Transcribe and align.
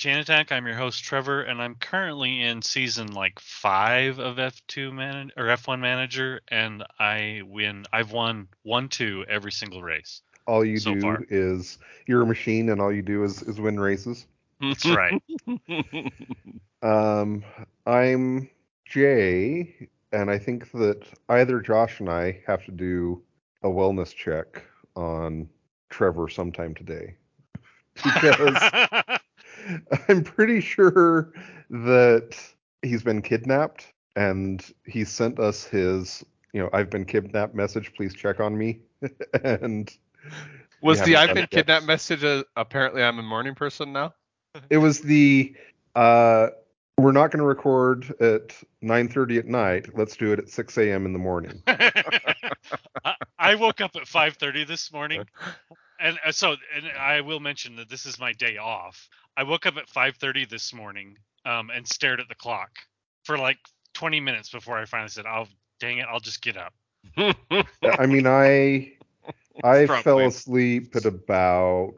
Welcome 0.00 0.12
Chain 0.14 0.22
Attack. 0.22 0.50
I'm 0.50 0.66
your 0.66 0.76
host 0.76 1.04
Trevor, 1.04 1.42
and 1.42 1.60
I'm 1.60 1.74
currently 1.74 2.40
in 2.40 2.62
season 2.62 3.12
like 3.12 3.38
five 3.38 4.18
of 4.18 4.36
F2 4.36 4.94
man 4.94 5.30
or 5.36 5.44
F1 5.44 5.78
Manager, 5.78 6.40
and 6.48 6.82
I 6.98 7.42
win. 7.46 7.84
I've 7.92 8.10
won 8.10 8.48
one 8.62 8.88
two 8.88 9.26
every 9.28 9.52
single 9.52 9.82
race. 9.82 10.22
all 10.46 10.64
you 10.64 10.78
so 10.78 10.94
do 10.94 11.00
far. 11.02 11.26
is 11.28 11.76
you're 12.06 12.22
a 12.22 12.26
machine 12.26 12.70
and 12.70 12.80
all 12.80 12.90
you 12.90 13.02
do 13.02 13.24
is, 13.24 13.42
is 13.42 13.60
win 13.60 13.78
races. 13.78 14.26
That's 14.58 14.86
right. 14.86 15.22
Um, 16.82 17.44
I'm 17.84 18.48
Jay, 18.86 19.90
and 20.12 20.30
I 20.30 20.38
think 20.38 20.70
that 20.72 21.02
either 21.28 21.60
Josh 21.60 22.00
and 22.00 22.08
I 22.08 22.40
have 22.46 22.64
to 22.64 22.72
do 22.72 23.20
a 23.62 23.68
wellness 23.68 24.14
check 24.14 24.62
on 24.96 25.46
Trevor 25.90 26.30
sometime 26.30 26.74
today. 26.74 27.16
Because 28.02 29.19
I'm 30.08 30.24
pretty 30.24 30.60
sure 30.60 31.32
that 31.70 32.36
he's 32.82 33.02
been 33.02 33.22
kidnapped 33.22 33.92
and 34.16 34.64
he 34.86 35.04
sent 35.04 35.38
us 35.38 35.64
his, 35.64 36.24
you 36.52 36.60
know, 36.60 36.70
I've 36.72 36.90
been 36.90 37.04
kidnapped 37.04 37.54
message. 37.54 37.92
Please 37.94 38.14
check 38.14 38.40
on 38.40 38.56
me. 38.56 38.80
and 39.44 39.96
was 40.82 41.02
the 41.02 41.16
I've 41.16 41.28
been 41.28 41.38
it 41.38 41.52
yet. 41.52 41.66
kidnapped 41.66 41.86
message 41.86 42.24
a, 42.24 42.44
apparently 42.56 43.02
I'm 43.02 43.18
a 43.18 43.22
morning 43.22 43.54
person 43.54 43.92
now? 43.92 44.14
It 44.68 44.78
was 44.78 45.00
the 45.00 45.54
uh 45.94 46.48
we're 47.00 47.12
not 47.12 47.30
going 47.30 47.38
to 47.38 47.46
record 47.46 48.14
at 48.20 48.54
9:30 48.82 49.38
at 49.38 49.46
night. 49.46 49.96
Let's 49.96 50.16
do 50.16 50.32
it 50.32 50.38
at 50.38 50.48
6 50.48 50.78
a.m. 50.78 51.06
in 51.06 51.12
the 51.12 51.18
morning. 51.18 51.62
I, 51.66 53.14
I 53.38 53.54
woke 53.54 53.80
up 53.80 53.96
at 53.96 54.02
5:30 54.02 54.66
this 54.66 54.92
morning, 54.92 55.24
and 56.00 56.18
uh, 56.24 56.32
so 56.32 56.56
and 56.74 56.86
I 56.98 57.20
will 57.20 57.40
mention 57.40 57.76
that 57.76 57.88
this 57.88 58.06
is 58.06 58.18
my 58.18 58.32
day 58.32 58.56
off. 58.56 59.08
I 59.36 59.42
woke 59.42 59.66
up 59.66 59.76
at 59.76 59.88
5:30 59.88 60.48
this 60.48 60.72
morning, 60.72 61.16
um, 61.44 61.70
and 61.70 61.86
stared 61.86 62.20
at 62.20 62.28
the 62.28 62.34
clock 62.34 62.70
for 63.24 63.38
like 63.38 63.58
20 63.94 64.20
minutes 64.20 64.50
before 64.50 64.78
I 64.78 64.84
finally 64.84 65.10
said, 65.10 65.26
"I'll 65.26 65.42
"Oh, 65.42 65.54
dang 65.78 65.98
it, 65.98 66.06
I'll 66.10 66.20
just 66.20 66.42
get 66.42 66.56
up." 66.56 66.74
I 67.16 68.06
mean, 68.06 68.26
I 68.26 68.92
I 69.64 69.84
Strong 69.84 70.02
fell 70.02 70.20
asleep 70.20 70.96
at 70.96 71.06
about 71.06 71.94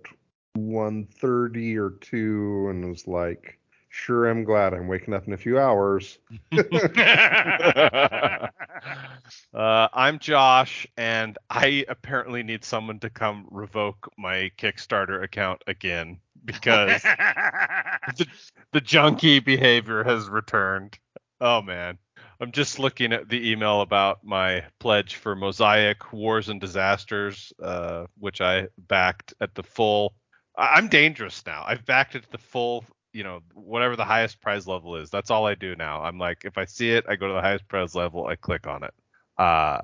1:30 0.56 1.76
or 1.76 1.90
2 2.00 2.68
and 2.70 2.88
was 2.88 3.06
like, 3.06 3.58
"Sure, 3.88 4.28
I'm 4.28 4.44
glad 4.44 4.74
I'm 4.74 4.88
waking 4.88 5.14
up 5.14 5.26
in 5.26 5.32
a 5.32 5.38
few 5.38 5.58
hours." 5.58 6.18
Uh, 9.54 9.88
I'm 9.92 10.18
Josh, 10.18 10.86
and 10.96 11.36
I 11.50 11.84
apparently 11.88 12.42
need 12.42 12.64
someone 12.64 12.98
to 13.00 13.10
come 13.10 13.46
revoke 13.50 14.08
my 14.18 14.50
Kickstarter 14.58 15.22
account 15.22 15.62
again 15.66 16.18
because 16.44 17.02
the, 18.16 18.26
the 18.72 18.80
junkie 18.80 19.40
behavior 19.40 20.02
has 20.04 20.28
returned. 20.28 20.98
Oh 21.40 21.62
man. 21.62 21.98
I'm 22.40 22.50
just 22.50 22.80
looking 22.80 23.12
at 23.12 23.28
the 23.28 23.52
email 23.52 23.82
about 23.82 24.24
my 24.24 24.64
pledge 24.80 25.14
for 25.14 25.36
Mosaic 25.36 26.12
Wars 26.12 26.48
and 26.48 26.60
Disasters, 26.60 27.52
uh, 27.62 28.06
which 28.18 28.40
I 28.40 28.66
backed 28.76 29.32
at 29.40 29.54
the 29.54 29.62
full. 29.62 30.14
I- 30.56 30.74
I'm 30.74 30.88
dangerous 30.88 31.44
now. 31.46 31.62
I've 31.64 31.84
backed 31.86 32.16
it 32.16 32.24
at 32.24 32.30
the 32.32 32.38
full, 32.38 32.84
you 33.12 33.22
know, 33.22 33.40
whatever 33.54 33.94
the 33.94 34.04
highest 34.04 34.40
prize 34.40 34.66
level 34.66 34.96
is. 34.96 35.08
That's 35.08 35.30
all 35.30 35.46
I 35.46 35.54
do 35.54 35.76
now. 35.76 36.02
I'm 36.02 36.18
like, 36.18 36.44
if 36.44 36.58
I 36.58 36.64
see 36.64 36.90
it, 36.90 37.04
I 37.08 37.14
go 37.14 37.28
to 37.28 37.34
the 37.34 37.40
highest 37.40 37.68
prize 37.68 37.94
level, 37.94 38.26
I 38.26 38.34
click 38.34 38.66
on 38.66 38.82
it. 38.82 38.92
Uh, 39.38 39.82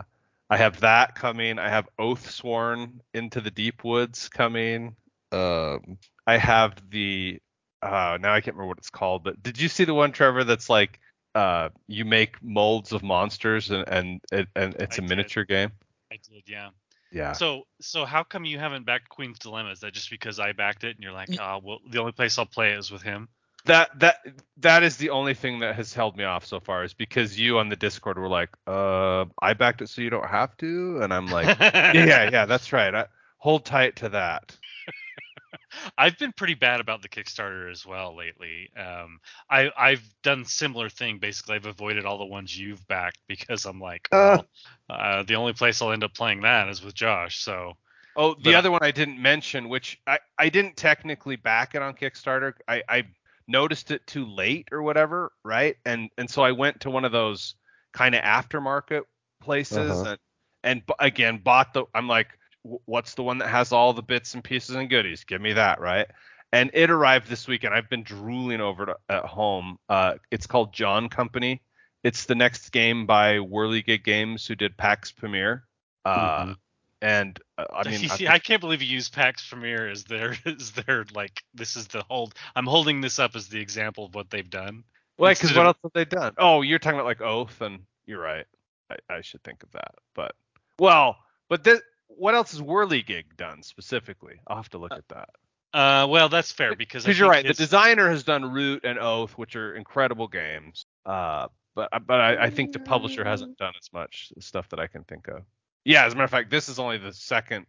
I 0.50 0.56
have 0.56 0.80
that 0.80 1.14
coming. 1.14 1.58
I 1.58 1.68
have 1.68 1.88
Oathsworn 1.98 3.00
into 3.12 3.40
the 3.40 3.50
Deep 3.50 3.84
Woods 3.84 4.28
coming. 4.28 4.96
Um, 5.30 5.98
I 6.26 6.38
have 6.38 6.74
the 6.90 7.40
uh, 7.82 8.18
now 8.20 8.34
I 8.34 8.40
can't 8.40 8.56
remember 8.56 8.68
what 8.68 8.78
it's 8.78 8.90
called, 8.90 9.24
but 9.24 9.42
did 9.42 9.60
you 9.60 9.68
see 9.68 9.84
the 9.84 9.94
one, 9.94 10.12
Trevor? 10.12 10.44
That's 10.44 10.68
like 10.70 10.98
uh, 11.34 11.68
you 11.86 12.04
make 12.04 12.42
molds 12.42 12.92
of 12.92 13.02
monsters 13.02 13.70
and 13.70 13.84
and 13.88 14.20
it, 14.32 14.48
and 14.56 14.74
it's 14.74 14.98
I 14.98 14.98
a 14.98 15.06
did. 15.06 15.10
miniature 15.10 15.44
game. 15.44 15.72
I 16.10 16.18
did, 16.28 16.44
yeah. 16.46 16.70
Yeah. 17.10 17.32
So, 17.32 17.66
so 17.80 18.04
how 18.04 18.22
come 18.22 18.44
you 18.44 18.58
haven't 18.58 18.84
backed 18.84 19.08
Queen's 19.08 19.38
Dilemma? 19.38 19.70
Is 19.70 19.80
that 19.80 19.94
just 19.94 20.10
because 20.10 20.38
I 20.38 20.52
backed 20.52 20.84
it 20.84 20.96
and 20.96 21.02
you're 21.02 21.12
like, 21.12 21.30
oh, 21.40 21.60
well, 21.62 21.78
the 21.88 22.00
only 22.00 22.12
place 22.12 22.38
I'll 22.38 22.46
play 22.46 22.72
it 22.72 22.78
is 22.78 22.90
with 22.90 23.02
him? 23.02 23.28
That 23.68 23.98
that 24.00 24.16
that 24.58 24.82
is 24.82 24.96
the 24.98 25.10
only 25.10 25.34
thing 25.34 25.60
that 25.60 25.76
has 25.76 25.94
held 25.94 26.16
me 26.16 26.24
off 26.24 26.46
so 26.46 26.60
far 26.60 26.84
is 26.84 26.94
because 26.94 27.38
you 27.38 27.58
on 27.58 27.68
the 27.68 27.76
Discord 27.76 28.18
were 28.18 28.28
like, 28.28 28.50
uh, 28.66 29.26
I 29.40 29.54
backed 29.54 29.82
it 29.82 29.88
so 29.88 30.02
you 30.02 30.10
don't 30.10 30.28
have 30.28 30.56
to, 30.58 31.00
and 31.02 31.14
I'm 31.14 31.30
like, 31.30 31.52
yeah, 31.60 32.06
yeah, 32.06 32.24
yeah, 32.30 32.46
that's 32.46 32.72
right. 32.72 32.94
I, 32.94 33.06
hold 33.38 33.64
tight 33.66 33.96
to 33.96 34.10
that. 34.10 34.56
I've 35.98 36.18
been 36.18 36.32
pretty 36.32 36.54
bad 36.54 36.80
about 36.80 37.02
the 37.02 37.08
Kickstarter 37.08 37.70
as 37.70 37.86
well 37.86 38.16
lately. 38.16 38.70
Um, 38.76 39.20
I 39.50 39.70
I've 39.76 40.04
done 40.22 40.44
similar 40.44 40.88
thing. 40.88 41.18
Basically, 41.18 41.56
I've 41.56 41.66
avoided 41.66 42.04
all 42.06 42.18
the 42.18 42.26
ones 42.26 42.58
you've 42.58 42.86
backed 42.88 43.18
because 43.28 43.64
I'm 43.66 43.80
like, 43.80 44.10
Uh. 44.12 44.38
well, 44.38 44.48
uh, 44.90 45.22
the 45.24 45.36
only 45.36 45.52
place 45.54 45.82
I'll 45.82 45.92
end 45.92 46.04
up 46.04 46.14
playing 46.14 46.42
that 46.42 46.68
is 46.68 46.82
with 46.84 46.94
Josh. 46.94 47.40
So, 47.40 47.74
Oh, 48.16 48.34
the 48.34 48.54
But 48.54 48.54
other 48.56 48.70
one 48.70 48.82
I 48.82 48.90
didn't 48.90 49.20
mention, 49.22 49.68
which 49.68 50.00
I, 50.06 50.18
I 50.38 50.48
didn't 50.48 50.76
technically 50.76 51.36
back 51.36 51.74
it 51.74 51.82
on 51.82 51.94
Kickstarter. 51.94 52.54
I, 52.66 52.82
I 52.88 53.04
noticed 53.48 53.90
it 53.90 54.06
too 54.06 54.26
late 54.26 54.68
or 54.72 54.82
whatever, 54.82 55.32
right? 55.44 55.76
And 55.84 56.10
and 56.18 56.30
so 56.30 56.42
I 56.42 56.52
went 56.52 56.80
to 56.82 56.90
one 56.90 57.04
of 57.04 57.12
those 57.12 57.54
kind 57.92 58.14
of 58.14 58.22
aftermarket 58.22 59.02
places 59.42 60.02
Uh-huh. 60.02 60.10
and 60.10 60.18
and 60.64 60.86
b- 60.86 60.94
again 61.00 61.38
bought 61.38 61.72
the. 61.72 61.84
I'm 61.94 62.08
like, 62.08 62.38
what's 62.62 63.14
the 63.14 63.22
one 63.22 63.38
that 63.38 63.48
has 63.48 63.72
all 63.72 63.92
the 63.94 64.02
bits 64.02 64.34
and 64.34 64.44
pieces 64.44 64.76
and 64.76 64.90
goodies? 64.90 65.24
Give 65.24 65.40
me 65.40 65.54
that, 65.54 65.80
right? 65.80 66.06
And 66.52 66.70
it 66.74 66.90
arrived 66.90 67.28
this 67.28 67.46
week, 67.48 67.64
and 67.64 67.74
I've 67.74 67.88
been 67.90 68.02
drooling 68.04 68.60
over 68.60 68.90
it 68.90 68.96
at 69.08 69.24
home. 69.24 69.78
Uh, 69.88 70.14
it's 70.30 70.46
called 70.46 70.72
John 70.72 71.08
Company. 71.08 71.62
It's 72.04 72.24
the 72.26 72.34
next 72.34 72.70
game 72.70 73.06
by 73.06 73.34
Wehrlegig 73.38 74.04
Games, 74.04 74.46
who 74.46 74.54
did 74.54 74.76
Pax 74.76 75.12
Pamir. 75.12 75.62
Uh, 76.04 76.46
Mhm. 76.46 76.56
And 77.00 77.38
uh, 77.56 77.64
I 77.72 77.88
mean, 77.88 78.10
I- 78.10 78.34
I 78.34 78.38
can't 78.38 78.60
believe 78.60 78.82
you 78.82 78.88
use 78.88 79.08
Pax 79.08 79.48
Pamir 79.48 79.88
as 79.90 80.04
their 80.04 80.36
as 80.46 80.72
their 80.72 81.04
like 81.14 81.42
this 81.54 81.76
is 81.76 81.86
the 81.88 82.02
hold. 82.08 82.34
I'm 82.56 82.66
holding 82.66 83.00
this 83.00 83.18
up 83.18 83.36
as 83.36 83.48
the 83.48 83.60
example 83.60 84.04
of 84.06 84.14
what 84.14 84.30
they've 84.30 84.48
done. 84.48 84.84
Well, 85.16 85.30
because 85.32 85.50
what 85.54 85.60
of- 85.60 85.66
else 85.66 85.76
have 85.84 85.92
they 85.94 86.04
done? 86.04 86.34
Oh, 86.38 86.62
you're 86.62 86.78
talking 86.78 86.98
about 86.98 87.06
like 87.06 87.20
Oath, 87.20 87.60
and 87.60 87.80
you're 88.06 88.20
right. 88.20 88.46
I, 88.90 88.96
I 89.08 89.20
should 89.20 89.42
think 89.44 89.62
of 89.62 89.70
that. 89.72 89.94
But 90.14 90.32
well, 90.78 91.18
but 91.48 91.62
this, 91.64 91.80
what 92.08 92.34
else 92.34 92.52
has 92.52 92.60
Wehrlegig 92.60 93.36
done 93.36 93.62
specifically? 93.62 94.40
I'll 94.46 94.56
have 94.56 94.70
to 94.70 94.78
look 94.78 94.92
at 94.92 95.06
that. 95.08 95.28
Uh, 95.74 96.06
well, 96.08 96.28
that's 96.28 96.50
fair 96.50 96.74
because 96.74 97.04
Because 97.04 97.18
you're 97.18 97.32
think 97.32 97.44
right. 97.44 97.46
The 97.46 97.62
designer 97.62 98.08
has 98.10 98.24
done 98.24 98.52
Root 98.52 98.84
and 98.84 98.98
Oath, 98.98 99.32
which 99.32 99.54
are 99.54 99.74
incredible 99.74 100.26
games. 100.26 100.86
Uh, 101.04 101.48
but 101.74 101.90
but 102.06 102.20
I, 102.20 102.44
I 102.44 102.50
think 102.50 102.72
the 102.72 102.78
publisher 102.80 103.22
hasn't 103.24 103.58
done 103.58 103.74
as 103.80 103.92
much 103.92 104.32
stuff 104.40 104.68
that 104.70 104.80
I 104.80 104.86
can 104.86 105.04
think 105.04 105.28
of. 105.28 105.42
Yeah, 105.88 106.04
as 106.04 106.12
a 106.12 106.16
matter 106.16 106.24
of 106.24 106.30
fact, 106.30 106.50
this 106.50 106.68
is 106.68 106.78
only 106.78 106.98
the 106.98 107.14
second 107.14 107.64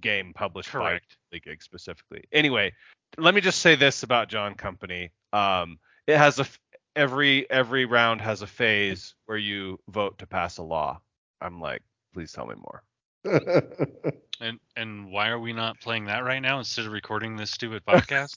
game 0.00 0.32
published 0.34 0.70
Correct. 0.70 1.18
by 1.30 1.36
Wehrlegig 1.38 1.62
specifically. 1.62 2.24
Anyway, 2.32 2.72
let 3.18 3.34
me 3.34 3.42
just 3.42 3.60
say 3.60 3.74
this 3.74 4.02
about 4.02 4.28
John 4.28 4.54
Company. 4.54 5.12
Um, 5.34 5.78
it 6.06 6.16
has 6.16 6.38
a 6.38 6.42
f- 6.42 6.58
every 6.96 7.48
every 7.50 7.84
round 7.84 8.22
has 8.22 8.40
a 8.40 8.46
phase 8.46 9.14
where 9.26 9.36
you 9.36 9.78
vote 9.90 10.16
to 10.20 10.26
pass 10.26 10.56
a 10.56 10.62
law. 10.62 10.98
I'm 11.42 11.60
like, 11.60 11.82
please 12.14 12.32
tell 12.32 12.46
me 12.46 12.54
more. 12.56 12.82
And 14.38 14.58
and 14.76 15.10
why 15.10 15.28
are 15.28 15.38
we 15.38 15.54
not 15.54 15.80
playing 15.80 16.04
that 16.06 16.22
right 16.22 16.40
now 16.40 16.58
instead 16.58 16.84
of 16.84 16.92
recording 16.92 17.36
this 17.36 17.50
stupid 17.50 17.82
podcast? 17.88 18.36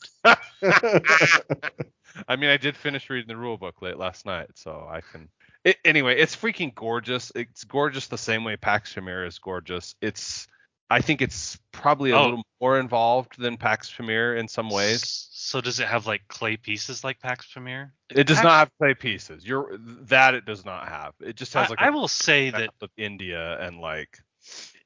I 2.28 2.36
mean, 2.38 2.50
I 2.50 2.56
did 2.56 2.78
finish 2.78 3.10
reading 3.10 3.28
the 3.28 3.36
rule 3.36 3.58
book 3.58 3.82
late 3.82 3.98
last 3.98 4.26
night, 4.26 4.50
so 4.56 4.88
I 4.90 5.02
can. 5.02 5.28
It, 5.64 5.78
anyway, 5.84 6.18
it's 6.20 6.36
freaking 6.36 6.74
gorgeous. 6.74 7.32
It's 7.36 7.64
gorgeous 7.66 8.08
the 8.08 8.18
same 8.18 8.44
way 8.44 8.56
Pax 8.56 8.94
Pamir 8.94 9.26
is 9.26 9.40
gorgeous. 9.40 9.96
It's 10.02 10.48
I 10.92 11.02
think 11.02 11.22
it's 11.22 11.60
probably 11.72 12.12
a 12.12 12.18
Oh. 12.18 12.24
little 12.24 12.44
more 12.60 12.80
involved 12.80 13.38
than 13.38 13.58
Pax 13.58 13.92
Pamir 13.92 14.36
in 14.38 14.48
some 14.48 14.70
ways. 14.70 15.28
So 15.32 15.62
does 15.62 15.80
it 15.80 15.88
have 15.88 16.08
like 16.08 16.28
clay 16.28 16.58
pieces 16.58 17.04
like 17.04 17.20
Pax 17.20 17.52
Pamir? 17.54 17.94
It 18.10 18.26
does 18.26 18.38
Pax- 18.38 18.44
not 18.44 18.60
have 18.60 18.72
clay 18.80 18.94
pieces. 18.96 19.46
You're 19.46 19.78
that 20.08 20.34
it 20.34 20.46
does 20.46 20.66
not 20.66 20.88
have. 20.88 21.14
It 21.20 21.36
just 21.36 21.54
has 21.54 21.70
like 21.70 21.80
I 21.82 21.90
a 21.90 21.92
will 21.92 22.08
say 22.08 22.50
that 22.50 22.70
of 22.82 22.90
India 22.98 23.60
and 23.60 23.80
like 23.80 24.18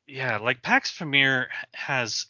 yeah, 0.08 0.38
like 0.40 0.62
Pax 0.62 0.98
Pamir 0.98 1.48
has 1.74 2.26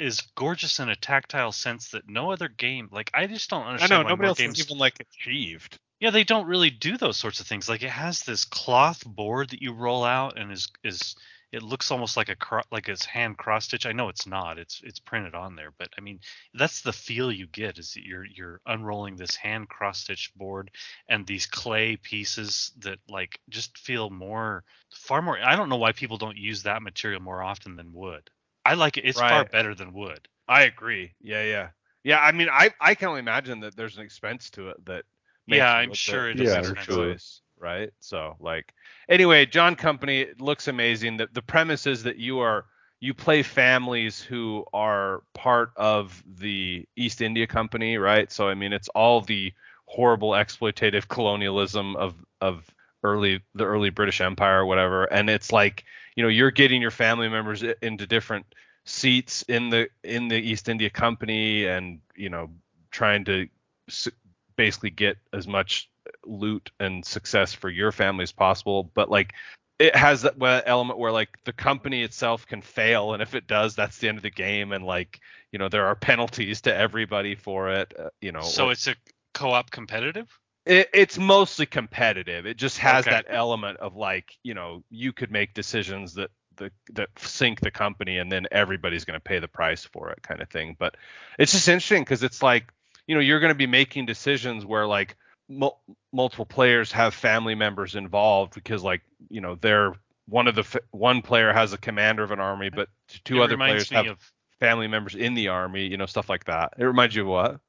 is 0.00 0.20
gorgeous 0.34 0.80
in 0.80 0.88
a 0.88 0.96
tactile 0.96 1.52
sense 1.52 1.90
that 1.90 2.08
no 2.08 2.32
other 2.32 2.48
game. 2.48 2.88
Like 2.90 3.10
I 3.14 3.26
just 3.28 3.48
don't 3.50 3.64
understand. 3.66 3.92
I 3.92 4.02
know 4.02 4.08
nobody 4.08 4.28
else 4.28 4.38
games. 4.38 4.58
even 4.58 4.78
like 4.78 4.98
achieved. 4.98 5.78
Yeah, 6.04 6.10
they 6.10 6.22
don't 6.22 6.46
really 6.46 6.68
do 6.68 6.98
those 6.98 7.16
sorts 7.16 7.40
of 7.40 7.46
things. 7.46 7.66
Like 7.66 7.82
it 7.82 7.88
has 7.88 8.24
this 8.24 8.44
cloth 8.44 9.02
board 9.06 9.48
that 9.48 9.62
you 9.62 9.72
roll 9.72 10.04
out 10.04 10.38
and 10.38 10.52
is 10.52 10.68
is 10.84 11.16
it 11.50 11.62
looks 11.62 11.90
almost 11.90 12.14
like 12.18 12.28
a 12.28 12.36
cro- 12.36 12.60
like 12.70 12.90
it's 12.90 13.06
hand 13.06 13.38
cross 13.38 13.64
stitch. 13.64 13.86
I 13.86 13.92
know 13.92 14.10
it's 14.10 14.26
not. 14.26 14.58
It's 14.58 14.82
it's 14.84 14.98
printed 15.00 15.34
on 15.34 15.56
there, 15.56 15.70
but 15.78 15.88
I 15.96 16.02
mean 16.02 16.20
that's 16.52 16.82
the 16.82 16.92
feel 16.92 17.32
you 17.32 17.46
get 17.46 17.78
is 17.78 17.94
that 17.94 18.04
you're 18.04 18.26
you're 18.26 18.60
unrolling 18.66 19.16
this 19.16 19.34
hand 19.34 19.70
cross 19.70 20.00
stitch 20.00 20.30
board 20.36 20.70
and 21.08 21.26
these 21.26 21.46
clay 21.46 21.96
pieces 21.96 22.72
that 22.80 22.98
like 23.08 23.40
just 23.48 23.78
feel 23.78 24.10
more 24.10 24.62
far 24.94 25.22
more. 25.22 25.38
I 25.42 25.56
don't 25.56 25.70
know 25.70 25.76
why 25.76 25.92
people 25.92 26.18
don't 26.18 26.36
use 26.36 26.64
that 26.64 26.82
material 26.82 27.22
more 27.22 27.42
often 27.42 27.76
than 27.76 27.94
wood. 27.94 28.28
I 28.62 28.74
like 28.74 28.98
it. 28.98 29.06
It's 29.06 29.18
far 29.18 29.46
better 29.46 29.74
than 29.74 29.94
wood. 29.94 30.28
I 30.46 30.64
agree. 30.64 31.14
Yeah, 31.22 31.44
yeah. 31.44 31.68
Yeah, 32.02 32.18
I 32.20 32.32
mean 32.32 32.48
I 32.52 32.72
I 32.78 32.94
can 32.94 33.08
only 33.08 33.20
imagine 33.20 33.60
that 33.60 33.74
there's 33.74 33.96
an 33.96 34.04
expense 34.04 34.50
to 34.50 34.68
it 34.68 34.84
that 34.84 35.06
Yeah, 35.46 35.70
I'm 35.70 35.92
sure 35.92 36.28
the- 36.28 36.30
it 36.30 36.40
is 36.40 36.56
the 36.56 36.56
better 36.56 36.68
expensive. 36.70 36.84
choice, 36.84 37.40
right? 37.58 37.90
So 38.00 38.36
like 38.40 38.72
anyway, 39.08 39.46
John 39.46 39.76
Company 39.76 40.20
it 40.22 40.40
looks 40.40 40.68
amazing. 40.68 41.16
The 41.16 41.28
the 41.32 41.42
premise 41.42 41.86
is 41.86 42.02
that 42.04 42.16
you 42.16 42.40
are 42.40 42.66
you 43.00 43.14
play 43.14 43.42
families 43.42 44.20
who 44.22 44.64
are 44.72 45.22
part 45.34 45.72
of 45.76 46.22
the 46.38 46.86
East 46.96 47.20
India 47.20 47.46
Company, 47.46 47.96
right? 47.98 48.30
So 48.32 48.48
I 48.48 48.54
mean 48.54 48.72
it's 48.72 48.88
all 48.88 49.20
the 49.20 49.52
horrible 49.86 50.30
exploitative 50.30 51.08
colonialism 51.08 51.96
of 51.96 52.14
of 52.40 52.72
early 53.02 53.42
the 53.54 53.64
early 53.64 53.90
British 53.90 54.20
Empire 54.20 54.60
or 54.60 54.66
whatever 54.66 55.04
and 55.04 55.28
it's 55.28 55.52
like 55.52 55.84
you 56.16 56.22
know 56.22 56.28
you're 56.28 56.50
getting 56.50 56.80
your 56.80 56.90
family 56.90 57.28
members 57.28 57.62
into 57.82 58.06
different 58.06 58.46
seats 58.84 59.42
in 59.48 59.68
the 59.70 59.88
in 60.02 60.28
the 60.28 60.36
East 60.36 60.68
India 60.68 60.90
Company 60.90 61.66
and 61.66 62.00
you 62.16 62.30
know 62.30 62.50
trying 62.90 63.24
to 63.24 63.48
s- 63.88 64.08
basically 64.56 64.90
get 64.90 65.16
as 65.32 65.46
much 65.46 65.90
loot 66.24 66.70
and 66.80 67.04
success 67.04 67.52
for 67.52 67.70
your 67.70 67.92
family 67.92 68.22
as 68.22 68.32
possible 68.32 68.90
but 68.94 69.10
like 69.10 69.32
it 69.78 69.96
has 69.96 70.22
that 70.22 70.34
element 70.66 70.98
where 70.98 71.12
like 71.12 71.30
the 71.44 71.52
company 71.52 72.02
itself 72.02 72.46
can 72.46 72.62
fail 72.62 73.12
and 73.12 73.22
if 73.22 73.34
it 73.34 73.46
does 73.46 73.74
that's 73.74 73.98
the 73.98 74.08
end 74.08 74.18
of 74.18 74.22
the 74.22 74.30
game 74.30 74.72
and 74.72 74.84
like 74.84 75.20
you 75.52 75.58
know 75.58 75.68
there 75.68 75.86
are 75.86 75.96
penalties 75.96 76.60
to 76.62 76.74
everybody 76.74 77.34
for 77.34 77.70
it 77.70 77.92
uh, 77.98 78.10
you 78.20 78.32
know 78.32 78.40
So 78.42 78.64
or- 78.64 78.72
it's 78.72 78.86
a 78.86 78.94
co-op 79.32 79.70
competitive. 79.70 80.28
it, 80.66 80.88
it's 80.94 81.18
mostly 81.18 81.66
competitive. 81.66 82.46
It 82.46 82.56
just 82.56 82.78
has 82.78 83.06
Okay. 83.06 83.10
that 83.10 83.26
element 83.28 83.78
of 83.80 83.96
like, 83.96 84.38
you 84.42 84.54
know, 84.54 84.82
you 84.90 85.12
could 85.12 85.30
make 85.30 85.54
decisions 85.54 86.14
that 86.14 86.30
the 86.56 86.70
that 86.94 87.08
sink 87.18 87.60
the 87.60 87.70
company, 87.70 88.18
and 88.18 88.30
then 88.30 88.46
everybody's 88.50 89.04
going 89.04 89.16
to 89.18 89.24
pay 89.24 89.40
the 89.40 89.48
price 89.48 89.84
for 89.84 90.10
it, 90.10 90.22
kind 90.22 90.40
of 90.40 90.48
thing. 90.48 90.76
But 90.78 90.96
it's 91.38 91.52
just 91.52 91.68
interesting 91.68 92.02
because 92.02 92.22
it's 92.22 92.42
like, 92.42 92.72
you 93.06 93.14
know, 93.14 93.20
you're 93.20 93.40
going 93.40 93.52
to 93.52 93.58
be 93.58 93.66
making 93.66 94.06
decisions 94.06 94.64
where 94.64 94.86
like 94.86 95.16
mul- 95.48 95.80
multiple 96.12 96.46
players 96.46 96.92
have 96.92 97.14
family 97.14 97.54
members 97.54 97.94
involved 97.94 98.54
because 98.54 98.82
like, 98.82 99.02
you 99.28 99.40
know, 99.40 99.56
they're 99.56 99.92
one 100.26 100.48
of 100.48 100.54
the 100.54 100.62
f- 100.62 100.76
one 100.90 101.22
player 101.22 101.52
has 101.52 101.72
a 101.72 101.78
commander 101.78 102.22
of 102.22 102.30
an 102.30 102.40
army, 102.40 102.70
but 102.70 102.88
two 103.24 103.36
It 103.36 103.44
other 103.44 103.56
players 103.56 103.90
have 103.90 104.06
of 104.06 104.32
family 104.60 104.88
members 104.88 105.14
in 105.14 105.34
the 105.34 105.48
army, 105.48 105.86
you 105.86 105.96
know, 105.96 106.06
stuff 106.06 106.28
like 106.28 106.44
that. 106.44 106.74
It 106.78 106.84
reminds 106.84 107.14
you 107.14 107.22
of 107.22 107.28
what? 107.28 107.60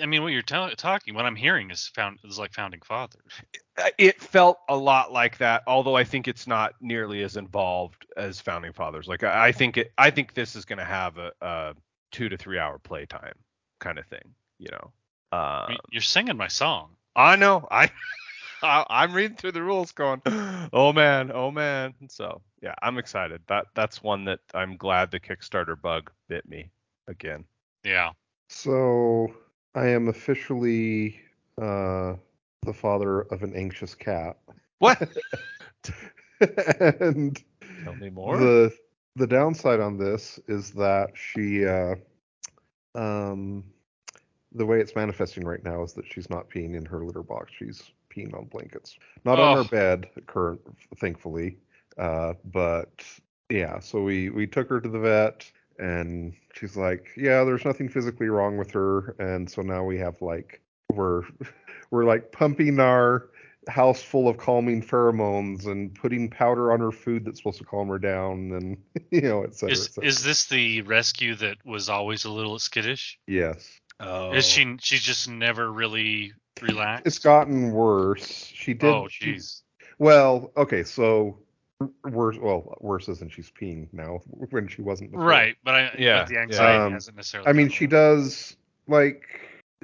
I 0.00 0.06
mean, 0.06 0.22
what 0.22 0.32
you're 0.32 0.42
tell- 0.42 0.70
talking, 0.70 1.14
what 1.14 1.24
I'm 1.24 1.36
hearing 1.36 1.70
is 1.70 1.90
found 1.94 2.18
is 2.24 2.38
like 2.38 2.52
founding 2.52 2.80
fathers. 2.82 3.32
It 3.98 4.20
felt 4.20 4.58
a 4.68 4.76
lot 4.76 5.12
like 5.12 5.38
that 5.38 5.62
although 5.66 5.96
i 5.96 6.04
think 6.04 6.28
it's 6.28 6.46
not 6.46 6.74
nearly 6.80 7.22
as 7.22 7.36
involved 7.36 8.06
as 8.16 8.38
founding 8.38 8.72
fathers 8.72 9.08
like 9.08 9.24
i, 9.24 9.48
I 9.48 9.52
think 9.52 9.78
it 9.78 9.92
i 9.96 10.10
think 10.10 10.34
this 10.34 10.54
is 10.56 10.66
going 10.66 10.78
to 10.78 10.84
have 10.84 11.16
a, 11.16 11.32
a 11.40 11.74
two 12.10 12.28
to 12.28 12.36
three 12.36 12.58
hour 12.58 12.78
playtime 12.78 13.34
kind 13.80 13.98
of 13.98 14.06
thing 14.06 14.34
you 14.62 14.68
know 14.70 14.92
uh, 15.36 15.74
you're 15.90 16.02
singing 16.02 16.36
my 16.36 16.48
song. 16.48 16.90
i 17.16 17.34
know. 17.36 17.66
I 17.70 17.90
I- 18.62 18.86
i'm 18.88 19.12
reading 19.12 19.36
through 19.36 19.52
the 19.52 19.62
rules 19.62 19.90
going 19.92 20.22
oh 20.72 20.92
man. 20.92 21.32
Oh 21.34 21.50
man. 21.50 21.94
So 22.08 22.42
yeah 22.62 22.74
i'm 22.80 22.98
excited. 22.98 23.42
That 23.48 23.66
that's 23.74 24.02
one 24.02 24.24
that 24.26 24.40
i'm 24.54 24.76
glad 24.76 25.10
the 25.10 25.18
kickstarter 25.20 25.80
bug 25.80 26.10
bit 26.28 26.48
me 26.48 26.70
again. 27.08 27.44
Yeah. 27.84 28.10
So 28.48 29.28
I 29.74 29.88
am 29.88 30.08
officially 30.08 31.18
uh, 31.60 32.14
the 32.62 32.72
father 32.74 33.22
of 33.22 33.42
an 33.42 33.54
anxious 33.56 33.94
cat. 33.94 34.36
what? 34.78 35.00
And 37.00 37.40
tell 37.84 37.94
me 37.96 38.10
more. 38.10 38.36
the 38.38 38.72
the 39.16 39.26
downside 39.26 39.80
on 39.80 39.96
this 39.98 40.40
is 40.48 40.70
that 40.72 41.10
she 41.14 41.64
uh, 41.66 41.94
um 42.94 43.64
the 44.54 44.66
way 44.66 44.80
it's 44.80 44.94
manifesting 44.94 45.44
right 45.44 45.62
now 45.64 45.82
is 45.82 45.92
that 45.94 46.06
she's 46.06 46.28
not 46.30 46.48
peeing 46.50 46.74
in 46.76 46.84
her 46.86 47.04
litter 47.04 47.22
box. 47.22 47.52
She's 47.58 47.82
peeing 48.14 48.34
on 48.36 48.44
blankets. 48.46 48.96
Not 49.24 49.38
on 49.38 49.58
Oh. 49.58 49.62
her 49.62 49.68
bed, 49.68 50.08
current 50.26 50.60
thankfully. 50.98 51.58
Uh, 51.98 52.34
but 52.44 53.04
yeah, 53.48 53.78
so 53.80 54.02
we 54.02 54.30
we 54.30 54.46
took 54.46 54.68
her 54.68 54.80
to 54.80 54.88
the 54.88 54.98
vet 54.98 55.50
and 55.78 56.34
she's 56.54 56.76
like, 56.76 57.08
"Yeah, 57.16 57.44
there's 57.44 57.64
nothing 57.64 57.88
physically 57.88 58.28
wrong 58.28 58.56
with 58.56 58.70
her." 58.72 59.14
And 59.18 59.50
so 59.50 59.62
now 59.62 59.84
we 59.84 59.98
have 59.98 60.20
like 60.22 60.60
we're 60.92 61.22
we're 61.90 62.04
like 62.04 62.32
pumping 62.32 62.78
our 62.80 63.28
house 63.68 64.02
full 64.02 64.26
of 64.28 64.36
calming 64.38 64.82
pheromones 64.82 65.66
and 65.66 65.94
putting 65.94 66.28
powder 66.28 66.72
on 66.72 66.80
her 66.80 66.90
food 66.90 67.24
that's 67.24 67.38
supposed 67.38 67.58
to 67.58 67.64
calm 67.64 67.86
her 67.88 67.98
down 67.98 68.50
and 68.52 68.76
you 69.12 69.20
know, 69.20 69.44
et 69.44 69.54
cetera, 69.54 69.72
Is 69.72 69.98
et 69.98 70.04
is 70.04 70.24
this 70.24 70.46
the 70.46 70.82
rescue 70.82 71.34
that 71.36 71.64
was 71.64 71.88
always 71.88 72.24
a 72.24 72.30
little 72.30 72.58
skittish? 72.58 73.18
yes. 73.28 73.78
Oh 74.00 74.32
Is 74.32 74.46
she 74.46 74.76
she's 74.80 75.02
just 75.02 75.28
never 75.28 75.70
really 75.70 76.32
relaxed? 76.60 77.06
It's 77.06 77.18
gotten 77.18 77.72
worse. 77.72 78.44
She 78.54 78.74
did. 78.74 78.88
oh 78.88 79.08
she- 79.08 79.34
jeez. 79.34 79.62
well, 79.98 80.50
okay, 80.56 80.82
so 80.84 81.38
worse. 82.04 82.38
Well, 82.38 82.76
worse 82.80 83.08
isn't 83.08 83.32
she's 83.32 83.50
peeing 83.50 83.88
now 83.92 84.20
when 84.50 84.68
she 84.68 84.82
wasn't. 84.82 85.10
Before. 85.12 85.26
Right, 85.26 85.56
but 85.64 85.74
I 85.74 85.94
Yeah, 85.98 86.20
but 86.20 86.28
the 86.28 86.34
yeah. 86.34 86.40
anxiety 86.42 86.84
Um, 86.84 86.92
hasn't 86.92 87.16
necessarily. 87.16 87.48
I 87.48 87.52
mean, 87.52 87.68
she 87.68 87.84
away. 87.84 87.90
does 87.90 88.56
like 88.88 89.22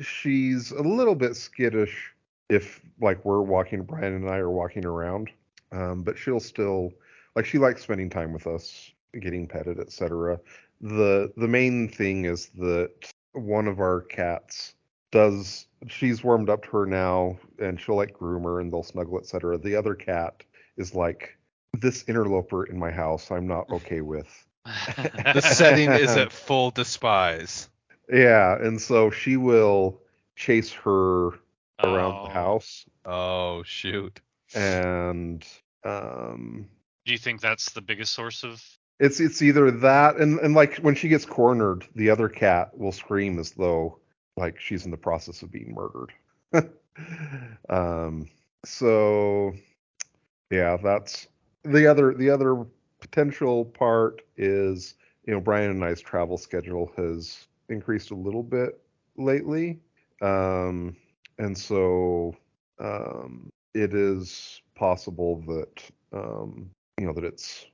she's 0.01 0.71
a 0.71 0.83
little 0.83 1.15
bit 1.15 1.35
skittish 1.37 2.13
if 2.49 2.81
like 3.01 3.25
we're 3.25 3.43
walking, 3.43 3.83
Brian 3.83 4.15
and 4.15 4.29
I 4.29 4.37
are 4.39 4.51
walking 4.51 4.85
around, 4.85 5.31
um, 5.73 6.03
but 6.03 6.17
she'll 6.17 6.41
still 6.41 6.93
like 7.37 7.45
she 7.45 7.59
likes 7.59 7.83
spending 7.83 8.09
time 8.11 8.33
with 8.33 8.47
us, 8.47 8.91
getting 9.21 9.47
petted, 9.47 9.79
etc. 9.81 10.41
The 10.81 11.33
the 11.37 11.49
main 11.49 11.89
thing 11.89 12.25
is 12.25 12.47
that 12.59 12.91
one 13.39 13.67
of 13.69 13.81
our 13.81 14.01
cats 14.03 14.75
does 15.11 15.67
she's 15.87 16.23
warmed 16.23 16.51
up 16.51 16.65
to 16.65 16.71
her 16.71 16.87
now 16.87 17.39
and 17.59 17.81
she'll 17.81 17.97
like 17.97 18.13
groom 18.13 18.43
her 18.45 18.61
and 18.61 18.73
they'll 18.73 18.83
snuggle, 18.83 19.19
etc. 19.19 19.57
The 19.59 19.77
other 19.77 19.95
cat 19.95 20.43
is 20.77 20.95
like 20.95 21.37
this 21.75 22.05
interloper 22.09 22.65
in 22.65 22.79
my 22.79 22.91
house 22.91 23.31
I'm 23.31 23.47
not 23.47 23.71
okay 23.71 24.01
with. 24.01 24.29
the 24.65 25.41
setting 25.41 25.91
is 25.91 26.17
at 26.17 26.31
full 26.33 26.71
despise 26.71 27.69
Yeah, 28.13 28.57
and 28.61 28.81
so 28.81 29.11
she 29.11 29.37
will 29.37 30.01
chase 30.37 30.73
her 30.73 31.29
around 31.83 32.15
Oh. 32.19 32.25
the 32.27 32.33
house 32.33 32.85
oh 33.07 33.63
shoot 33.63 34.21
and 34.55 35.47
um 35.85 36.69
Do 37.07 37.13
you 37.13 37.19
think 37.19 37.41
that's 37.41 37.71
the 37.71 37.81
biggest 37.81 38.13
source 38.13 38.45
of? 38.45 38.63
It's 39.01 39.21
it's 39.21 39.43
either 39.43 39.71
that 39.71 40.17
and 40.17 40.39
and 40.41 40.55
like 40.55 40.77
when 40.79 40.95
she 40.95 41.09
gets 41.09 41.25
cornered 41.25 41.85
the 41.95 42.11
other 42.11 42.29
cat 42.29 42.77
will 42.77 42.93
scream 42.93 43.39
as 43.39 43.53
though 43.53 43.99
like 44.37 44.59
she's 44.61 44.85
in 44.85 44.91
the 44.91 44.97
process 44.97 45.43
of 45.43 45.51
being 45.51 45.75
murdered. 45.75 46.13
Um 47.69 48.27
so 48.65 49.53
yeah 50.51 50.77
that's 50.83 51.29
the 51.63 51.87
other 51.87 52.13
the 52.13 52.29
other 52.29 52.67
potential 53.01 53.65
part 53.65 54.23
is 54.37 54.95
you 55.25 55.33
know 55.33 55.41
brian 55.41 55.71
and 55.71 55.85
i's 55.85 56.01
travel 56.01 56.37
schedule 56.37 56.91
has 56.97 57.47
increased 57.69 58.11
a 58.11 58.17
little 58.17 58.43
bit 58.43 58.81
lately. 59.17 59.79
Um 60.23 60.97
and 61.39 61.57
so 61.57 62.35
um 62.81 63.49
it 63.75 63.95
is 63.95 64.61
possible 64.75 65.41
that 65.47 65.85
um 66.13 66.69
you 66.99 67.07
know 67.07 67.13
that 67.13 67.23
it's 67.23 67.67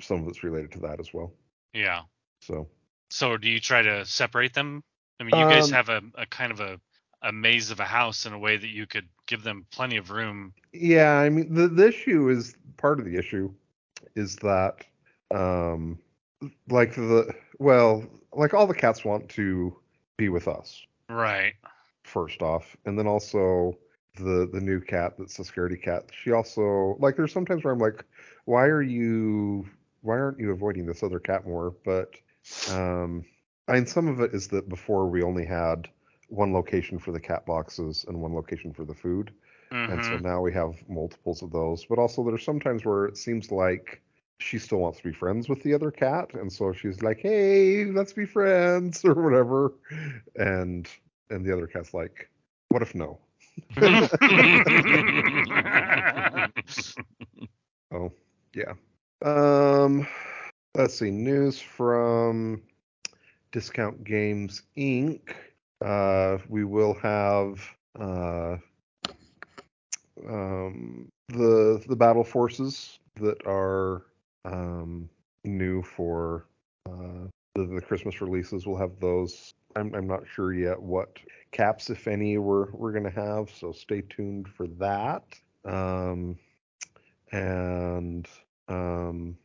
some 0.00 0.22
of 0.22 0.28
it's 0.28 0.42
related 0.44 0.72
to 0.72 0.80
that 0.80 1.00
as 1.00 1.12
well 1.12 1.32
Yeah. 1.72 2.02
so 2.40 2.68
So 3.10 3.36
do 3.36 3.48
you 3.48 3.60
try 3.60 3.82
to 3.82 4.04
separate 4.04 4.54
them? 4.54 4.82
I 5.20 5.24
mean, 5.24 5.36
you 5.36 5.46
guys 5.46 5.66
Um, 5.66 5.70
have 5.70 5.88
a, 5.88 6.02
a 6.14 6.26
kind 6.26 6.52
of 6.52 6.60
a 6.60 6.80
a 7.22 7.32
maze 7.32 7.70
of 7.70 7.80
a 7.80 7.84
house 7.84 8.26
in 8.26 8.34
a 8.34 8.38
way 8.38 8.56
that 8.56 8.68
you 8.68 8.86
could 8.86 9.08
give 9.26 9.42
them 9.42 9.66
plenty 9.70 9.96
of 9.96 10.10
room. 10.10 10.54
Yeah, 10.72 11.12
I 11.18 11.28
mean 11.30 11.54
the, 11.54 11.68
the 11.68 11.88
issue 11.88 12.28
is 12.28 12.56
part 12.76 12.98
of 12.98 13.06
the 13.06 13.16
issue 13.16 13.52
is 14.14 14.36
that 14.36 14.84
um 15.34 15.98
like 16.68 16.94
the 16.94 17.34
well 17.58 18.04
like 18.32 18.54
all 18.54 18.66
the 18.66 18.74
cats 18.74 19.04
want 19.04 19.28
to 19.30 19.74
be 20.16 20.28
with 20.28 20.48
us 20.48 20.86
Right. 21.08 21.54
first 22.04 22.42
off 22.42 22.76
and 22.84 22.98
then 22.98 23.06
also 23.06 23.76
the 24.16 24.48
the 24.52 24.60
new 24.60 24.80
cat 24.80 25.14
that's 25.18 25.38
a 25.38 25.42
scaredy 25.42 25.80
cat. 25.80 26.04
She 26.12 26.32
also 26.32 26.96
like 27.00 27.16
there's 27.16 27.32
sometimes 27.32 27.64
where 27.64 27.72
i'm 27.72 27.78
like 27.78 28.04
why 28.44 28.66
are 28.66 28.82
you 28.82 29.66
why 30.02 30.14
aren't 30.18 30.38
you 30.38 30.50
avoiding 30.52 30.86
this 30.86 31.02
other 31.02 31.18
cat 31.20 31.46
more? 31.46 31.74
But 31.84 32.14
um 32.66 33.24
i 33.68 33.74
mean 33.74 33.86
some 33.86 34.08
of 34.08 34.20
it 34.20 34.34
is 34.34 34.48
that 34.48 34.68
before 34.68 35.08
we 35.08 35.22
only 35.22 35.44
had 35.44 35.88
one 36.28 36.52
location 36.52 36.98
for 36.98 37.12
the 37.12 37.20
cat 37.20 37.44
boxes 37.46 38.04
and 38.08 38.20
one 38.20 38.34
location 38.34 38.72
for 38.72 38.84
the 38.84 38.94
food. 38.94 39.32
And 39.88 40.02
so 40.04 40.16
Mhm. 40.16 40.22
now 40.22 40.40
we 40.40 40.52
have 40.52 40.74
multiples 40.88 41.42
of 41.42 41.50
those. 41.52 41.84
But 41.84 41.98
also 41.98 42.24
there's 42.24 42.44
sometimes 42.44 42.84
where 42.84 43.04
it 43.06 43.16
seems 43.16 43.50
like 43.52 44.02
she 44.38 44.58
still 44.58 44.78
wants 44.78 44.98
to 44.98 45.04
be 45.04 45.12
friends 45.12 45.48
with 45.48 45.62
the 45.62 45.74
other 45.74 45.90
cat. 45.90 46.34
And 46.34 46.52
so 46.52 46.72
she's 46.72 47.02
like 47.02 47.18
hey 47.20 47.84
let's 47.86 48.12
be 48.12 48.26
friends 48.26 49.04
or 49.04 49.14
whatever. 49.14 49.74
And 50.36 50.88
and 51.30 51.44
the 51.44 51.52
other 51.52 51.66
cat's 51.66 51.94
like 51.94 52.30
what 52.68 52.82
if 52.82 52.94
no 52.94 53.18
oh 57.92 58.12
yeah. 58.54 58.74
Um 59.22 60.06
let's 60.74 60.98
see 60.98 61.10
news 61.10 61.60
from 61.60 62.62
discount 63.52 64.04
games 64.04 64.62
inc. 64.76 65.20
Uh 65.84 66.38
we 66.48 66.64
will 66.64 66.94
have 66.94 67.60
uh 67.98 68.56
um 70.28 71.08
the 71.28 71.82
the 71.88 71.96
battle 71.96 72.24
forces 72.24 72.98
that 73.16 73.38
are 73.46 74.02
um 74.44 75.08
new 75.44 75.82
for 75.82 76.46
uh 76.88 77.26
the, 77.54 77.66
the 77.66 77.80
christmas 77.80 78.20
releases. 78.20 78.66
We'll 78.66 78.78
have 78.78 78.98
those. 79.00 79.52
I'm, 79.76 79.94
I'm 79.94 80.06
not 80.06 80.22
sure 80.28 80.52
yet 80.54 80.80
what 80.80 81.18
caps 81.54 81.88
if 81.88 82.06
any 82.08 82.36
we're 82.36 82.70
we're 82.72 82.92
gonna 82.92 83.08
have 83.10 83.48
so 83.48 83.72
stay 83.72 84.02
tuned 84.02 84.48
for 84.48 84.66
that 84.66 85.22
um 85.64 86.36
and 87.32 88.28
um 88.68 89.36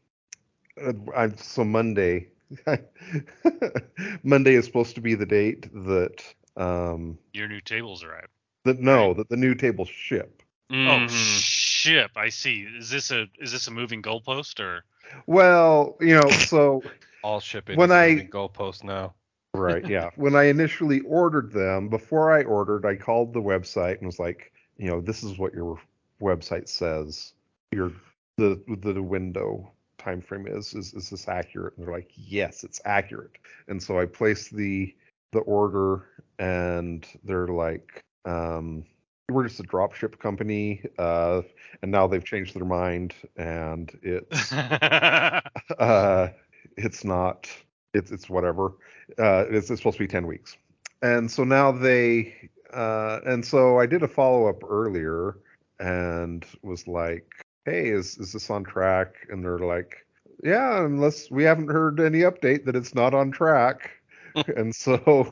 uh, 0.83 0.93
I, 1.15 1.29
so 1.37 1.63
monday 1.63 2.29
monday 4.23 4.55
is 4.55 4.65
supposed 4.65 4.95
to 4.95 5.01
be 5.01 5.13
the 5.15 5.25
date 5.25 5.71
that 5.85 6.23
um 6.57 7.17
Your 7.33 7.47
new 7.47 7.61
tables 7.61 8.03
arrive. 8.03 8.27
that 8.65 8.79
no 8.79 9.13
that 9.13 9.29
the 9.29 9.37
new 9.37 9.53
tables 9.55 9.89
ship 9.89 10.41
Oh 10.71 10.75
Mhm. 10.75 11.09
ship! 11.09 12.11
I 12.15 12.29
see. 12.29 12.61
Is 12.77 12.91
this 12.91 13.09
a 13.11 13.25
is 13.39 13.51
this 13.51 13.67
a 13.67 13.71
moving 13.71 14.03
goalpost 14.03 14.59
or? 14.59 14.83
well 15.25 15.97
you 15.99 16.13
know 16.15 16.29
so 16.29 16.83
All 17.23 17.39
shipping 17.39 17.77
When 17.77 17.89
is 17.89 17.95
a 17.95 18.23
I- 18.23 18.27
goalpost 18.31 18.83
now. 18.83 19.13
Right. 19.53 19.87
Yeah. 19.87 20.11
when 20.15 20.35
I 20.35 20.43
initially 20.43 21.01
ordered 21.01 21.51
them, 21.51 21.89
before 21.89 22.31
I 22.31 22.43
ordered, 22.43 22.85
I 22.85 22.95
called 22.95 23.33
the 23.33 23.41
website 23.41 23.97
and 23.97 24.05
was 24.05 24.19
like, 24.19 24.51
you 24.77 24.87
know, 24.87 25.01
this 25.01 25.23
is 25.23 25.37
what 25.37 25.53
your 25.53 25.79
website 26.21 26.69
says. 26.69 27.33
Your 27.71 27.91
the 28.37 28.61
the 28.81 29.01
window 29.01 29.71
time 29.97 30.21
frame 30.21 30.47
is 30.47 30.73
is 30.73 30.93
is 30.93 31.09
this 31.09 31.27
accurate? 31.27 31.75
And 31.77 31.85
they're 31.85 31.93
like, 31.93 32.11
yes, 32.15 32.63
it's 32.63 32.81
accurate. 32.85 33.37
And 33.67 33.81
so 33.81 33.99
I 33.99 34.05
placed 34.05 34.55
the 34.55 34.95
the 35.31 35.39
order, 35.39 36.05
and 36.39 37.05
they're 37.23 37.47
like, 37.47 38.03
um, 38.25 38.85
we're 39.29 39.47
just 39.47 39.59
a 39.59 39.63
drop 39.63 39.93
ship 39.93 40.19
company, 40.19 40.83
uh, 40.97 41.41
and 41.81 41.91
now 41.91 42.07
they've 42.07 42.23
changed 42.23 42.55
their 42.55 42.65
mind, 42.65 43.13
and 43.35 43.91
it's 44.01 44.51
uh, 44.53 46.31
it's 46.77 47.03
not. 47.03 47.47
It's 47.93 48.11
it's 48.11 48.29
whatever. 48.29 48.73
Uh, 49.17 49.45
it's, 49.49 49.69
it's 49.69 49.79
supposed 49.79 49.97
to 49.97 50.03
be 50.03 50.07
ten 50.07 50.27
weeks, 50.27 50.57
and 51.01 51.29
so 51.29 51.43
now 51.43 51.71
they. 51.71 52.49
Uh, 52.73 53.19
and 53.25 53.43
so 53.43 53.79
I 53.79 53.87
did 53.87 54.03
a 54.03 54.07
follow 54.07 54.47
up 54.47 54.63
earlier, 54.69 55.37
and 55.79 56.45
was 56.61 56.87
like, 56.87 57.25
"Hey, 57.65 57.89
is 57.89 58.17
is 58.19 58.33
this 58.33 58.49
on 58.49 58.63
track?" 58.63 59.15
And 59.29 59.43
they're 59.43 59.59
like, 59.59 60.05
"Yeah, 60.43 60.85
unless 60.85 61.31
we 61.31 61.43
haven't 61.43 61.69
heard 61.69 61.99
any 61.99 62.19
update 62.19 62.65
that 62.65 62.75
it's 62.75 62.93
not 62.93 63.13
on 63.15 63.31
track." 63.31 63.91
and 64.55 64.75
so 64.75 65.31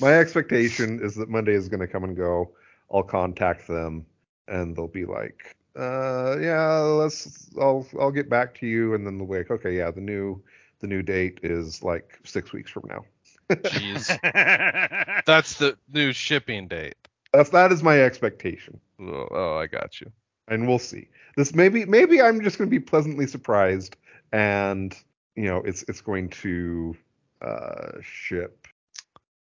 my 0.00 0.12
expectation 0.12 1.00
is 1.02 1.14
that 1.14 1.30
Monday 1.30 1.54
is 1.54 1.68
going 1.68 1.80
to 1.80 1.88
come 1.88 2.04
and 2.04 2.16
go. 2.16 2.50
I'll 2.92 3.02
contact 3.02 3.66
them, 3.66 4.04
and 4.48 4.76
they'll 4.76 4.86
be 4.86 5.06
like, 5.06 5.56
uh, 5.76 6.36
"Yeah, 6.40 6.76
let's. 6.80 7.48
I'll 7.58 7.86
I'll 7.98 8.12
get 8.12 8.28
back 8.28 8.54
to 8.56 8.66
you." 8.66 8.92
And 8.92 9.06
then 9.06 9.16
they'll 9.16 9.26
be 9.26 9.38
like, 9.38 9.50
"Okay, 9.50 9.76
yeah, 9.78 9.90
the 9.90 10.02
new 10.02 10.42
the 10.84 10.88
new 10.94 11.02
date 11.02 11.40
is 11.42 11.82
like 11.82 12.18
six 12.24 12.52
weeks 12.52 12.70
from 12.70 12.84
now." 12.88 13.04
Jeez. 13.50 14.06
That's 15.26 15.54
the 15.58 15.76
new 15.92 16.12
shipping 16.12 16.68
date. 16.68 16.94
That's 17.32 17.50
that 17.50 17.72
is 17.72 17.82
my 17.82 18.00
expectation, 18.00 18.80
Oh, 19.00 19.28
oh, 19.30 19.56
I 19.58 19.66
got 19.66 20.00
you. 20.00 20.10
and 20.48 20.68
we'll 20.68 20.78
see. 20.78 21.08
This 21.36 21.54
maybe 21.54 21.84
maybe 21.86 22.20
I'm 22.22 22.42
just 22.42 22.58
going 22.58 22.68
to 22.68 22.70
be 22.70 22.80
pleasantly 22.80 23.26
surprised, 23.26 23.96
and 24.32 24.94
you 25.36 25.44
know, 25.44 25.58
it's 25.64 25.84
it's 25.88 26.00
going 26.00 26.28
to 26.44 26.96
uh, 27.42 27.92
ship. 28.02 28.66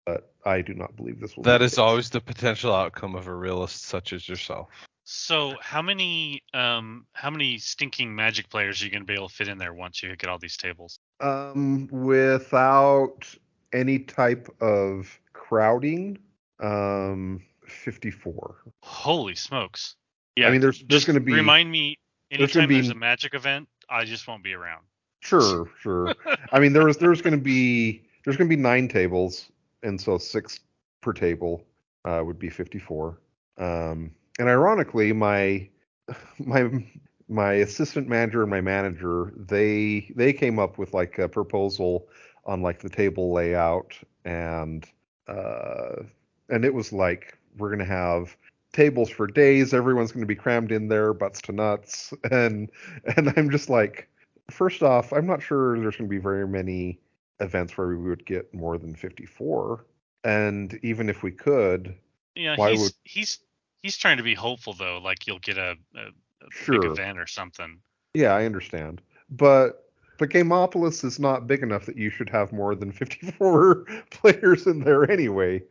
But 0.06 0.32
I 0.44 0.62
do 0.62 0.74
not 0.74 0.96
believe 0.96 1.20
this 1.20 1.36
will. 1.36 1.44
That 1.44 1.62
is 1.62 1.76
always 1.78 2.10
the 2.10 2.20
potential 2.20 2.74
outcome 2.74 3.14
of 3.14 3.26
a 3.28 3.34
realist 3.34 3.84
such 3.84 4.12
as 4.12 4.28
yourself. 4.28 4.68
So 5.04 5.54
how 5.60 5.82
many 5.82 6.42
um 6.54 7.06
how 7.12 7.30
many 7.30 7.58
stinking 7.58 8.14
magic 8.14 8.48
players 8.48 8.80
are 8.80 8.84
you 8.86 8.90
gonna 8.90 9.04
be 9.04 9.14
able 9.14 9.28
to 9.28 9.34
fit 9.34 9.48
in 9.48 9.58
there 9.58 9.74
once 9.74 10.02
you 10.02 10.14
get 10.16 10.30
all 10.30 10.38
these 10.38 10.56
tables? 10.56 10.98
Um, 11.20 11.86
without 11.88 13.26
any 13.72 13.98
type 14.00 14.48
of 14.60 15.18
crowding, 15.32 16.18
um, 16.60 17.42
54. 17.66 18.56
Holy 18.82 19.34
smokes! 19.34 19.96
Yeah, 20.36 20.48
I 20.48 20.50
mean, 20.50 20.60
there's- 20.60 20.82
there's 20.88 21.04
gonna 21.04 21.20
be- 21.20 21.32
remind 21.32 21.70
me 21.70 21.96
anytime 22.30 22.68
there's 22.68 22.86
be- 22.88 22.92
a 22.92 22.94
magic 22.94 23.34
event, 23.34 23.68
I 23.88 24.04
just 24.04 24.26
won't 24.26 24.42
be 24.42 24.54
around. 24.54 24.84
Sure, 25.20 25.70
sure. 25.80 26.14
I 26.52 26.58
mean, 26.58 26.72
there's 26.72 26.96
there's 26.96 27.22
going 27.22 27.34
to 27.36 27.40
be 27.40 28.02
there's 28.24 28.36
going 28.36 28.48
to 28.50 28.56
be 28.56 28.60
nine 28.60 28.88
tables, 28.88 29.50
and 29.84 30.00
so 30.00 30.18
six 30.18 30.58
per 31.00 31.12
table 31.12 31.64
uh, 32.04 32.22
would 32.24 32.38
be 32.40 32.48
54. 32.50 33.20
Um, 33.58 34.12
and 34.38 34.48
ironically, 34.48 35.12
my 35.12 35.68
my 36.38 36.84
my 37.28 37.52
assistant 37.54 38.08
manager 38.08 38.42
and 38.42 38.50
my 38.50 38.60
manager 38.60 39.32
they 39.36 40.12
they 40.16 40.32
came 40.32 40.58
up 40.58 40.76
with 40.78 40.92
like 40.92 41.18
a 41.18 41.28
proposal 41.28 42.08
on 42.44 42.60
like 42.60 42.80
the 42.80 42.90
table 42.90 43.32
layout 43.32 43.94
and 44.24 44.86
uh 45.28 46.02
and 46.50 46.64
it 46.64 46.74
was 46.74 46.92
like 46.92 47.38
we're 47.56 47.70
gonna 47.70 47.84
have 47.84 48.36
tables 48.72 49.08
for 49.08 49.26
days. 49.26 49.72
Everyone's 49.72 50.12
gonna 50.12 50.26
be 50.26 50.34
crammed 50.34 50.72
in 50.72 50.88
there 50.88 51.14
butts 51.14 51.40
to 51.42 51.52
nuts. 51.52 52.12
And 52.30 52.70
and 53.16 53.32
i'm 53.36 53.50
just 53.50 53.70
like 53.70 54.08
first 54.50 54.82
off 54.82 55.12
i'm 55.12 55.26
not 55.26 55.40
sure 55.40 55.78
there's 55.78 55.96
gonna 55.96 56.08
be 56.08 56.18
very 56.18 56.46
many 56.46 56.98
events 57.40 57.78
where 57.78 57.88
we 57.88 57.96
would 57.96 58.26
get 58.26 58.52
more 58.52 58.76
than 58.78 58.94
54 58.94 59.84
and 60.24 60.78
even 60.82 61.08
if 61.08 61.22
we 61.22 61.30
could 61.30 61.94
Yeah, 62.34 62.56
Why 62.56 62.70
he's 62.72 62.82
would- 62.82 62.92
he's 63.04 63.38
he's 63.82 63.96
trying 63.96 64.16
to 64.16 64.22
be 64.22 64.34
hopeful 64.34 64.72
though, 64.72 64.98
like 65.02 65.26
you'll 65.26 65.38
get 65.40 65.58
a, 65.58 65.76
a, 65.96 66.00
a 66.00 66.70
big 66.70 66.84
event 66.84 67.18
or 67.18 67.26
something. 67.26 67.78
Yeah, 68.14 68.34
I 68.34 68.44
understand. 68.44 69.02
But 69.30 69.84
but 70.18 70.30
Gameopolis 70.30 71.04
is 71.04 71.18
not 71.18 71.46
big 71.46 71.62
enough 71.62 71.86
that 71.86 71.96
you 71.96 72.10
should 72.10 72.28
have 72.30 72.52
more 72.52 72.74
than 72.74 72.92
54 72.92 73.86
players 74.10 74.66
in 74.66 74.80
there 74.80 75.10
anyway. 75.10 75.62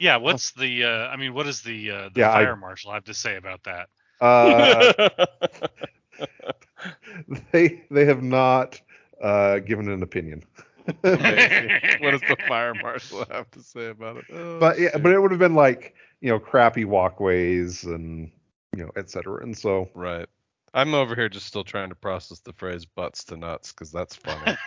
Yeah, 0.00 0.16
what's 0.16 0.52
the 0.52 0.84
uh 0.84 1.08
I 1.08 1.16
mean 1.16 1.34
what 1.34 1.46
does 1.46 1.62
the 1.62 1.90
uh 1.90 2.08
the 2.12 2.20
Yeah, 2.20 2.30
I- 2.30 2.44
fire 2.44 2.56
marshal 2.56 2.92
have 2.92 3.04
to 3.04 3.14
say 3.14 3.36
about 3.36 3.62
that? 3.64 3.88
Uh, 4.18 5.08
they 7.52 7.84
they 7.90 8.06
have 8.06 8.22
not 8.22 8.80
uh, 9.22 9.58
given 9.58 9.90
an 9.90 10.02
opinion. 10.02 10.42
What 11.02 11.12
does 11.12 12.20
the 12.22 12.36
fire 12.48 12.74
marshal 12.74 13.26
have 13.30 13.50
to 13.50 13.62
say 13.62 13.88
about 13.88 14.16
it? 14.18 14.24
Oh, 14.32 14.58
but 14.58 14.78
yeah, 14.78 14.92
shit. 14.92 15.02
but 15.02 15.12
it 15.12 15.20
would 15.20 15.30
have 15.32 15.40
been 15.40 15.54
like, 15.54 15.94
you 16.20 16.30
know, 16.30 16.38
crappy 16.38 16.84
walkways 16.84 17.84
and 17.84 18.30
you 18.76 18.84
know, 18.84 18.90
et 18.96 19.10
cetera. 19.10 19.42
And 19.42 19.56
so 19.56 19.88
right. 19.94 20.28
I'm 20.74 20.94
over 20.94 21.14
here 21.14 21.28
just 21.28 21.46
still 21.46 21.64
trying 21.64 21.88
to 21.88 21.94
process 21.94 22.40
the 22.40 22.52
phrase 22.52 22.84
butts 22.84 23.24
to 23.24 23.36
nuts 23.36 23.72
because 23.72 23.90
that's 23.90 24.14
funny. 24.14 24.56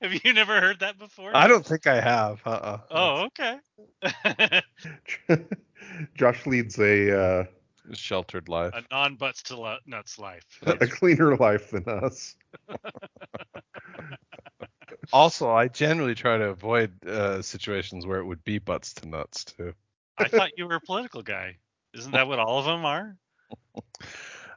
have 0.00 0.24
you 0.24 0.32
never 0.32 0.58
heard 0.60 0.80
that 0.80 0.98
before? 0.98 1.36
I 1.36 1.46
don't 1.46 1.66
think 1.66 1.86
I 1.86 2.00
have. 2.00 2.40
Uh-uh. 2.46 2.78
Oh, 2.90 3.28
okay. 3.28 3.58
Josh 6.14 6.46
leads 6.46 6.78
a 6.78 7.20
uh, 7.20 7.44
sheltered 7.92 8.48
life. 8.48 8.72
a 8.74 8.82
non 8.90 9.16
butts 9.16 9.42
to 9.44 9.60
lu- 9.60 9.76
nuts 9.86 10.18
life. 10.18 10.44
a 10.62 10.86
cleaner 10.86 11.36
life 11.36 11.70
than 11.70 11.84
us. 11.86 12.34
Also, 15.12 15.50
I 15.50 15.68
generally 15.68 16.14
try 16.14 16.38
to 16.38 16.48
avoid 16.48 17.04
uh, 17.06 17.42
situations 17.42 18.06
where 18.06 18.18
it 18.18 18.24
would 18.24 18.44
be 18.44 18.58
butts 18.58 18.94
to 18.94 19.08
nuts 19.08 19.44
too. 19.44 19.74
I 20.18 20.28
thought 20.28 20.50
you 20.56 20.66
were 20.66 20.76
a 20.76 20.80
political 20.80 21.22
guy. 21.22 21.58
Isn't 21.94 22.12
that 22.12 22.28
what 22.28 22.38
all 22.38 22.58
of 22.58 22.64
them 22.66 22.84
are? 22.84 23.16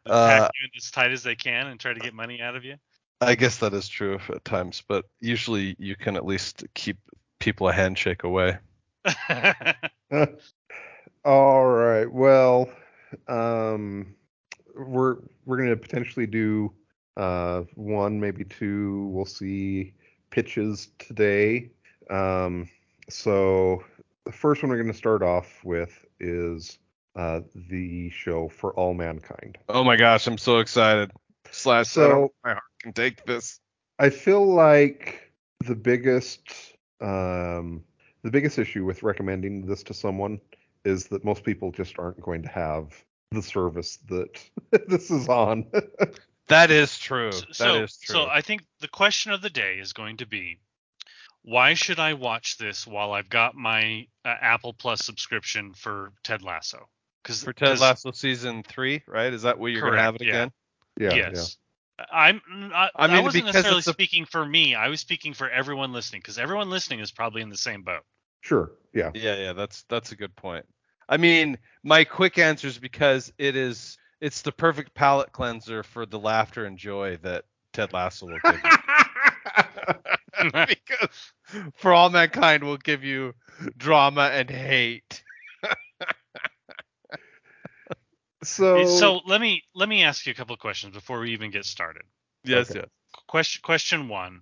They 0.03 0.09
Uh, 0.11 0.27
pack 0.27 0.51
you 0.55 0.65
in 0.65 0.71
as 0.75 0.89
tight 0.89 1.11
as 1.11 1.21
they 1.21 1.35
can 1.35 1.67
and 1.67 1.79
try 1.79 1.93
to 1.93 2.00
get 2.00 2.13
money 2.15 2.41
out 2.41 2.55
of 2.55 2.65
you. 2.65 2.77
I 3.21 3.35
guess 3.35 3.57
that 3.59 3.73
is 3.73 3.88
true 3.88 4.19
at 4.29 4.43
times, 4.43 4.81
but 4.88 5.05
usually 5.19 5.75
you 5.77 5.95
can 5.95 6.15
at 6.15 6.25
least 6.25 6.63
keep 6.73 6.97
people 7.39 7.69
a 7.69 7.73
handshake 7.73 8.23
away. 8.23 8.57
All 11.23 11.67
right. 11.67 12.11
Well, 12.11 12.69
um, 13.27 14.15
we're 14.75 15.17
we're 15.45 15.57
gonna 15.57 15.75
potentially 15.75 16.25
do 16.25 16.73
uh, 17.15 17.61
one, 17.75 18.19
maybe 18.19 18.43
two. 18.43 19.07
We'll 19.13 19.25
see 19.25 19.93
pitches 20.31 20.89
today. 20.97 21.69
Um, 22.09 22.67
so 23.09 23.83
the 24.25 24.31
first 24.31 24.63
one 24.63 24.69
we're 24.71 24.81
gonna 24.81 24.93
start 24.93 25.21
off 25.21 25.63
with 25.63 26.05
is 26.19 26.79
uh, 27.15 27.41
the 27.69 28.09
show 28.09 28.47
for 28.50 28.73
all 28.73 28.93
mankind. 28.93 29.57
Oh 29.69 29.83
my 29.83 29.95
gosh, 29.97 30.27
I'm 30.27 30.38
so 30.38 30.59
excited. 30.59 31.11
Slash, 31.51 31.88
So- 31.89 32.31
my 32.43 32.51
heart 32.53 32.63
can 32.81 32.93
take 32.93 33.25
this. 33.25 33.59
I 34.00 34.09
feel 34.09 34.45
like 34.45 35.31
the 35.65 35.75
biggest 35.75 36.41
um, 37.01 37.83
the 38.23 38.31
biggest 38.31 38.57
issue 38.57 38.85
with 38.85 39.03
recommending 39.03 39.65
this 39.65 39.83
to 39.83 39.93
someone 39.93 40.39
is 40.85 41.07
that 41.07 41.23
most 41.23 41.43
people 41.43 41.71
just 41.71 42.00
aren't 42.00 42.19
going 42.21 42.41
to 42.43 42.50
have 42.50 42.93
the 43.31 43.41
service 43.41 43.97
that 44.09 44.39
this 44.88 45.11
is 45.11 45.27
on. 45.29 45.65
That 46.48 46.71
is 46.71 46.98
true. 46.98 47.29
S- 47.29 47.41
That 47.41 47.55
so, 47.55 47.83
is 47.83 47.98
true. 47.98 48.13
so 48.15 48.27
I 48.27 48.41
think 48.41 48.63
the 48.79 48.88
question 48.88 49.31
of 49.31 49.41
the 49.41 49.50
day 49.50 49.77
is 49.79 49.93
going 49.93 50.17
to 50.17 50.25
be, 50.25 50.60
why 51.43 51.74
should 51.74 52.00
I 52.00 52.13
watch 52.13 52.57
this 52.57 52.86
while 52.86 53.13
I've 53.13 53.29
got 53.29 53.55
my 53.55 54.07
uh, 54.25 54.36
Apple 54.41 54.74
Plus 54.74 55.03
subscription 55.05 55.74
for 55.74 56.12
Ted 56.24 56.41
Lasso? 56.43 56.88
Because 57.24 57.43
For 57.43 57.53
Ted 57.53 57.79
Lasso 57.79 58.12
season 58.12 58.63
three, 58.63 59.01
right? 59.07 59.31
Is 59.31 59.43
that 59.43 59.60
where 59.60 59.71
you're 59.71 59.81
gonna 59.81 60.01
have 60.01 60.15
it 60.15 60.19
Correct, 60.19 60.51
yeah. 61.00 61.10
again? 61.10 61.21
yeah, 61.21 61.29
yes. 61.33 61.57
I'm. 62.12 62.41
I, 62.74 62.89
I 62.95 63.07
mean, 63.07 63.17
I 63.17 63.19
wasn't 63.19 63.45
because 63.45 63.53
necessarily 63.53 63.79
it's 63.79 63.88
a- 63.88 63.93
speaking 63.93 64.25
for 64.25 64.43
me. 64.43 64.74
I 64.75 64.88
was 64.88 65.00
speaking 65.00 65.33
for 65.33 65.50
everyone 65.50 65.93
listening 65.93 66.21
because 66.21 66.39
everyone 66.39 66.69
listening 66.69 67.00
is 67.00 67.12
probably 67.12 67.41
in 67.43 67.50
the 67.50 67.57
same 67.57 67.83
boat. 67.83 68.01
Sure. 68.41 68.71
Yeah. 68.93 69.12
Yeah, 69.13 69.36
yeah, 69.38 69.53
that's 69.53 69.83
that's 69.83 70.12
a 70.12 70.15
good 70.15 70.36
point. 70.36 70.65
I 71.07 71.17
mean, 71.17 71.57
my 71.83 72.03
quick 72.03 72.38
answer 72.38 72.67
is 72.67 72.79
because 72.79 73.31
it 73.38 73.55
is 73.55 73.98
it's 74.21 74.41
the 74.43 74.51
perfect 74.51 74.93
palate 74.93 75.31
cleanser 75.31 75.83
for 75.83 76.05
the 76.05 76.19
laughter 76.19 76.65
and 76.65 76.77
joy 76.77 77.17
that 77.23 77.43
Ted 77.73 77.91
Lasso 77.93 78.27
will 78.27 78.39
give 78.43 78.59
you. 78.63 78.71
because 80.67 81.33
for 81.75 81.91
all 81.93 82.09
mankind 82.09 82.63
will 82.63 82.77
give 82.77 83.03
you 83.03 83.33
drama 83.77 84.29
and 84.33 84.49
hate. 84.49 85.23
so 88.43 88.85
so 88.85 89.21
let 89.25 89.41
me 89.41 89.63
let 89.75 89.87
me 89.89 90.03
ask 90.03 90.25
you 90.25 90.31
a 90.31 90.35
couple 90.35 90.53
of 90.53 90.59
questions 90.59 90.93
before 90.93 91.19
we 91.19 91.31
even 91.31 91.51
get 91.51 91.65
started. 91.65 92.03
Yes, 92.43 92.69
Okay. 92.71 92.79
yes. 92.79 92.89
Question 93.27 93.61
question 93.63 94.07
one: 94.07 94.41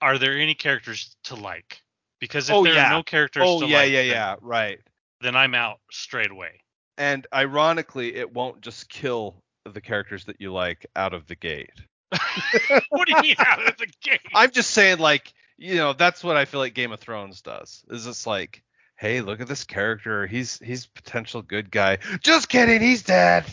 Are 0.00 0.18
there 0.18 0.36
any 0.38 0.54
characters 0.54 1.16
to 1.24 1.34
like? 1.36 1.80
Because 2.20 2.50
if 2.50 2.56
Oh, 2.56 2.64
there 2.64 2.74
yeah. 2.74 2.88
are 2.88 2.96
no 2.96 3.02
characters 3.02 3.44
Oh 3.46 3.60
to 3.60 3.66
yeah, 3.66 3.78
like, 3.78 3.90
yeah, 3.92 3.98
then- 4.02 4.10
yeah, 4.10 4.34
right. 4.40 4.78
then 5.20 5.36
I'm 5.36 5.54
out 5.54 5.78
straight 5.90 6.30
away. 6.30 6.60
And 6.98 7.26
ironically, 7.32 8.16
it 8.16 8.34
won't 8.34 8.60
just 8.60 8.88
kill 8.88 9.36
the 9.64 9.80
characters 9.80 10.24
that 10.24 10.40
you 10.40 10.52
like 10.52 10.84
out 10.96 11.14
of 11.14 11.26
the 11.28 11.36
gate. 11.36 11.70
what 12.90 13.06
do 13.06 13.14
you 13.16 13.22
mean 13.22 13.36
out 13.38 13.66
of 13.66 13.76
the 13.76 13.86
gate? 14.02 14.20
I'm 14.34 14.50
just 14.50 14.72
saying, 14.72 14.98
like, 14.98 15.32
you 15.56 15.76
know, 15.76 15.92
that's 15.92 16.24
what 16.24 16.36
I 16.36 16.44
feel 16.44 16.60
like 16.60 16.74
Game 16.74 16.90
of 16.90 16.98
Thrones 16.98 17.40
does. 17.40 17.84
Is 17.88 18.06
it's 18.06 18.26
like, 18.26 18.64
hey, 18.96 19.20
look 19.20 19.40
at 19.40 19.46
this 19.46 19.64
character. 19.64 20.26
He's 20.26 20.58
he's 20.58 20.86
potential 20.86 21.40
good 21.40 21.70
guy. 21.70 21.98
Just 22.20 22.48
kidding, 22.48 22.80
he's 22.80 23.02
dead. 23.02 23.44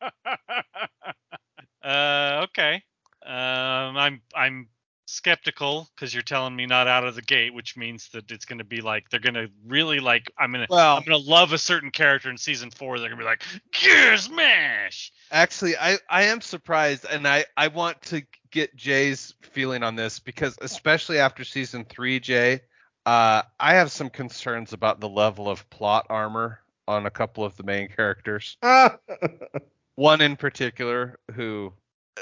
uh, 1.84 2.46
okay. 2.48 2.82
Um, 3.24 3.96
I'm 3.96 4.20
I'm 4.34 4.68
skeptical 5.08 5.88
because 5.94 6.12
you're 6.12 6.22
telling 6.22 6.54
me 6.54 6.66
not 6.66 6.86
out 6.86 7.04
of 7.04 7.14
the 7.14 7.22
gate, 7.22 7.54
which 7.54 7.76
means 7.76 8.10
that 8.10 8.30
it's 8.30 8.44
going 8.44 8.58
to 8.58 8.64
be 8.64 8.82
like 8.82 9.08
they're 9.08 9.18
going 9.18 9.34
to 9.34 9.48
really 9.66 10.00
like 10.00 10.30
I'm 10.38 10.52
gonna 10.52 10.66
Well, 10.68 10.96
I'm 10.96 11.02
gonna 11.02 11.16
love 11.16 11.52
a 11.52 11.58
certain 11.58 11.90
character 11.90 12.28
in 12.30 12.36
season 12.36 12.70
four. 12.70 12.98
They're 12.98 13.08
gonna 13.08 13.20
be 13.20 13.24
like, 13.24 13.42
Gear 13.72 14.16
Smash. 14.18 15.12
actually, 15.32 15.76
I 15.76 15.98
I 16.10 16.24
am 16.24 16.40
surprised, 16.40 17.06
and 17.10 17.26
I 17.26 17.46
I 17.56 17.68
want 17.68 18.00
to 18.02 18.22
get 18.50 18.76
Jay's 18.76 19.34
feeling 19.40 19.82
on 19.82 19.96
this 19.96 20.18
because 20.18 20.56
especially 20.60 21.18
after 21.18 21.42
season 21.42 21.84
three, 21.84 22.20
Jay, 22.20 22.60
uh, 23.06 23.42
I 23.58 23.74
have 23.74 23.90
some 23.90 24.10
concerns 24.10 24.74
about 24.74 25.00
the 25.00 25.08
level 25.08 25.48
of 25.48 25.68
plot 25.70 26.06
armor 26.10 26.60
on 26.86 27.06
a 27.06 27.10
couple 27.10 27.44
of 27.44 27.56
the 27.56 27.62
main 27.62 27.88
characters. 27.88 28.58
one 29.94 30.20
in 30.20 30.36
particular 30.36 31.18
who 31.34 31.72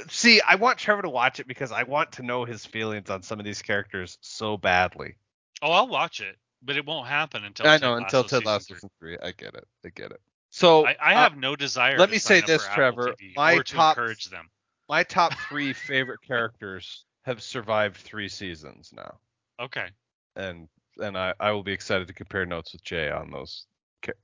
see 0.09 0.41
i 0.47 0.55
want 0.55 0.79
trevor 0.79 1.03
to 1.03 1.09
watch 1.11 1.41
it 1.41 1.47
because 1.47 1.73
i 1.73 1.83
want 1.83 2.13
to 2.13 2.23
know 2.23 2.45
his 2.45 2.65
feelings 2.65 3.11
on 3.11 3.23
some 3.23 3.39
of 3.39 3.45
these 3.45 3.63
characters 3.63 4.19
so 4.21 4.57
badly 4.57 5.17
Oh, 5.63 5.71
I'll 5.73 5.89
watch 5.89 6.21
it, 6.21 6.37
but 6.63 6.77
it 6.77 6.85
won't 6.85 7.09
happen 7.09 7.45
until 7.45 7.67
i 7.67 7.73
Ted 7.73 7.83
know 7.83 7.95
until 7.97 8.23
Lasso 8.23 8.29
ted 8.29 8.45
season 8.45 8.47
lasso 8.47 8.65
three. 8.69 8.75
season 8.77 8.91
three 8.99 9.19
i 9.23 9.33
get 9.33 9.55
it 9.55 9.65
i 9.85 9.89
get 9.89 10.11
it 10.13 10.21
so 10.51 10.87
I, 10.87 10.97
I 11.01 11.15
uh, 11.15 11.19
have 11.23 11.37
no 11.37 11.57
desire. 11.57 11.99
let 11.99 12.09
to 12.09 12.13
me 12.13 12.19
sign 12.19 12.33
say 12.33 12.41
up 12.43 12.47
this, 12.47 12.63
Trevor. 12.75 13.15
My 13.37 13.55
or 13.55 13.63
to 13.65 13.75
top- 13.75 13.97
encourage 13.97 14.25
them. 14.27 14.49
my 14.89 15.03
top 15.03 15.33
three 15.49 15.73
favorite 15.73 16.21
characters 16.27 17.05
have 17.25 17.43
survived 17.43 17.97
three 17.97 18.29
seasons 18.29 18.93
now 18.95 19.19
Okay. 19.61 19.89
and 20.37 20.69
and 20.99 21.17
I, 21.19 21.35
I 21.41 21.51
will 21.53 21.63
be 21.63 21.73
excited 21.73 22.09
to 22.09 22.15
compare 22.15 22.47
notes 22.47 22.73
with 22.73 22.83
Jay 22.83 23.11
on 23.11 23.31
those 23.31 23.67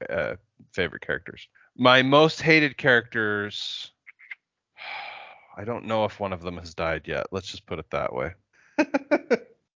uh, 0.09 0.37
favorite 0.73 1.03
characters. 1.03 1.49
My 1.77 2.03
most 2.03 2.41
hated 2.41 2.77
characters, 2.79 3.93
I 5.57 5.65
don't 5.65 5.85
know 5.85 6.05
if 6.05 6.19
one 6.21 6.33
of 6.33 6.43
them 6.43 6.57
has 6.59 6.75
died 6.75 7.03
yet. 7.07 7.27
Let's 7.31 7.49
just 7.49 7.67
put 7.67 7.79
it 7.79 7.91
that 7.91 8.13
way. 8.13 8.33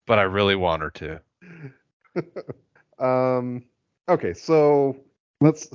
But 0.07 0.21
I 0.21 0.23
really 0.23 0.55
want 0.55 0.83
her 0.83 0.91
to. 0.91 1.21
um 3.05 3.65
okay, 4.09 4.33
so 4.33 4.97
let's 5.41 5.69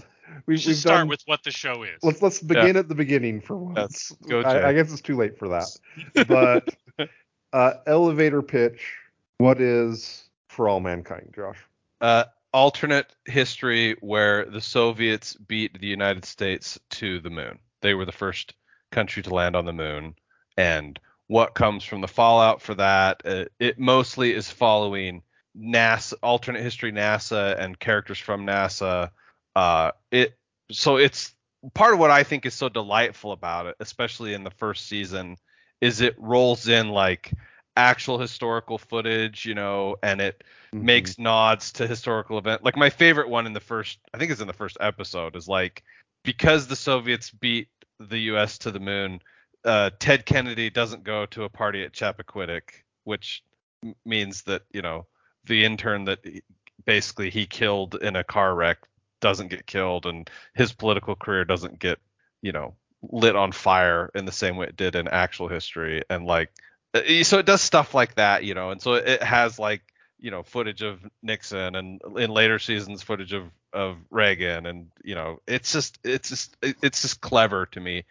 We 0.46 0.54
we've, 0.54 0.60
should 0.60 0.78
start 0.78 1.02
done 1.02 1.08
with 1.10 1.22
what 1.26 1.44
the 1.44 1.52
show 1.52 1.84
is. 1.84 2.02
let's 2.02 2.22
let's 2.22 2.40
begin 2.40 2.78
at 2.78 2.88
the 2.88 2.96
beginning 2.96 3.42
for 3.42 3.58
once. 3.58 4.12
go, 4.28 4.42
Jay. 4.42 4.50
I, 4.50 4.70
I 4.70 4.74
guess 4.74 4.92
it's 4.92 5.02
too 5.02 5.18
late 5.18 5.38
for 5.38 5.50
that. 5.50 5.68
But 6.28 7.10
uh 7.54 7.74
elevator 7.86 8.42
pitch, 8.42 8.96
what 9.38 9.60
is 9.60 10.30
for 10.48 10.70
all 10.70 10.80
mankind, 10.80 11.34
Josh? 11.36 11.58
Uh, 12.00 12.24
alternate 12.54 13.14
history 13.26 13.96
where 14.00 14.46
the 14.46 14.62
Soviets 14.62 15.36
beat 15.36 15.80
the 15.80 15.88
United 15.88 16.26
States 16.26 16.80
to 16.90 17.20
the 17.20 17.30
moon. 17.30 17.60
They 17.82 17.94
were 17.94 18.06
the 18.06 18.12
first 18.12 18.56
country 18.91 19.23
to 19.23 19.34
land 19.34 19.56
on 19.56 19.65
the 19.65 19.73
moon, 19.73 20.15
and 20.58 20.99
what 21.27 21.56
comes 21.56 21.84
from 21.84 22.01
the 22.01 22.08
fallout 22.08 22.62
for 22.62 22.75
that? 22.75 23.21
Uh, 23.25 23.45
it 23.60 23.80
mostly 23.80 24.34
is 24.34 24.49
following 24.51 25.23
NASA, 25.58 26.13
alternate 26.23 26.62
history 26.62 26.91
NASA, 26.91 27.58
and 27.60 27.80
characters 27.80 28.19
from 28.19 28.45
NASA. 28.45 29.10
Uh, 29.56 29.91
it 30.12 30.38
so 30.71 30.97
it's 30.97 31.34
part 31.73 31.93
of 31.93 31.99
what 31.99 32.12
I 32.12 32.23
think 32.23 32.45
is 32.45 32.54
so 32.54 32.69
delightful 32.69 33.32
about 33.32 33.67
it, 33.67 33.75
especially 33.80 34.34
in 34.34 34.43
the 34.43 34.51
first 34.51 34.88
season, 34.88 35.38
is 35.82 36.01
it 36.01 36.15
rolls 36.17 36.67
in 36.67 36.89
like 36.89 37.34
actual 37.75 38.19
historical 38.19 38.77
footage, 38.77 39.45
you 39.45 39.56
know, 39.56 39.95
and 40.04 40.21
it 40.21 40.43
Mm-hmm. 40.75 40.82
makes 40.82 41.17
nods 41.17 41.71
to 41.73 41.88
historical 41.88 42.38
event. 42.38 42.63
Like 42.63 42.77
my 42.77 42.89
favorite 42.89 43.30
one 43.30 43.45
in 43.45 43.54
the 43.54 43.60
first, 43.60 43.99
I 44.13 44.17
think 44.17 44.32
it's 44.32 44.41
in 44.41 44.47
the 44.47 44.54
first 44.54 44.77
episode, 44.80 45.36
is 45.36 45.47
like 45.47 45.84
because 46.23 46.67
the 46.67 46.75
Soviets 46.75 47.30
beat 47.32 47.67
the 48.10 48.20
U.S. 48.20 48.58
to 48.60 48.72
the 48.72 48.80
moon, 48.80 49.22
uh, 49.66 49.92
Ted 50.00 50.26
Kennedy 50.26 50.70
doesn't 50.70 51.04
go 51.04 51.26
to 51.28 51.44
a 51.44 51.50
party 51.50 51.84
at 51.84 51.94
Chappaquiddick, 51.94 52.84
which 53.04 53.44
m- 53.84 53.96
means 54.06 54.44
that 54.44 54.64
you 54.72 54.82
know 54.82 55.06
the 55.46 55.66
intern 55.66 56.06
that 56.06 56.20
he- 56.24 56.44
basically 56.86 57.30
he 57.30 57.46
killed 57.46 57.96
in 57.96 58.16
a 58.16 58.24
car 58.24 58.54
wreck 58.54 58.80
doesn't 59.20 59.50
get 59.50 59.68
killed, 59.68 60.06
and 60.06 60.30
his 60.56 60.74
political 60.74 61.16
career 61.16 61.46
doesn't 61.46 61.80
get 61.80 62.00
you 62.42 62.52
know 62.52 62.76
lit 63.04 63.36
on 63.36 63.52
fire 63.52 64.12
in 64.16 64.26
the 64.26 64.32
same 64.32 64.58
way 64.58 64.68
it 64.68 64.76
did 64.76 64.96
in 64.96 65.08
actual 65.08 65.48
history, 65.48 66.04
and 66.10 66.26
like 66.26 66.52
uh, 66.94 67.24
so 67.24 67.40
it 67.40 67.46
does 67.46 67.62
stuff 67.62 67.94
like 67.94 68.16
that, 68.16 68.44
you 68.44 68.54
know, 68.54 68.72
and 68.72 68.82
so 68.82 68.96
it 68.96 69.24
has 69.24 69.58
like 69.60 69.82
you 70.21 70.31
know 70.31 70.43
footage 70.43 70.81
of 70.81 71.01
Nixon 71.21 71.75
and 71.75 72.01
in 72.17 72.29
later 72.29 72.60
seasons 72.60 73.01
footage 73.01 73.34
of 73.34 73.43
of 73.73 73.97
Reagan 74.10 74.65
and 74.65 74.91
you 75.03 75.15
know 75.15 75.41
it's 75.47 75.73
just 75.73 75.99
it's 76.03 76.29
just 76.29 76.55
it's 76.62 77.01
just 77.01 77.19
clever 77.21 77.65
to 77.67 77.79
me. 77.79 78.05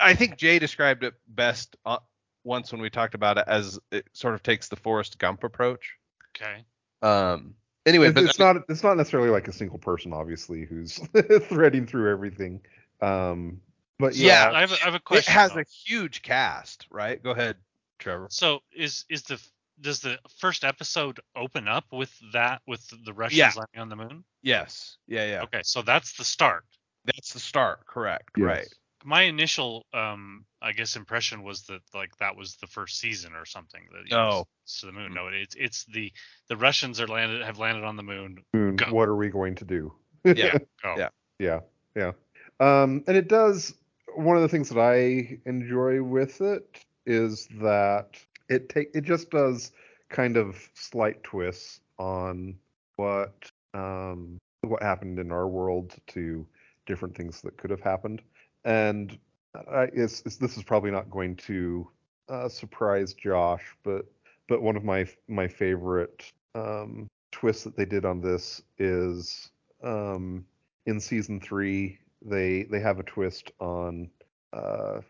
I 0.00 0.14
think 0.14 0.36
Jay 0.36 0.58
described 0.58 1.04
it 1.04 1.14
best 1.28 1.76
uh, 1.86 1.98
once 2.44 2.72
when 2.72 2.80
we 2.80 2.90
talked 2.90 3.14
about 3.14 3.38
it 3.38 3.44
as 3.46 3.78
it 3.92 4.06
sort 4.12 4.34
of 4.34 4.42
takes 4.42 4.68
the 4.68 4.76
Forrest 4.76 5.18
Gump 5.18 5.44
approach. 5.44 5.96
okay. 6.36 6.64
Um 7.02 7.54
anyway, 7.86 8.06
It's, 8.08 8.14
but 8.14 8.24
it's 8.24 8.38
not 8.38 8.56
it's 8.68 8.82
not 8.82 8.96
necessarily 8.96 9.30
like 9.30 9.48
a 9.48 9.52
single 9.52 9.78
person, 9.78 10.12
obviously, 10.12 10.64
who's 10.64 10.98
threading 11.42 11.86
through 11.86 12.10
everything. 12.10 12.60
Um, 13.00 13.60
but 13.98 14.14
Yeah, 14.14 14.50
yeah, 14.50 14.56
I 14.56 14.60
have 14.60 14.72
a, 14.72 14.74
I 14.74 14.84
have 14.84 14.94
a 14.94 15.00
question. 15.00 15.30
it 15.32 15.34
has 15.34 15.52
though. 15.52 15.60
a 15.60 15.64
huge 15.64 16.22
cast, 16.22 16.86
right? 16.90 17.22
Go 17.22 17.30
ahead, 17.30 17.56
Trevor. 17.98 18.28
So 18.30 18.60
is 18.74 19.04
is 19.08 19.22
the 19.24 19.40
does 19.80 20.00
the 20.00 20.18
first 20.38 20.64
episode 20.64 21.20
open 21.36 21.68
up 21.68 21.84
with 21.92 22.12
that 22.32 22.62
with 22.66 22.86
the 23.04 23.12
Russians 23.12 23.38
Yeah. 23.38 23.52
landing 23.56 23.80
on 23.80 23.88
the 23.88 23.96
moon? 23.96 24.24
Yes. 24.42 24.96
Yeah, 25.06 25.26
yeah. 25.26 25.42
Okay, 25.42 25.60
so 25.64 25.82
that's 25.82 26.16
the 26.16 26.24
start. 26.24 26.64
That's 27.04 27.32
the 27.32 27.40
start, 27.40 27.86
correct. 27.86 28.30
Yes. 28.36 28.46
Right. 28.46 28.66
My 29.02 29.22
initial, 29.22 29.86
um, 29.94 30.44
I 30.60 30.72
guess, 30.72 30.94
impression 30.96 31.42
was 31.42 31.62
that 31.62 31.80
like 31.94 32.14
that 32.18 32.36
was 32.36 32.56
the 32.56 32.66
first 32.66 32.98
season 33.00 33.32
or 33.34 33.46
something. 33.46 33.80
That, 33.92 34.02
you 34.10 34.14
know, 34.16 34.28
No. 34.30 34.44
s- 34.66 34.80
to 34.80 34.86
the 34.86 34.92
moon. 34.92 35.14
No, 35.14 35.28
it's 35.28 35.54
it's 35.58 35.84
the 35.86 36.12
the 36.48 36.56
Russians 36.58 37.00
are 37.00 37.06
landed 37.06 37.40
have 37.42 37.58
landed 37.58 37.84
on 37.84 37.96
the 37.96 38.02
moon. 38.02 38.44
Moon, 38.52 38.76
Go. 38.76 38.92
what 38.92 39.08
are 39.08 39.16
we 39.16 39.30
going 39.30 39.54
to 39.54 39.64
do? 39.64 39.94
Yeah. 40.24 40.58
Go. 40.82 40.96
Yeah. 40.98 41.08
Yeah, 41.38 41.60
yeah. 41.96 42.12
Um, 42.60 43.02
and 43.06 43.16
it 43.16 43.28
does. 43.28 43.72
One 44.16 44.36
of 44.36 44.42
the 44.42 44.48
things 44.48 44.68
that 44.68 44.78
I 44.78 45.38
enjoy 45.46 46.02
with 46.02 46.42
it 46.42 46.84
is 47.06 47.48
that 47.62 48.18
it 48.50 48.68
take 48.68 48.90
it 48.94 49.04
just 49.04 49.30
does 49.30 49.72
kind 50.10 50.36
of 50.36 50.56
slight 50.74 51.22
twists 51.22 51.80
on 51.98 52.56
what 52.96 53.50
um, 53.72 54.38
what 54.62 54.82
happened 54.82 55.18
in 55.18 55.32
our 55.32 55.48
world 55.48 55.94
to 56.08 56.46
different 56.86 57.16
things 57.16 57.40
that 57.40 57.56
could 57.56 57.70
have 57.70 57.80
happened. 57.80 58.20
And 58.64 59.16
I, 59.54 59.84
it's, 59.92 60.22
it's, 60.26 60.36
this 60.36 60.56
is 60.56 60.64
probably 60.64 60.90
not 60.90 61.10
going 61.10 61.36
to 61.36 61.88
uh, 62.28 62.48
surprise 62.48 63.14
Josh, 63.14 63.64
but 63.84 64.04
but 64.48 64.60
one 64.60 64.76
of 64.76 64.84
my 64.84 65.06
my 65.28 65.48
favorite 65.48 66.32
um, 66.54 67.08
twists 67.30 67.64
that 67.64 67.76
they 67.76 67.84
did 67.84 68.04
on 68.04 68.20
this 68.20 68.62
is 68.78 69.50
um, 69.82 70.44
in 70.86 71.00
season 71.00 71.40
three 71.40 71.98
they 72.22 72.64
they 72.64 72.80
have 72.80 72.98
a 72.98 73.04
twist 73.04 73.52
on 73.60 74.10
uh, 74.52 75.00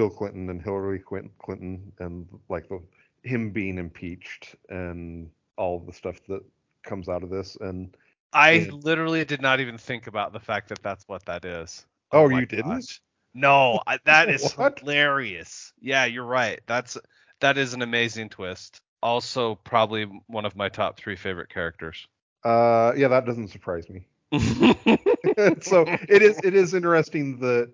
Bill 0.00 0.08
Clinton 0.10 0.48
and 0.48 0.62
Hillary 0.62 1.00
Clinton 1.00 1.92
and 1.98 2.26
like 2.48 2.68
the 2.70 2.80
him 3.22 3.50
being 3.50 3.78
impeached 3.78 4.56
and 4.70 5.30
all 5.58 5.78
the 5.78 5.92
stuff 5.92 6.16
that 6.28 6.42
comes 6.82 7.10
out 7.10 7.22
of 7.22 7.28
this 7.28 7.58
and 7.60 7.94
I 8.32 8.68
Yeah. 8.68 8.70
literally 8.70 9.24
did 9.24 9.42
not 9.42 9.60
even 9.60 9.78
think 9.78 10.06
about 10.06 10.32
the 10.32 10.40
fact 10.40 10.68
that 10.70 10.82
that's 10.82 11.06
what 11.08 11.24
that 11.26 11.44
is. 11.44 11.86
Oh, 12.12 12.28
my 12.28 12.40
you 12.40 12.46
didn't? 12.46 12.86
gosh. 12.86 13.00
No, 13.34 13.82
I, 13.86 13.98
that 14.06 14.30
is 14.30 14.52
hilarious. 14.52 15.72
Yeah, 15.80 16.06
you're 16.06 16.24
right. 16.24 16.60
That's 16.66 16.96
that 17.40 17.58
is 17.58 17.74
an 17.74 17.82
amazing 17.82 18.30
twist. 18.30 18.80
Also, 19.02 19.56
probably 19.56 20.04
one 20.28 20.46
of 20.46 20.56
my 20.56 20.68
top 20.70 20.98
three 20.98 21.16
favorite 21.16 21.50
characters. 21.50 22.08
uh 22.44 22.92
yeah 22.96 23.08
that 23.08 23.26
doesn't 23.26 23.48
surprise 23.48 23.88
me 23.90 24.06
so 25.60 25.86
it 26.08 26.22
is 26.22 26.40
it 26.42 26.54
is 26.54 26.74
interesting 26.74 27.38
that 27.40 27.72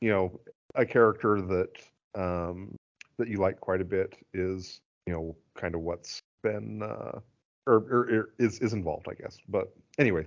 you 0.00 0.10
know 0.10 0.40
a 0.74 0.86
character 0.86 1.40
that 1.40 1.70
um 2.14 2.74
that 3.18 3.28
you 3.28 3.38
like 3.38 3.60
quite 3.60 3.80
a 3.80 3.84
bit 3.84 4.16
is 4.32 4.80
you 5.06 5.12
know 5.12 5.36
kind 5.54 5.74
of 5.74 5.80
what's 5.82 6.22
been 6.42 6.82
uh 6.82 7.18
or, 7.66 7.74
or, 7.74 8.08
or 8.10 8.30
is 8.38 8.58
is 8.60 8.72
involved 8.72 9.06
i 9.10 9.14
guess 9.14 9.38
but 9.48 9.72
anyway 9.98 10.26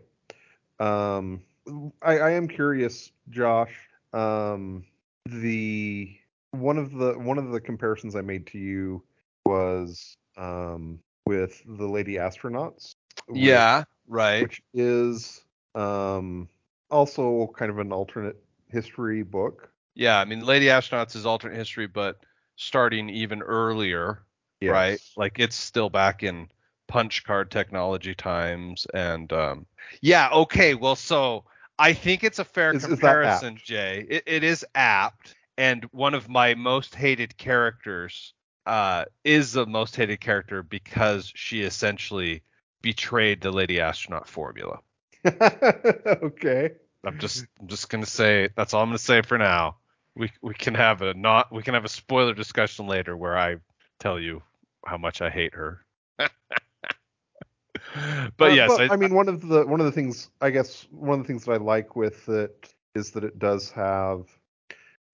um 0.80 1.42
i 2.02 2.18
i 2.20 2.32
am 2.32 2.48
curious 2.48 3.12
josh 3.30 3.74
um 4.14 4.84
the 5.26 6.16
one 6.52 6.78
of 6.78 6.92
the 6.92 7.14
one 7.18 7.38
of 7.38 7.52
the 7.52 7.60
comparisons 7.60 8.16
i 8.16 8.22
made 8.22 8.46
to 8.46 8.58
you 8.58 9.04
was 9.46 10.18
um 10.38 11.00
with 11.26 11.62
the 11.66 11.88
lady 11.88 12.16
astronauts 12.16 12.96
which- 13.28 13.42
yeah, 13.42 13.84
right. 14.08 14.42
which 14.42 14.62
is 14.74 15.44
um, 15.76 16.48
also 16.92 17.52
kind 17.58 17.72
of 17.72 17.80
an 17.80 17.92
alternate 17.92 18.38
history 18.70 19.24
book. 19.24 19.70
Yeah, 19.96 20.20
I 20.20 20.26
mean, 20.26 20.46
Lady 20.46 20.68
Astronauts 20.68 21.16
is 21.16 21.26
alternate 21.26 21.56
history, 21.58 21.88
but 21.88 22.18
starting 22.56 23.10
even 23.10 23.42
earlier, 23.42 24.24
right? 24.62 25.00
Like 25.16 25.40
it's 25.40 25.56
still 25.56 25.90
back 25.90 26.24
in 26.24 26.50
punch 26.88 27.24
card 27.24 27.52
technology 27.52 28.16
times, 28.16 28.88
and 28.94 29.32
um, 29.34 29.66
yeah, 30.02 30.30
okay. 30.32 30.74
Well, 30.76 30.96
so 30.96 31.46
I 31.78 31.94
think 31.94 32.24
it's 32.24 32.40
a 32.40 32.46
fair 32.46 32.74
Is- 32.74 32.84
is 32.84 32.90
comparison, 32.90 33.56
apt? 33.56 33.66
Jay. 33.66 34.06
It, 34.10 34.24
it 34.26 34.44
is 34.44 34.66
apt, 34.76 35.36
and 35.58 35.84
one 35.92 36.14
of 36.14 36.30
my 36.30 36.56
most 36.56 36.96
hated 36.96 37.38
characters 37.38 38.34
uh, 38.66 39.06
is 39.24 39.54
the 39.54 39.66
most 39.66 39.96
hated 39.96 40.20
character 40.22 40.64
because 40.64 41.32
she 41.36 41.62
essentially 41.62 42.44
betrayed 42.82 43.42
the 43.42 43.52
Lady 43.52 43.80
Astronaut 43.80 44.28
formula. 44.28 44.80
okay. 45.26 46.72
I'm 47.06 47.20
just 47.20 47.46
I'm 47.60 47.68
just 47.68 47.90
gonna 47.90 48.06
say 48.06 48.50
that's 48.56 48.74
all 48.74 48.82
I'm 48.82 48.90
gonna 48.90 48.98
say 48.98 49.22
for 49.22 49.38
now. 49.38 49.78
We 50.16 50.32
we 50.42 50.54
can 50.54 50.76
have 50.76 51.02
a 51.02 51.14
not 51.14 51.52
we 51.52 51.64
can 51.64 51.74
have 51.74 51.86
a 51.86 51.90
spoiler 51.90 52.34
discussion 52.34 52.88
later 52.88 53.18
where 53.18 53.38
I 53.38 53.58
tell 54.00 54.20
you 54.20 54.44
how 54.86 54.98
much 54.98 55.22
I 55.22 55.30
hate 55.30 55.56
her. 55.56 55.86
but 56.18 56.30
Uh, 58.42 58.48
yes, 58.48 58.70
but, 58.70 58.82
I, 58.82 58.94
I 58.94 58.96
mean 58.98 59.14
one 59.14 59.28
of 59.28 59.48
the 59.48 59.66
one 59.66 59.80
of 59.80 59.86
the 59.86 59.92
things 59.92 60.30
I 60.42 60.50
guess 60.52 60.86
one 60.92 61.20
of 61.20 61.26
the 61.26 61.28
things 61.28 61.46
that 61.46 61.54
I 61.54 61.58
like 61.58 61.96
with 61.96 62.28
it 62.30 62.74
is 62.96 63.12
that 63.12 63.24
it 63.24 63.40
does 63.40 63.72
have 63.72 64.26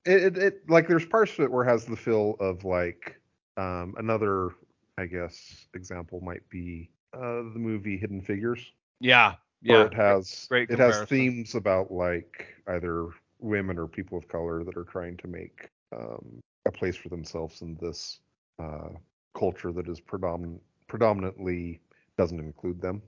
it, 0.06 0.24
it, 0.24 0.38
it 0.38 0.70
like 0.70 0.88
there's 0.88 1.06
parts 1.06 1.34
of 1.34 1.42
it 1.42 1.52
where 1.52 1.64
it 1.64 1.70
has 1.70 1.86
the 1.86 1.96
feel 1.96 2.36
of 2.40 2.66
like 2.66 3.20
um, 3.58 3.96
another 3.98 4.50
I 4.98 5.06
guess 5.06 5.68
example 5.74 6.20
might 6.22 6.48
be 6.50 6.92
uh, 7.14 7.44
the 7.54 7.60
movie 7.60 7.98
Hidden 7.98 8.22
Figures. 8.22 8.74
yeah 9.00 9.36
where 9.64 9.82
yeah 9.82 9.86
it 9.86 9.94
has 9.94 10.46
great 10.50 10.70
it 10.70 10.80
has 10.80 11.02
themes 11.02 11.56
about 11.56 11.92
like 11.92 12.56
either 12.68 13.10
women 13.40 13.78
or 13.78 13.88
people 13.88 14.18
of 14.18 14.28
color 14.28 14.64
that 14.64 14.78
are 14.78 14.84
trying 14.84 15.18
to 15.18 15.28
make 15.28 15.70
um, 15.96 16.42
a 16.66 16.72
place 16.72 16.96
for 16.96 17.10
themselves 17.10 17.62
in 17.62 17.78
this 17.82 18.20
uh, 18.60 18.90
culture 19.38 19.72
that 19.72 19.88
is 19.88 20.00
predominant 20.00 20.62
predominantly 20.88 21.80
doesn't 22.18 22.40
include 22.40 22.82
them. 22.82 23.02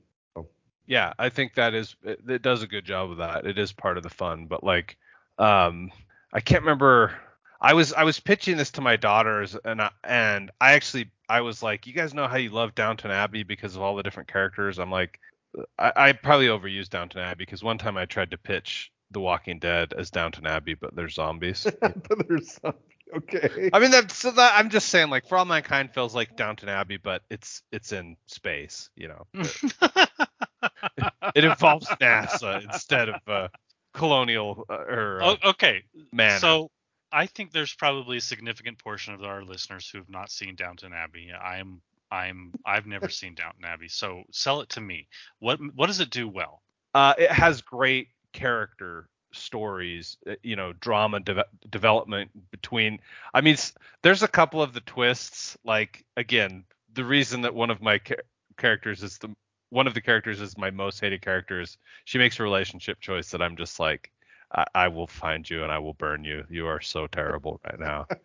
yeah 0.85 1.13
I 1.17 1.29
think 1.29 1.55
that 1.55 1.73
is 1.73 1.95
it, 2.03 2.21
it 2.27 2.41
does 2.41 2.61
a 2.61 2.67
good 2.67 2.85
job 2.85 3.11
of 3.11 3.17
that. 3.17 3.45
It 3.45 3.57
is 3.57 3.71
part 3.71 3.97
of 3.97 4.03
the 4.03 4.09
fun, 4.09 4.45
but 4.45 4.63
like 4.63 4.97
um 5.39 5.91
I 6.31 6.39
can't 6.39 6.61
remember 6.61 7.13
I 7.59 7.73
was 7.73 7.91
I 7.93 8.03
was 8.03 8.19
pitching 8.19 8.57
this 8.57 8.71
to 8.71 8.81
my 8.81 8.95
daughters 8.95 9.57
and 9.65 9.81
I, 9.81 9.91
and 10.03 10.51
I 10.61 10.73
actually 10.73 11.11
I 11.27 11.41
was 11.41 11.63
like, 11.63 11.87
you 11.87 11.93
guys 11.93 12.13
know 12.13 12.27
how 12.27 12.37
you 12.37 12.49
love 12.49 12.75
Downton 12.75 13.11
Abbey 13.11 13.43
because 13.43 13.75
of 13.75 13.81
all 13.81 13.95
the 13.95 14.03
different 14.03 14.31
characters. 14.31 14.79
I'm 14.79 14.91
like, 14.91 15.19
I, 15.79 15.91
I 15.95 16.11
probably 16.13 16.47
overused 16.47 16.89
Downton 16.89 17.21
Abbey 17.21 17.45
because 17.45 17.63
one 17.63 17.77
time 17.77 17.97
I 17.97 18.05
tried 18.05 18.31
to 18.31 18.37
pitch 18.37 18.91
The 19.11 19.19
Walking 19.19 19.59
Dead 19.59 19.93
as 19.97 20.09
Downton 20.09 20.45
Abbey, 20.47 20.73
but 20.73 20.95
there's 20.95 21.15
zombies. 21.15 21.67
but 21.81 22.27
there's 22.27 22.53
some 22.61 22.73
okay. 23.17 23.69
I 23.73 23.79
mean, 23.79 23.91
that's 23.91 24.15
so 24.15 24.31
that 24.31 24.53
I'm 24.55 24.69
just 24.69 24.89
saying, 24.89 25.09
like, 25.09 25.27
For 25.27 25.37
All 25.37 25.45
Mankind 25.45 25.93
feels 25.93 26.15
like 26.15 26.35
Downton 26.37 26.69
Abbey, 26.69 26.97
but 26.97 27.21
it's 27.29 27.61
it's 27.71 27.91
in 27.91 28.15
space, 28.27 28.89
you 28.95 29.09
know. 29.09 29.27
It, 30.97 31.13
it 31.35 31.43
involves 31.43 31.87
NASA 32.01 32.63
instead 32.63 33.09
of 33.09 33.15
uh, 33.27 33.47
colonial 33.93 34.65
uh, 34.69 34.73
or 34.73 35.21
uh, 35.21 35.35
Oh, 35.43 35.49
okay, 35.51 35.83
man. 36.11 36.39
so 36.39 36.69
I 37.11 37.25
think 37.25 37.51
there's 37.51 37.73
probably 37.73 38.17
a 38.17 38.21
significant 38.21 38.77
portion 38.77 39.13
of 39.13 39.23
our 39.23 39.43
listeners 39.43 39.89
who 39.89 39.97
have 39.97 40.09
not 40.09 40.29
seen 40.31 40.55
Downton 40.55 40.93
Abbey. 40.93 41.31
I'm 41.31 41.81
I'm 42.11 42.51
I've 42.65 42.85
never 42.85 43.09
seen 43.09 43.35
Downton 43.35 43.65
Abbey, 43.65 43.87
so 43.87 44.23
sell 44.31 44.61
it 44.61 44.69
to 44.69 44.81
me. 44.81 45.07
What 45.39 45.59
what 45.75 45.87
does 45.87 45.99
it 45.99 46.09
do 46.09 46.27
well? 46.27 46.61
uh, 46.93 47.13
it 47.17 47.31
has 47.31 47.61
great 47.61 48.09
character 48.33 49.07
stories 49.33 50.17
uh, 50.29 50.35
you 50.43 50.55
know 50.55 50.73
drama 50.73 51.19
de- 51.19 51.45
development 51.69 52.29
between 52.51 52.99
i 53.33 53.39
mean 53.41 53.55
there's 54.01 54.23
a 54.23 54.27
couple 54.27 54.61
of 54.61 54.73
the 54.73 54.81
twists 54.81 55.57
like 55.63 56.03
again 56.17 56.63
the 56.93 57.05
reason 57.05 57.41
that 57.41 57.53
one 57.55 57.69
of 57.69 57.81
my 57.81 57.97
cha- 57.97 58.15
characters 58.57 59.03
is 59.03 59.17
the 59.19 59.29
one 59.69 59.87
of 59.87 59.93
the 59.93 60.01
characters 60.01 60.41
is 60.41 60.57
my 60.57 60.69
most 60.69 60.99
hated 60.99 61.21
characters 61.21 61.77
she 62.03 62.17
makes 62.17 62.39
a 62.39 62.43
relationship 62.43 62.99
choice 62.99 63.31
that 63.31 63.41
i'm 63.41 63.55
just 63.55 63.79
like 63.79 64.11
I, 64.53 64.65
I 64.75 64.87
will 64.89 65.07
find 65.07 65.49
you 65.49 65.63
and 65.63 65.71
i 65.71 65.79
will 65.79 65.93
burn 65.93 66.25
you. 66.25 66.43
You 66.49 66.67
are 66.67 66.81
so 66.81 67.07
terrible 67.07 67.61
right 67.65 67.79
now. 67.79 68.07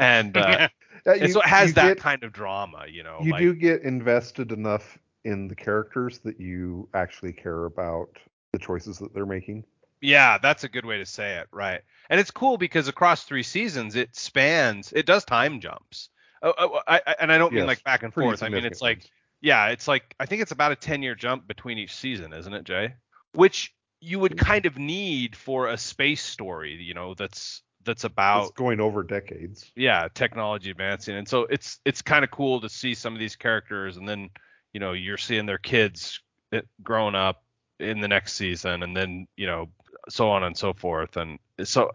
And 0.00 0.36
uh, 0.36 0.68
Yeah, 1.06 1.12
and 1.12 1.32
so 1.32 1.40
it 1.40 1.46
has 1.46 1.74
that 1.74 1.96
get- 1.96 1.98
kind 1.98 2.22
of 2.22 2.32
drama 2.32 2.84
you 2.88 3.02
know 3.02 3.18
you 3.20 3.32
like, 3.32 3.40
do 3.40 3.54
get 3.54 3.82
invested 3.82 4.52
enough 4.52 4.98
in 5.24 5.48
the 5.48 5.54
characters 5.56 6.20
that 6.20 6.40
you 6.40 6.88
actually 6.94 7.32
care 7.32 7.64
about 7.64 8.16
the 8.58 8.64
choices 8.64 8.98
that 8.98 9.14
they're 9.14 9.26
making. 9.26 9.64
Yeah, 10.00 10.38
that's 10.38 10.64
a 10.64 10.68
good 10.68 10.84
way 10.84 10.98
to 10.98 11.06
say 11.06 11.38
it, 11.38 11.48
right? 11.52 11.80
And 12.08 12.20
it's 12.20 12.30
cool 12.30 12.56
because 12.56 12.88
across 12.88 13.24
three 13.24 13.42
seasons, 13.42 13.96
it 13.96 14.14
spans, 14.14 14.92
it 14.92 15.06
does 15.06 15.24
time 15.24 15.60
jumps. 15.60 16.10
Oh, 16.42 16.54
oh, 16.56 16.80
I, 16.86 17.00
I, 17.06 17.16
and 17.20 17.32
I 17.32 17.38
don't 17.38 17.52
mean 17.52 17.66
like 17.66 17.82
back 17.82 18.04
and 18.04 18.14
forth. 18.14 18.42
I 18.42 18.48
mean 18.48 18.64
it's 18.64 18.80
like, 18.80 19.10
yeah, 19.40 19.68
it's 19.68 19.88
like 19.88 20.14
I 20.20 20.26
think 20.26 20.42
it's 20.42 20.52
about 20.52 20.70
a 20.72 20.76
ten 20.76 21.02
year 21.02 21.16
jump 21.16 21.48
between 21.48 21.78
each 21.78 21.94
season, 21.94 22.32
isn't 22.32 22.52
it, 22.52 22.64
Jay? 22.64 22.94
Which 23.32 23.74
you 24.00 24.20
would 24.20 24.38
kind 24.38 24.66
of 24.66 24.78
need 24.78 25.34
for 25.34 25.66
a 25.68 25.76
space 25.76 26.22
story, 26.22 26.74
you 26.74 26.94
know, 26.94 27.14
that's 27.14 27.62
that's 27.84 28.04
about 28.04 28.42
it's 28.42 28.50
going 28.52 28.80
over 28.80 29.02
decades. 29.02 29.70
yeah 29.74 30.08
technology 30.12 30.70
advancing 30.70 31.16
and 31.16 31.26
so 31.26 31.46
it's 31.48 31.78
it's 31.86 32.02
kind 32.02 32.22
of 32.22 32.30
cool 32.30 32.60
to 32.60 32.68
see 32.68 32.92
some 32.92 33.14
of 33.14 33.18
these 33.18 33.34
characters 33.34 33.96
and 33.96 34.06
then 34.06 34.28
you 34.74 34.80
know 34.80 34.92
you're 34.92 35.16
seeing 35.16 35.46
their 35.46 35.58
kids 35.58 36.20
eh, 36.52 36.60
growing 36.82 37.14
up 37.14 37.42
in 37.80 38.00
the 38.00 38.08
next 38.08 38.34
season 38.34 38.82
and 38.82 38.96
then 38.96 39.26
you 39.36 39.46
know 39.46 39.68
so 40.08 40.28
on 40.28 40.42
and 40.42 40.56
so 40.56 40.72
forth 40.72 41.16
and 41.16 41.38
so 41.64 41.90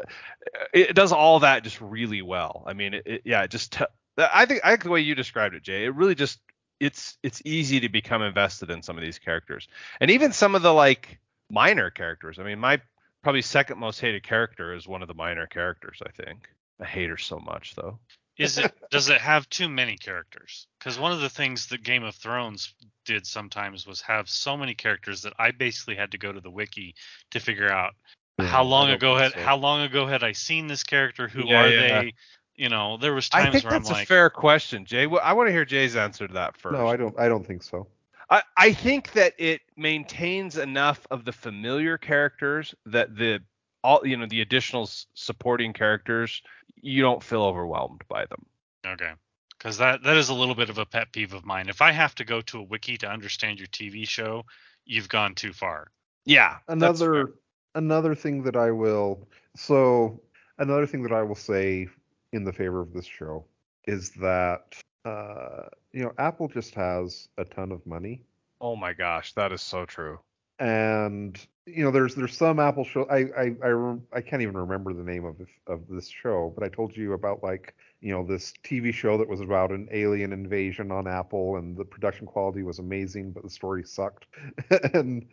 it, 0.73 0.95
does 0.95 1.11
all 1.11 1.39
that 1.39 1.63
just 1.63 1.81
really 1.81 2.21
well 2.21 2.63
i 2.67 2.73
mean 2.73 2.93
it, 2.93 3.03
it 3.05 3.21
yeah 3.25 3.43
it 3.43 3.51
just 3.51 3.81
i 4.17 4.45
think 4.45 4.61
i 4.63 4.69
think 4.69 4.83
the 4.83 4.89
way 4.89 4.99
you 4.99 5.15
described 5.15 5.55
it 5.55 5.63
jay 5.63 5.85
it 5.85 5.95
really 5.95 6.15
just 6.15 6.39
it's 6.83 7.17
it's 7.23 7.41
easy 7.45 7.79
to 7.79 7.89
become 7.89 8.21
invested 8.21 8.69
in 8.69 8.81
some 8.81 8.97
of 8.97 9.03
these 9.03 9.17
characters, 9.17 9.67
and 10.01 10.11
even 10.11 10.33
some 10.33 10.53
of 10.53 10.61
the 10.61 10.73
like 10.73 11.19
minor 11.49 11.89
characters. 11.89 12.39
I 12.39 12.43
mean, 12.43 12.59
my 12.59 12.81
probably 13.21 13.41
second 13.41 13.79
most 13.79 14.01
hated 14.01 14.23
character 14.23 14.73
is 14.73 14.85
one 14.87 15.01
of 15.01 15.07
the 15.07 15.13
minor 15.13 15.47
characters. 15.47 16.01
I 16.05 16.11
think 16.11 16.49
I 16.81 16.85
hate 16.85 17.09
her 17.09 17.17
so 17.17 17.39
much 17.39 17.75
though. 17.75 17.99
Is 18.37 18.57
it 18.57 18.73
does 18.89 19.09
it 19.09 19.21
have 19.21 19.47
too 19.49 19.69
many 19.69 19.97
characters? 19.97 20.67
Because 20.79 20.97
one 20.97 21.11
of 21.11 21.21
the 21.21 21.29
things 21.29 21.67
that 21.67 21.83
Game 21.83 22.03
of 22.03 22.15
Thrones 22.15 22.73
did 23.05 23.27
sometimes 23.27 23.85
was 23.85 24.01
have 24.01 24.29
so 24.29 24.57
many 24.57 24.73
characters 24.73 25.21
that 25.21 25.33
I 25.37 25.51
basically 25.51 25.95
had 25.95 26.11
to 26.11 26.17
go 26.17 26.31
to 26.31 26.41
the 26.41 26.49
wiki 26.49 26.95
to 27.31 27.39
figure 27.39 27.69
out 27.71 27.93
Yeah, 28.39 28.45
how 28.47 28.63
long 28.63 28.89
ago 28.89 29.15
had 29.15 29.33
so. 29.33 29.39
how 29.39 29.57
long 29.57 29.81
ago 29.81 30.07
had 30.07 30.23
I 30.23 30.31
seen 30.31 30.67
this 30.67 30.83
character? 30.83 31.27
Who 31.27 31.47
Yeah, 31.47 31.63
are 31.63 31.69
yeah. 31.69 32.01
they? 32.01 32.13
You 32.55 32.69
know, 32.69 32.97
there 32.97 33.13
was 33.13 33.29
I 33.31 33.41
times 33.41 33.53
think 33.53 33.65
where 33.65 33.73
I'm 33.73 33.83
that's 33.83 33.89
a 33.89 33.93
like, 33.93 34.07
fair 34.07 34.29
question, 34.29 34.85
Jay. 34.85 35.07
Well, 35.07 35.21
I 35.23 35.33
want 35.33 35.47
to 35.47 35.51
hear 35.51 35.65
Jay's 35.65 35.95
answer 35.95 36.27
to 36.27 36.33
that 36.35 36.57
first. 36.57 36.73
No, 36.73 36.87
I 36.87 36.97
don't. 36.97 37.17
I 37.19 37.27
don't 37.27 37.45
think 37.45 37.63
so. 37.63 37.87
I, 38.29 38.41
I 38.57 38.73
think 38.73 39.11
that 39.13 39.33
it 39.37 39.61
maintains 39.75 40.57
enough 40.57 41.05
of 41.11 41.25
the 41.25 41.31
familiar 41.31 41.97
characters 41.97 42.73
that 42.85 43.15
the 43.15 43.41
all 43.83 44.01
you 44.05 44.17
know 44.17 44.25
the 44.27 44.41
additional 44.41 44.89
supporting 45.13 45.73
characters 45.73 46.41
you 46.83 47.01
don't 47.01 47.23
feel 47.23 47.43
overwhelmed 47.43 48.03
by 48.07 48.25
them. 48.25 48.45
okay, 48.85 49.13
because 49.57 49.77
that 49.77 50.03
that 50.03 50.17
is 50.17 50.29
a 50.29 50.33
little 50.33 50.55
bit 50.55 50.69
of 50.69 50.77
a 50.77 50.85
pet 50.85 51.11
peeve 51.11 51.33
of 51.33 51.45
mine. 51.45 51.69
If 51.69 51.81
I 51.81 51.91
have 51.91 52.13
to 52.15 52.25
go 52.25 52.41
to 52.41 52.59
a 52.59 52.63
wiki 52.63 52.97
to 52.97 53.09
understand 53.09 53.59
your 53.59 53.67
TV 53.67 54.07
show, 54.07 54.45
you've 54.85 55.09
gone 55.09 55.33
too 55.35 55.53
far. 55.53 55.91
Yeah. 56.25 56.57
Another 56.67 57.33
another 57.75 58.13
thing 58.15 58.43
that 58.43 58.55
I 58.55 58.71
will 58.71 59.27
so 59.55 60.21
another 60.59 60.85
thing 60.85 61.03
that 61.03 61.11
I 61.13 61.23
will 61.23 61.35
say 61.35 61.87
in 62.31 62.43
the 62.43 62.53
favor 62.53 62.81
of 62.81 62.93
this 62.93 63.05
show 63.05 63.45
is 63.85 64.11
that 64.11 64.75
uh 65.05 65.67
you 65.91 66.03
know 66.03 66.13
Apple 66.17 66.47
just 66.47 66.75
has 66.75 67.27
a 67.37 67.45
ton 67.45 67.71
of 67.71 67.85
money 67.85 68.21
Oh 68.63 68.77
my 68.77 68.93
gosh, 68.93 69.33
that 69.33 69.51
is 69.51 69.61
so 69.61 69.85
true. 69.85 70.19
And 70.63 71.45
you 71.65 71.83
know 71.83 71.91
there's 71.91 72.15
there's 72.15 72.35
some 72.35 72.57
Apple 72.57 72.85
show 72.85 73.05
I 73.09 73.17
I 73.37 73.55
I, 73.61 73.67
rem- 73.67 74.07
I 74.13 74.21
can't 74.21 74.41
even 74.41 74.55
remember 74.55 74.93
the 74.93 75.03
name 75.03 75.25
of 75.25 75.37
this, 75.37 75.49
of 75.67 75.81
this 75.89 76.07
show 76.07 76.53
but 76.55 76.63
I 76.63 76.69
told 76.69 76.95
you 76.95 77.13
about 77.13 77.43
like 77.43 77.75
you 77.99 78.13
know 78.13 78.25
this 78.25 78.53
TV 78.63 78.93
show 78.93 79.17
that 79.17 79.27
was 79.27 79.41
about 79.41 79.71
an 79.71 79.89
alien 79.91 80.31
invasion 80.31 80.89
on 80.89 81.05
Apple 81.05 81.57
and 81.57 81.75
the 81.75 81.83
production 81.83 82.25
quality 82.25 82.63
was 82.63 82.79
amazing 82.79 83.31
but 83.31 83.43
the 83.43 83.49
story 83.49 83.83
sucked 83.83 84.25
and 84.93 85.25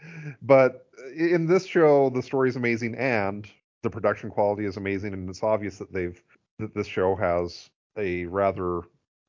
but 0.43 0.87
in 1.17 1.47
this 1.47 1.65
show 1.65 2.11
the 2.11 2.23
story 2.23 2.49
is 2.49 2.57
amazing 2.57 2.97
and 2.97 3.49
the 3.85 3.91
production 3.91 4.31
quality 4.31 4.65
is 4.65 4.77
amazing 4.77 5.13
and 5.13 5.31
it's 5.31 5.45
obvious 5.45 5.79
that 5.79 5.93
they've 5.93 6.21
that 6.59 6.75
this 6.75 6.89
show 6.89 7.15
has 7.15 7.71
a 7.97 8.27
rather 8.27 8.81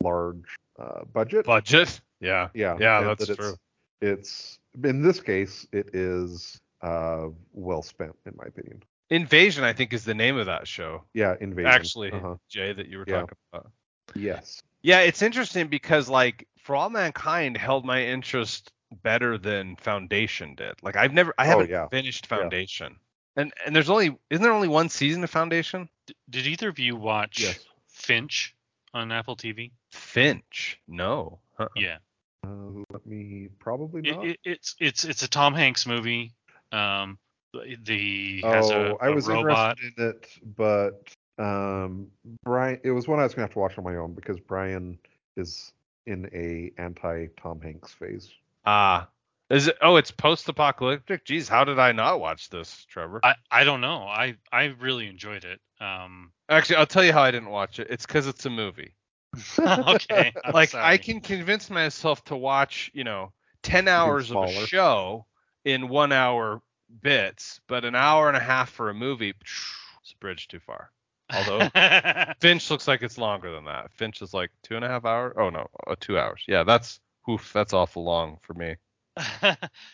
large 0.04 0.56
uh, 0.80 1.04
budget 1.14 1.46
Budget? 1.46 2.02
Yeah. 2.20 2.50
yeah 2.56 2.76
Yeah, 2.80 3.00
and 3.00 3.08
that's 3.08 3.28
that 3.28 3.30
it's, 3.30 3.40
true. 3.40 3.56
it's 4.02 4.60
in 4.84 5.02
this 5.02 5.20
case 5.20 5.68
it 5.72 5.90
is 5.94 6.60
uh 6.82 7.28
well 7.54 7.82
spent 7.82 8.16
in 8.26 8.34
my 8.38 8.46
opinion 8.46 8.82
Invasion, 9.10 9.66
I 9.66 9.74
think, 9.74 9.92
is 9.92 10.06
the 10.06 10.14
name 10.14 10.38
of 10.38 10.46
that 10.46 10.68
show. 10.68 11.04
yeah 11.14 11.36
invasion 11.42 11.70
Actually, 11.72 12.12
uh-huh. 12.14 12.36
Jay, 12.50 12.72
that 12.72 12.88
you 12.88 12.98
were 12.98 13.04
Yeah. 13.08 13.22
talking 13.22 13.38
about. 13.52 13.72
yes 14.16 14.62
Yeah, 14.82 15.02
it's 15.02 15.22
interesting 15.22 15.68
because 15.68 16.08
like 16.10 16.48
For 16.60 16.76
All 16.76 16.90
Mankind 16.90 17.58
held 17.58 17.84
my 17.86 18.04
interest 18.06 18.72
better 19.04 19.38
than 19.38 19.76
Foundation 19.78 20.56
did. 20.56 20.76
Like 20.82 20.96
I've 20.96 21.14
never 21.14 21.34
I 21.38 21.46
Oh, 21.46 21.50
haven't 21.50 21.70
yeah. 21.70 21.88
finished 21.90 22.28
Yeah. 22.30 22.38
Foundation. 22.38 22.96
And 23.36 23.54
and 23.66 23.76
there's 23.76 23.90
only 23.90 24.18
isn't 24.30 24.42
there 24.44 24.54
only 24.54 24.68
one 24.70 24.90
season 24.90 25.24
of 25.24 25.30
Foundation? 25.30 25.90
D- 26.08 26.16
did 26.30 26.48
either 26.48 26.70
of 26.70 26.80
you 26.80 26.96
watch 26.96 27.42
Yes. 27.42 27.60
Finch 27.88 28.56
on 28.94 29.12
Apple 29.12 29.36
TV? 29.36 29.72
Finch. 29.92 30.80
No. 30.88 31.40
Uh-uh. 31.60 31.68
Yeah. 31.76 31.98
Uh, 32.46 32.84
let 32.92 33.06
me 33.06 33.50
probably 33.60 34.02
not 34.02 34.26
it, 34.26 34.40
it's 34.44 34.76
it's 34.80 35.04
it's 35.04 35.24
a 35.24 35.28
Tom 35.28 35.54
Hanks 35.54 35.86
movie. 35.86 36.34
Um, 36.72 37.18
the, 37.54 37.78
the 37.84 38.42
has 38.44 38.72
oh 38.72 38.98
a, 39.02 39.04
I 39.04 39.08
a 39.08 39.14
was 39.14 39.28
robot. 39.28 39.78
interested 39.78 39.94
in 39.98 40.10
it 40.10 40.28
but 40.58 41.44
um 41.44 42.08
Brian 42.44 42.80
it 42.84 42.92
was 42.92 43.08
one 43.08 43.20
I 43.20 43.24
was 43.24 43.34
gonna 43.34 43.44
have 43.48 43.54
to 43.54 43.60
watch 43.60 43.78
on 43.78 43.84
my 43.84 43.96
own 43.96 44.14
because 44.14 44.40
Brian 44.40 44.98
is 45.36 45.74
in 46.06 46.30
a 46.34 46.72
anti 46.82 47.28
Tom 47.42 47.60
Hanks 47.62 47.92
phase 47.94 48.32
Ah. 48.66 49.08
Is 49.50 49.68
it 49.68 49.78
oh 49.82 49.98
it's 49.98 50.12
post 50.12 50.48
apocalyptic? 50.48 51.26
Jeez, 51.26 51.50
how 51.50 51.66
did 51.66 51.78
I 51.78 51.92
not 51.92 52.22
watch 52.22 52.50
this, 52.50 52.86
Trevor? 52.86 53.20
I 53.22 53.36
I 53.52 53.66
don't 53.66 53.82
know. 53.82 54.04
I 54.04 54.38
I 54.52 54.66
really 54.80 55.08
enjoyed 55.08 55.44
it. 55.44 55.60
Um, 55.84 56.32
Actually, 56.48 56.78
I'll 56.78 56.86
tell 56.86 57.04
you 57.04 57.12
how 57.12 57.22
I 57.22 57.32
didn't 57.32 57.50
watch 57.50 57.80
it. 57.80 57.88
It's 57.90 58.06
because 58.06 58.28
it's 58.28 58.46
a 58.46 58.50
movie. 58.50 58.94
okay. 59.60 60.34
I'm 60.44 60.54
like 60.54 60.70
sorry. 60.70 60.86
I 60.86 60.98
can 60.98 61.22
convince 61.22 61.70
myself 61.70 62.24
to 62.26 62.36
watch, 62.36 62.92
you 62.94 63.04
know, 63.04 63.34
10 63.64 63.88
hours 63.88 64.32
of 64.32 64.42
a 64.42 64.48
show 64.48 65.26
in 65.66 65.90
1 65.90 66.12
hour 66.12 66.62
bits, 67.02 67.62
but 67.68 67.86
an 67.86 67.96
hour 67.96 68.28
and 68.28 68.38
a 68.38 68.42
half 68.42 68.70
for 68.70 68.90
a 68.90 68.94
movie, 68.94 69.34
it's 69.40 70.12
a 70.14 70.18
bridge 70.18 70.48
too 70.48 70.60
far. 70.60 70.92
Although 71.32 71.70
Finch 72.42 72.70
looks 72.70 72.88
like 72.88 73.02
it's 73.04 73.18
longer 73.18 73.52
than 73.54 73.66
that. 73.66 73.92
Finch 73.94 74.22
is 74.22 74.34
like 74.34 74.52
two 74.64 74.76
and 74.76 74.84
a 74.84 74.90
half 74.90 75.06
hours. 75.06 75.34
Oh 75.38 75.50
no, 75.50 75.68
uh, 75.88 75.96
two 76.00 76.18
hours. 76.20 76.44
Yeah, 76.48 76.64
that's 76.64 77.00
oof, 77.30 77.54
that's 77.54 77.74
awful 77.74 78.04
long 78.04 78.40
for 78.42 78.54
me. 78.54 78.76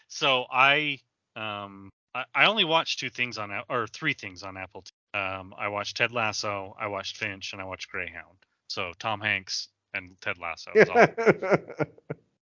so 0.08 0.46
I 0.52 1.00
um 1.36 1.92
I, 2.16 2.26
I 2.34 2.46
only 2.46 2.64
watched 2.66 3.00
two 3.00 3.10
things 3.10 3.38
on 3.38 3.52
A- 3.52 3.66
or 3.70 3.88
three 3.88 4.14
things 4.14 4.44
on 4.44 4.58
Apple. 4.58 4.84
T- 4.84 4.92
Um, 5.14 5.54
I 5.58 5.68
watched 5.70 5.98
Ted 5.98 6.12
Lasso, 6.12 6.76
I 6.80 6.88
watched 6.88 7.18
Finch, 7.18 7.54
and 7.54 7.62
I 7.62 7.66
watched 7.66 7.90
Greyhound. 7.90 8.38
So 8.68 8.92
Tom 9.00 9.22
Hanks 9.22 9.70
and 9.94 10.16
Ted 10.22 10.38
Lasso. 10.38 10.72
Is 10.76 10.90
all. 10.90 10.98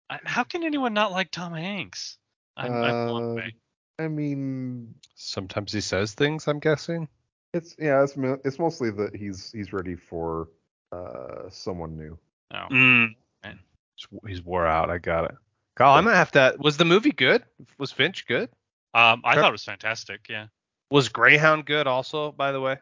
I, 0.09 0.19
how 0.23 0.43
can 0.43 0.63
anyone 0.63 0.93
not 0.93 1.11
like 1.11 1.31
Tom 1.31 1.53
Hanks? 1.53 2.17
I'm, 2.57 2.71
I'm 2.73 3.07
blown 3.07 3.23
Um, 3.23 3.29
away. 3.31 3.55
I 3.99 4.07
mean 4.07 4.93
Sometimes 5.15 5.71
he 5.71 5.81
says 5.81 6.13
things. 6.13 6.47
I'm 6.47 6.59
guessing. 6.59 7.07
It's 7.53 7.75
yeah, 7.79 8.03
it's 8.03 8.13
it's 8.45 8.59
mostly 8.59 8.91
that 8.91 9.15
he's 9.15 9.51
he's 9.51 9.71
ready 9.73 9.95
for 9.95 10.49
uh 10.91 11.49
someone 11.49 11.97
new. 11.97 12.17
Oh. 12.53 12.67
Mm. 12.71 13.07
He's- 13.43 14.21
He's 14.27 14.43
wore 14.43 14.67
out. 14.67 14.89
I 14.89 14.97
got 14.97 15.23
it. 15.25 15.35
Kyle, 15.75 15.93
I'm 15.93 16.03
gonna 16.03 16.17
have 16.17 16.31
to. 16.33 16.55
Was 16.59 16.75
the 16.75 16.83
movie 16.83 17.13
good? 17.13 17.43
Was 17.77 17.93
Finch 17.93 18.27
good? 18.27 18.49
Um, 18.93 19.21
I 19.23 19.33
Tre- 19.33 19.41
thought 19.43 19.49
it 19.49 19.51
was 19.53 19.63
fantastic. 19.63 20.27
Yeah. 20.29 20.47
Was 20.91 21.07
Greyhound 21.07 21.65
good? 21.65 21.87
Also, 21.87 22.33
by 22.33 22.51
the 22.51 22.59
way. 22.59 22.77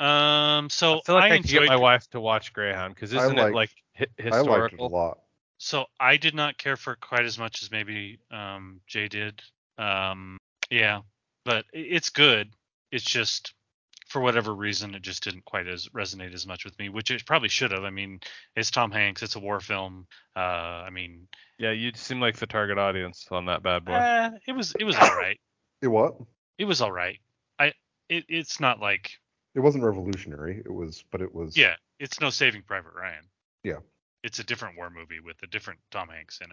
Um, 0.00 0.70
so 0.70 0.98
I 0.98 1.00
feel 1.04 1.14
like 1.14 1.24
I, 1.24 1.28
could 1.28 1.36
enjoyed. 1.46 1.62
get 1.62 1.68
my 1.68 1.76
wife 1.76 2.08
to 2.10 2.20
watch 2.20 2.52
Greyhound 2.52 2.94
because 2.94 3.14
I 3.14 3.18
isn't 3.18 3.38
it 3.38 3.54
like 3.54 3.70
hi- 3.96 4.06
I 4.32 4.40
liked 4.40 4.72
it 4.72 4.80
a 4.80 4.86
lot. 4.86 5.18
So 5.58 5.84
I 6.00 6.16
did 6.16 6.34
not 6.34 6.56
care 6.56 6.76
for 6.76 6.94
it 6.94 7.00
quite 7.00 7.26
as 7.26 7.38
much 7.38 7.62
as 7.62 7.70
maybe 7.70 8.18
um, 8.30 8.80
Jay 8.86 9.08
did. 9.08 9.42
Um, 9.76 10.38
yeah, 10.70 11.00
but 11.44 11.66
it's 11.74 12.08
good. 12.08 12.48
It's 12.90 13.04
just 13.04 13.52
for 14.08 14.20
whatever 14.20 14.54
reason 14.54 14.94
it 14.94 15.02
just 15.02 15.22
didn't 15.22 15.44
quite 15.44 15.68
as 15.68 15.86
resonate 15.88 16.32
as 16.34 16.46
much 16.46 16.64
with 16.64 16.76
me, 16.78 16.88
which 16.88 17.10
it 17.10 17.24
probably 17.26 17.50
should 17.50 17.70
have. 17.72 17.84
I 17.84 17.90
mean, 17.90 18.20
it's 18.56 18.70
Tom 18.70 18.90
Hanks. 18.90 19.22
It's 19.22 19.36
a 19.36 19.38
war 19.38 19.60
film. 19.60 20.06
Uh, 20.34 20.40
I 20.40 20.90
mean, 20.90 21.28
Yeah, 21.58 21.72
you 21.72 21.92
seem 21.94 22.20
like 22.20 22.36
the 22.36 22.46
target 22.46 22.78
audience 22.78 23.26
on 23.30 23.46
that 23.46 23.62
bad 23.62 23.84
boy. 23.84 23.92
eh, 23.94 24.30
it 24.48 24.52
was 24.52 24.74
it 24.80 24.84
was 24.84 24.96
all 24.96 25.14
right. 25.14 25.38
It 25.82 25.88
what? 25.88 26.16
It 26.58 26.66
was 26.66 26.82
all 26.82 26.92
right. 26.92 27.18
I 27.58 27.72
it, 28.10 28.24
it's 28.28 28.60
not 28.60 28.80
like 28.80 29.12
It 29.54 29.60
wasn't 29.60 29.84
revolutionary. 29.84 30.62
It 30.64 30.72
was, 30.72 31.04
but 31.10 31.20
it 31.22 31.34
was. 31.34 31.56
yeah, 31.56 31.74
it's 31.98 32.20
no 32.20 32.30
Saving 32.30 32.62
Private 32.62 32.94
Ryan. 32.94 33.24
Yeah. 33.64 33.78
It's 34.22 34.38
a 34.38 34.44
different 34.44 34.76
war 34.76 34.90
movie 34.90 35.20
with 35.20 35.42
a 35.42 35.46
different 35.46 35.80
Tom 35.90 36.08
Hanks 36.08 36.40
in 36.40 36.50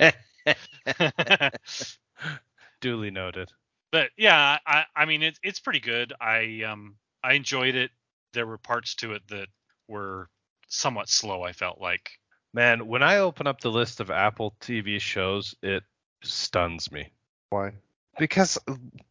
it. 0.00 0.14
Duly 2.80 3.10
noted. 3.10 3.50
but 3.92 4.10
yeah, 4.16 4.58
I 4.66 4.84
I 4.96 5.04
mean 5.04 5.22
it's 5.22 5.38
it's 5.42 5.60
pretty 5.60 5.80
good. 5.80 6.12
I 6.20 6.62
um 6.66 6.96
I 7.22 7.34
enjoyed 7.34 7.74
it. 7.74 7.90
There 8.32 8.46
were 8.46 8.58
parts 8.58 8.94
to 8.96 9.12
it 9.12 9.22
that 9.28 9.48
were 9.88 10.28
somewhat 10.68 11.08
slow. 11.08 11.42
I 11.42 11.52
felt 11.52 11.80
like. 11.80 12.10
Man, 12.52 12.88
when 12.88 13.02
I 13.02 13.18
open 13.18 13.46
up 13.46 13.60
the 13.60 13.70
list 13.70 14.00
of 14.00 14.10
Apple 14.10 14.56
TV 14.60 15.00
shows, 15.00 15.54
it 15.62 15.84
stuns 16.24 16.90
me. 16.90 17.12
Why? 17.50 17.72
Because 18.18 18.58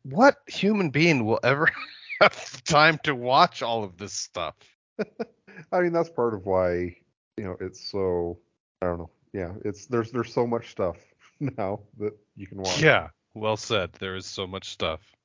what 0.03 0.38
human 0.47 0.89
being 0.89 1.25
will 1.25 1.39
ever 1.43 1.69
have 2.21 2.63
time 2.63 2.99
to 3.03 3.15
watch 3.15 3.62
all 3.62 3.84
of 3.84 3.97
this 3.97 4.13
stuff? 4.13 4.55
I 5.71 5.82
mean, 5.82 5.93
that's 5.93 6.10
part 6.10 6.34
of 6.34 6.45
why 6.45 6.95
you 7.38 7.43
know 7.43 7.58
it's 7.60 7.79
so. 7.91 8.39
I 8.82 8.88
don't 8.88 8.99
know. 8.99 9.10
Yeah, 9.34 9.53
it's 9.65 9.88
there's 9.88 10.12
there's 10.12 10.34
so 10.34 10.47
much 10.47 10.71
stuff 10.71 10.97
now 11.39 11.82
that 11.97 12.13
you 12.36 12.47
can 12.47 12.62
watch. 12.62 12.84
Yeah, 12.84 13.10
well 13.34 13.58
said. 13.58 13.93
There 13.93 14.15
is 14.15 14.25
so 14.25 14.47
much 14.47 14.69
stuff. 14.69 15.15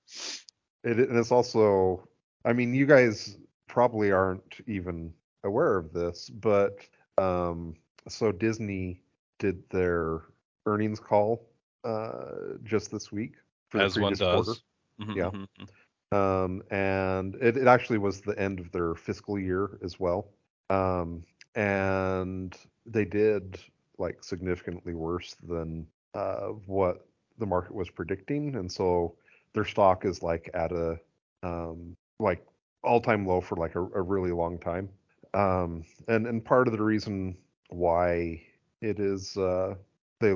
It, 0.85 0.99
and 0.99 1.17
it's 1.17 1.33
also. 1.33 2.09
I 2.45 2.53
mean, 2.53 2.75
you 2.75 2.87
guys 2.87 3.39
probably 3.69 4.13
aren't 4.13 4.61
even 4.67 5.13
aware 5.45 5.77
of 5.79 5.93
this, 5.93 6.31
but 6.31 6.79
um, 7.19 7.75
so 8.09 8.33
Disney 8.33 9.03
did 9.39 9.69
their 9.71 10.23
earnings 10.67 11.01
call 11.01 11.49
uh 11.85 12.57
just 12.65 12.91
this 12.91 13.13
week 13.13 13.35
for 13.69 13.81
the 13.81 13.87
As 13.87 13.99
one 13.99 14.17
does. 14.17 14.31
quarter. 14.31 14.59
Mhm, 15.01 15.15
Yeah. 15.15 15.31
mhm, 15.31 15.49
mhm. 15.61 15.69
Um, 16.15 16.63
and 16.71 17.35
it, 17.41 17.57
it 17.57 17.67
actually 17.67 17.99
was 17.99 18.21
the 18.21 18.39
end 18.39 18.61
of 18.61 18.71
their 18.71 18.95
fiscal 18.95 19.39
year 19.39 19.79
as 19.83 19.99
well. 19.99 20.29
Um, 20.71 21.25
and 21.57 22.57
they 22.87 23.05
did 23.05 23.59
like 23.99 24.23
significantly 24.23 24.95
worse 24.95 25.35
than 25.47 25.87
uh, 26.15 26.49
what 26.67 27.07
the 27.39 27.47
market 27.47 27.75
was 27.75 27.91
predicting, 27.91 28.55
and 28.57 28.71
so 28.71 29.17
their 29.55 29.65
stock 29.65 30.05
is 30.05 30.23
like 30.23 30.51
at 30.55 30.73
a 30.73 30.99
um, 31.43 31.97
like 32.21 32.45
all 32.83 33.01
time 33.01 33.27
low 33.27 33.41
for 33.41 33.57
like 33.57 33.75
a, 33.75 33.81
a 33.81 34.03
really 34.03 34.33
long 34.33 34.59
time. 34.59 34.89
Um, 35.35 35.85
and 36.09 36.27
and 36.27 36.45
part 36.45 36.69
of 36.69 36.77
the 36.77 36.83
reason 36.83 37.37
why 37.71 38.41
it 38.81 39.01
is 39.01 39.37
uh, 39.37 39.75
they 40.21 40.35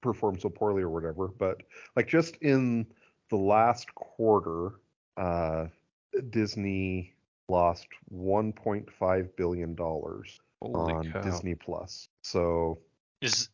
performed 0.00 0.40
so 0.40 0.48
poorly 0.48 0.82
or 0.82 0.90
whatever, 0.90 1.28
but 1.28 1.62
like 1.94 2.08
just 2.08 2.36
in 2.36 2.86
the 3.30 3.36
last 3.36 3.94
quarter, 3.94 4.72
uh, 5.16 5.66
Disney 6.30 7.14
lost 7.48 7.86
1.5 8.12 9.36
billion 9.36 9.74
dollars 9.74 10.40
on 10.60 11.10
cow. 11.12 11.20
Disney 11.22 11.54
Plus. 11.54 12.08
So 12.22 12.78
Is 13.20 13.48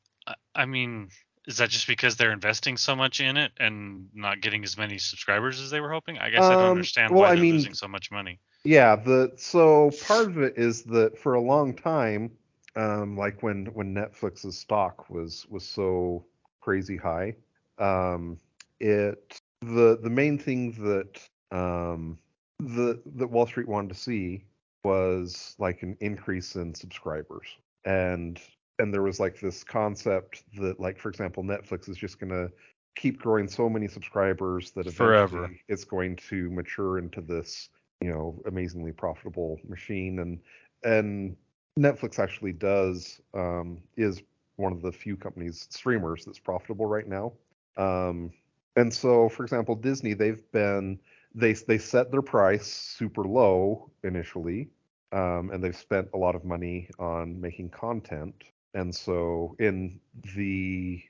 I- 0.55 0.67
mean, 0.67 1.09
is 1.47 1.59
that 1.59 1.71
just 1.71 1.87
because 1.87 2.17
they're 2.17 2.33
investing 2.33 2.77
so 2.77 2.97
much 2.97 3.21
in 3.21 3.37
it 3.37 3.53
and 3.59 4.09
not 4.13 4.41
getting 4.41 4.65
as 4.65 4.77
many 4.77 4.99
subscribers 4.99 5.61
as 5.61 5.71
they 5.71 5.81
were 5.81 5.91
hoping? 5.93 6.19
I 6.19 6.31
guess 6.31 6.43
I 6.45 6.55
don't 6.55 6.65
Um, 6.65 6.71
understand 6.73 7.13
well, 7.13 7.23
why 7.23 7.29
I 7.31 7.35
they're 7.35 7.43
mean- 7.43 7.55
losing 7.55 7.75
so 7.75 7.87
much 7.87 8.11
money. 8.11 8.41
yeah, 8.65 8.97
the 8.97 9.33
so 9.37 9.91
part 10.07 10.27
of 10.27 10.39
it 10.39 10.55
is 10.59 10.83
that 10.85 11.17
for 11.19 11.35
a 11.35 11.41
long 11.41 11.73
time, 11.75 12.37
um, 12.75 13.17
like 13.17 13.43
when 13.43 13.67
when 13.67 13.95
Netflix's 13.95 14.59
stock 14.59 15.09
was 15.09 15.47
was 15.49 15.65
so 15.65 16.25
crazy 16.61 16.97
high, 16.97 17.37
um, 17.79 18.39
it 18.81 19.41
the 19.63 19.99
the 20.03 20.11
main 20.11 20.37
thing 20.39 20.73
that 20.83 21.21
um, 21.53 22.19
the 22.61 23.01
that 23.17 23.29
Wall 23.29 23.47
Street 23.47 23.69
wanted 23.69 23.89
to 23.89 23.95
see 23.95 24.45
was 24.85 25.57
like 25.59 25.83
an 25.83 25.97
increase 26.01 26.55
in 26.55 26.75
subscribers. 26.75 27.47
And 27.85 28.41
and 28.79 28.93
there 28.93 29.03
was 29.03 29.19
like 29.19 29.41
this 29.41 29.65
concept 29.65 30.45
that 30.59 30.79
like 30.79 30.99
for 30.99 31.09
example 31.09 31.43
Netflix 31.43 31.89
is 31.89 31.97
just 31.97 32.21
going 32.21 32.31
to 32.31 32.51
keep 32.95 33.21
growing 33.21 33.49
so 33.49 33.69
many 33.69 33.89
subscribers 33.89 34.71
that 34.73 34.91
Forever. 34.93 35.51
it's 35.69 35.85
going 35.85 36.17
to 36.17 36.51
mature 36.51 36.99
into 36.99 37.21
this 37.21 37.69
you 38.01 38.11
know 38.11 38.41
amazingly 38.47 38.93
profitable 38.93 39.59
machine. 39.69 40.21
And 40.21 40.39
and 40.85 41.37
Netflix 41.79 42.19
actually 42.19 42.53
does 42.53 43.21
um, 43.35 43.79
is 43.97 44.23
one 44.57 44.73
of 44.73 44.81
the 44.83 44.93
few 44.93 45.17
companies 45.17 45.67
streamers 45.71 46.25
that's 46.25 46.39
profitable 46.39 46.87
right 46.87 47.09
now. 47.09 47.33
Um, 47.77 48.33
and 48.77 48.93
so 48.93 49.29
for 49.29 49.43
example 49.43 49.75
Disney 49.75 50.15
they've 50.15 50.51
been 50.53 50.99
they 51.37 51.53
they 51.53 51.79
set 51.79 52.11
their 52.11 52.23
price 52.23 52.67
super 52.67 53.23
low 53.23 53.91
initially 54.03 54.69
um, 55.13 55.51
and 55.53 55.63
they've 55.63 55.77
spent 55.77 56.09
a 56.15 56.17
lot 56.17 56.35
of 56.35 56.45
money 56.45 56.89
on 56.99 57.39
making 57.41 57.69
content 57.69 58.35
and 58.75 58.93
so 58.93 59.55
in 59.61 60.01
the 60.35 61.01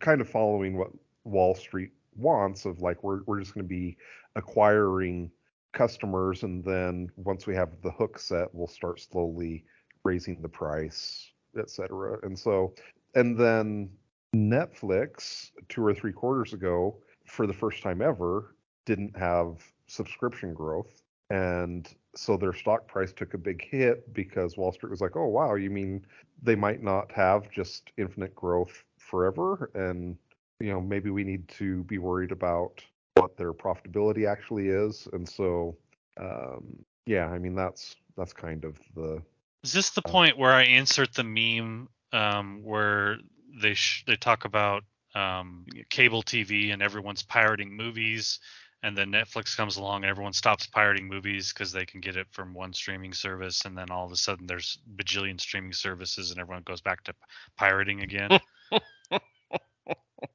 kind 0.00 0.20
of 0.20 0.28
following 0.28 0.76
what 0.76 0.90
Wall 1.24 1.54
Street 1.54 1.90
wants 2.16 2.64
of 2.64 2.80
like 2.80 3.02
we're 3.04 3.22
we're 3.26 3.38
just 3.38 3.54
going 3.54 3.64
to 3.64 3.68
be 3.68 3.96
acquiring 4.36 5.30
customers 5.72 6.44
and 6.44 6.64
then 6.64 7.10
once 7.16 7.46
we 7.46 7.54
have 7.54 7.70
the 7.82 7.90
hook 7.90 8.18
set 8.18 8.52
we'll 8.54 8.66
start 8.66 9.00
slowly 9.00 9.64
raising 10.04 10.40
the 10.40 10.48
price 10.48 11.30
et 11.58 11.68
cetera. 11.68 12.18
and 12.22 12.38
so 12.38 12.74
and 13.14 13.38
then 13.38 13.90
Netflix 14.34 15.50
two 15.68 15.84
or 15.84 15.92
three 15.94 16.12
quarters 16.12 16.52
ago 16.54 16.96
for 17.26 17.46
the 17.46 17.52
first 17.52 17.82
time 17.82 18.00
ever 18.00 18.54
didn't 18.86 19.16
have 19.16 19.62
subscription 19.86 20.54
growth. 20.54 21.02
And 21.30 21.88
so 22.14 22.36
their 22.36 22.52
stock 22.52 22.86
price 22.86 23.12
took 23.12 23.34
a 23.34 23.38
big 23.38 23.64
hit 23.64 24.12
because 24.12 24.56
Wall 24.56 24.72
Street 24.72 24.90
was 24.90 25.00
like, 25.00 25.16
"Oh 25.16 25.26
wow, 25.28 25.54
you 25.54 25.70
mean 25.70 26.04
they 26.42 26.54
might 26.54 26.82
not 26.82 27.10
have 27.12 27.50
just 27.50 27.90
infinite 27.96 28.34
growth 28.34 28.84
forever? 28.98 29.70
And 29.74 30.16
you 30.60 30.70
know, 30.72 30.80
maybe 30.80 31.10
we 31.10 31.24
need 31.24 31.48
to 31.48 31.82
be 31.84 31.98
worried 31.98 32.32
about 32.32 32.82
what 33.14 33.36
their 33.36 33.52
profitability 33.52 34.28
actually 34.28 34.68
is." 34.68 35.08
And 35.12 35.28
so 35.28 35.76
um 36.18 36.84
yeah, 37.06 37.26
I 37.28 37.38
mean 37.38 37.54
that's 37.54 37.96
that's 38.16 38.32
kind 38.32 38.64
of 38.64 38.78
the 38.94 39.22
Is 39.62 39.72
this 39.72 39.90
the 39.90 40.02
Uh, 40.04 40.10
point 40.10 40.38
where 40.38 40.52
I 40.52 40.64
insert 40.64 41.14
the 41.14 41.24
meme 41.24 41.88
um, 42.12 42.62
where 42.62 43.18
they 43.60 43.74
sh- 43.74 44.04
they 44.06 44.16
talk 44.16 44.44
about 44.44 44.84
um, 45.14 45.66
cable 45.90 46.22
TV 46.22 46.70
and 46.72 46.82
everyone's 46.82 47.22
pirating 47.22 47.76
movies, 47.76 48.40
and 48.84 48.96
then 48.96 49.10
Netflix 49.10 49.56
comes 49.56 49.76
along 49.78 50.02
and 50.02 50.10
everyone 50.10 50.34
stops 50.34 50.66
pirating 50.66 51.08
movies 51.08 51.52
because 51.52 51.72
they 51.72 51.86
can 51.86 52.00
get 52.00 52.16
it 52.16 52.26
from 52.30 52.52
one 52.54 52.72
streaming 52.72 53.14
service, 53.14 53.64
and 53.64 53.76
then 53.76 53.90
all 53.90 54.04
of 54.06 54.12
a 54.12 54.16
sudden 54.16 54.46
there's 54.46 54.78
bajillion 54.96 55.40
streaming 55.40 55.72
services 55.72 56.30
and 56.30 56.38
everyone 56.38 56.62
goes 56.62 56.82
back 56.82 57.02
to 57.04 57.14
pirating 57.56 58.02
again. 58.02 58.38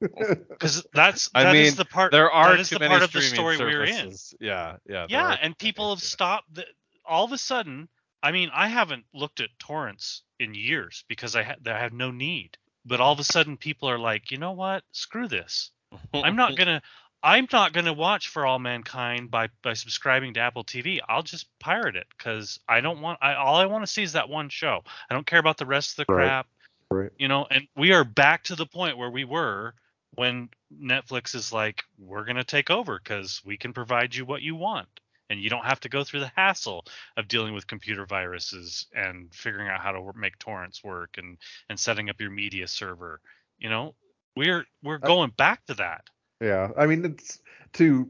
Because 0.00 0.84
that's 0.94 1.30
I 1.34 1.44
that 1.44 1.56
is 1.56 1.72
mean, 1.72 1.76
the 1.76 1.84
part 1.84 2.12
There 2.12 2.30
are 2.30 2.50
that 2.50 2.60
is 2.60 2.68
too 2.68 2.76
the 2.76 2.80
many 2.80 2.90
part 2.90 3.02
of 3.02 3.12
the 3.12 3.22
story 3.22 3.58
we're 3.58 3.84
in. 3.84 3.94
services. 3.94 4.34
Yeah, 4.40 4.76
yeah. 4.88 5.06
Yeah, 5.08 5.36
and 5.40 5.56
people 5.58 5.90
have 5.90 6.02
stopped. 6.02 6.54
The, 6.54 6.64
all 7.04 7.24
of 7.24 7.32
a 7.32 7.38
sudden, 7.38 7.88
I 8.22 8.32
mean, 8.32 8.50
I 8.54 8.68
haven't 8.68 9.04
looked 9.14 9.40
at 9.40 9.50
torrents 9.58 10.22
in 10.38 10.54
years 10.54 11.04
because 11.08 11.34
I, 11.34 11.42
ha- 11.42 11.56
I 11.66 11.78
have 11.78 11.92
no 11.92 12.10
need. 12.10 12.56
But 12.84 13.00
all 13.00 13.12
of 13.12 13.18
a 13.18 13.24
sudden, 13.24 13.56
people 13.56 13.90
are 13.90 13.98
like, 13.98 14.30
you 14.30 14.38
know 14.38 14.52
what? 14.52 14.84
Screw 14.92 15.28
this. 15.28 15.70
I'm 16.14 16.36
not 16.36 16.56
gonna. 16.56 16.82
I'm 17.22 17.46
not 17.52 17.72
gonna 17.72 17.92
watch 17.92 18.28
For 18.28 18.46
All 18.46 18.58
Mankind 18.58 19.30
by 19.30 19.48
by 19.62 19.74
subscribing 19.74 20.34
to 20.34 20.40
Apple 20.40 20.64
TV. 20.64 21.00
I'll 21.08 21.22
just 21.22 21.46
pirate 21.58 21.96
it 21.96 22.06
because 22.16 22.58
I 22.68 22.80
don't 22.80 23.00
want. 23.00 23.18
I 23.20 23.34
all 23.34 23.56
I 23.56 23.66
want 23.66 23.82
to 23.84 23.92
see 23.92 24.02
is 24.02 24.12
that 24.12 24.28
one 24.28 24.48
show. 24.48 24.82
I 25.10 25.14
don't 25.14 25.26
care 25.26 25.38
about 25.38 25.58
the 25.58 25.66
rest 25.66 25.98
of 25.98 26.06
the 26.06 26.12
Right. 26.14 26.24
crap. 26.24 26.46
Right. 26.90 27.10
You 27.18 27.28
know, 27.28 27.46
and 27.50 27.68
we 27.76 27.92
are 27.92 28.04
back 28.04 28.44
to 28.44 28.56
the 28.56 28.66
point 28.66 28.96
where 28.96 29.10
we 29.10 29.24
were 29.24 29.74
when 30.14 30.48
Netflix 30.74 31.34
is 31.34 31.52
like, 31.52 31.84
we're 31.98 32.24
gonna 32.24 32.42
take 32.44 32.70
over 32.70 32.98
because 32.98 33.42
we 33.44 33.56
can 33.56 33.72
provide 33.72 34.14
you 34.14 34.24
what 34.24 34.42
you 34.42 34.56
want 34.56 34.88
and 35.28 35.40
you 35.40 35.48
don't 35.50 35.64
have 35.64 35.80
to 35.80 35.88
go 35.88 36.02
through 36.02 36.20
the 36.20 36.32
hassle 36.34 36.84
of 37.16 37.28
dealing 37.28 37.54
with 37.54 37.66
computer 37.66 38.04
viruses 38.06 38.86
and 38.94 39.32
figuring 39.32 39.68
out 39.68 39.80
how 39.80 39.92
to 39.92 40.12
make 40.16 40.38
torrents 40.38 40.82
work 40.82 41.16
and 41.18 41.36
and 41.68 41.78
setting 41.78 42.10
up 42.10 42.20
your 42.20 42.30
media 42.30 42.66
server 42.66 43.20
you 43.58 43.68
know 43.68 43.94
we're 44.36 44.64
we're 44.82 44.98
I- 45.02 45.06
going 45.06 45.30
back 45.36 45.64
to 45.66 45.74
that 45.74 46.02
Yeah, 46.40 46.70
I 46.76 46.86
mean 46.86 47.04
it's 47.04 47.40
to 47.74 48.08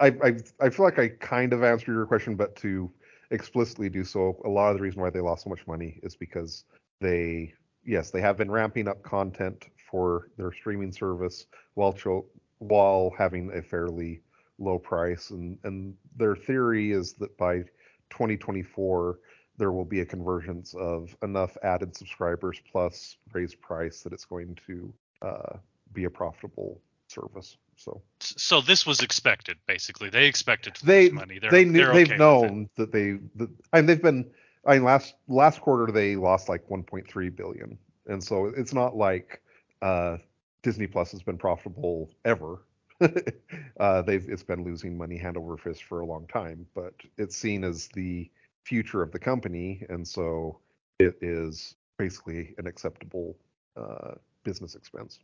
I 0.00 0.06
I 0.22 0.36
I 0.60 0.70
feel 0.70 0.84
like 0.86 0.98
I 0.98 1.08
kind 1.08 1.52
of 1.52 1.62
answered 1.64 1.92
your 1.92 2.06
question, 2.06 2.36
but 2.36 2.56
to 2.56 2.90
explicitly 3.30 3.88
do 3.88 4.04
so, 4.04 4.40
a 4.44 4.48
lot 4.48 4.70
of 4.70 4.76
the 4.76 4.82
reason 4.82 5.00
why 5.02 5.10
they 5.10 5.20
lost 5.20 5.44
so 5.44 5.50
much 5.50 5.66
money 5.66 5.98
is 6.02 6.14
because 6.16 6.64
they 7.00 7.52
yes 7.84 8.10
they 8.10 8.20
have 8.20 8.36
been 8.36 8.50
ramping 8.50 8.88
up 8.88 9.02
content 9.02 9.66
for 9.90 10.30
their 10.36 10.52
streaming 10.52 10.92
service 10.92 11.46
while 11.74 11.92
cho- 11.92 12.26
while 12.58 13.12
having 13.18 13.50
a 13.52 13.62
fairly 13.62 14.22
low 14.58 14.78
price, 14.78 15.30
and 15.30 15.58
and 15.64 15.94
their 16.16 16.36
theory 16.36 16.92
is 16.92 17.14
that 17.14 17.36
by 17.36 17.64
2024 18.10 19.18
there 19.58 19.72
will 19.72 19.84
be 19.84 20.00
a 20.00 20.06
convergence 20.06 20.74
of 20.74 21.16
enough 21.22 21.56
added 21.62 21.96
subscribers 21.96 22.60
plus 22.70 23.16
raised 23.32 23.60
price 23.60 24.02
that 24.02 24.12
it's 24.12 24.24
going 24.26 24.54
to 24.66 24.92
uh, 25.22 25.56
be 25.94 26.04
a 26.04 26.10
profitable 26.10 26.80
service. 27.16 27.56
So 27.76 28.02
so 28.20 28.60
this 28.60 28.86
was 28.86 29.00
expected 29.00 29.56
basically 29.66 30.10
they 30.10 30.26
expected 30.26 30.74
to 30.76 30.86
they 30.86 31.04
lose 31.04 31.12
money 31.12 31.38
they're, 31.38 31.50
they 31.50 31.64
knew 31.64 31.92
they've 31.92 32.16
known 32.16 32.68
that 32.76 32.92
they 32.92 33.18
that, 33.36 33.50
I 33.72 33.80
mean 33.80 33.86
they've 33.86 34.02
been 34.02 34.30
I 34.64 34.74
mean 34.74 34.84
last 34.84 35.14
last 35.28 35.60
quarter 35.60 35.92
they 35.92 36.16
lost 36.16 36.48
like 36.48 36.66
1.3 36.68 37.36
billion, 37.36 37.78
and 38.06 38.22
so 38.22 38.46
it's 38.46 38.72
not 38.72 38.96
like 38.96 39.42
uh, 39.82 40.16
Disney 40.62 40.86
Plus 40.86 41.12
has 41.12 41.22
been 41.22 41.38
profitable 41.38 42.10
ever. 42.24 42.62
uh, 43.80 44.02
they've 44.02 44.28
it's 44.28 44.42
been 44.42 44.64
losing 44.64 44.96
money 44.96 45.18
hand 45.18 45.36
over 45.36 45.56
fist 45.56 45.84
for 45.84 46.00
a 46.00 46.06
long 46.06 46.26
time, 46.28 46.66
but 46.74 46.94
it's 47.18 47.36
seen 47.36 47.62
as 47.62 47.88
the 47.88 48.30
future 48.64 49.02
of 49.02 49.12
the 49.12 49.18
company, 49.18 49.84
and 49.90 50.06
so 50.06 50.58
it 50.98 51.16
is 51.20 51.74
basically 51.98 52.54
an 52.58 52.66
acceptable 52.66 53.36
uh, 53.76 54.14
business 54.44 54.74
expense. 54.74 55.20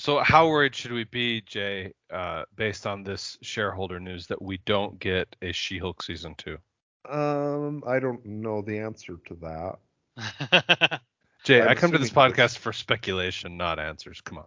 So 0.00 0.20
how 0.20 0.48
worried 0.48 0.74
should 0.74 0.92
we 0.92 1.04
be, 1.04 1.42
Jay, 1.42 1.92
uh, 2.10 2.44
based 2.56 2.86
on 2.86 3.04
this 3.04 3.36
shareholder 3.42 4.00
news 4.00 4.26
that 4.28 4.40
we 4.40 4.56
don't 4.64 4.98
get 4.98 5.36
a 5.42 5.52
She-Hulk 5.52 6.02
season 6.02 6.34
two? 6.36 6.56
Um, 7.06 7.84
I 7.86 7.98
don't 7.98 8.24
know 8.24 8.62
the 8.62 8.78
answer 8.78 9.18
to 9.26 9.76
that. 10.16 11.00
Jay, 11.44 11.60
I'm 11.60 11.68
I 11.68 11.74
come 11.74 11.92
to 11.92 11.98
this 11.98 12.10
assuming 12.10 12.32
this- 12.32 12.38
podcast 12.54 12.58
for 12.58 12.72
speculation, 12.72 13.58
not 13.58 13.78
answers. 13.78 14.22
Come 14.22 14.38
on. 14.38 14.46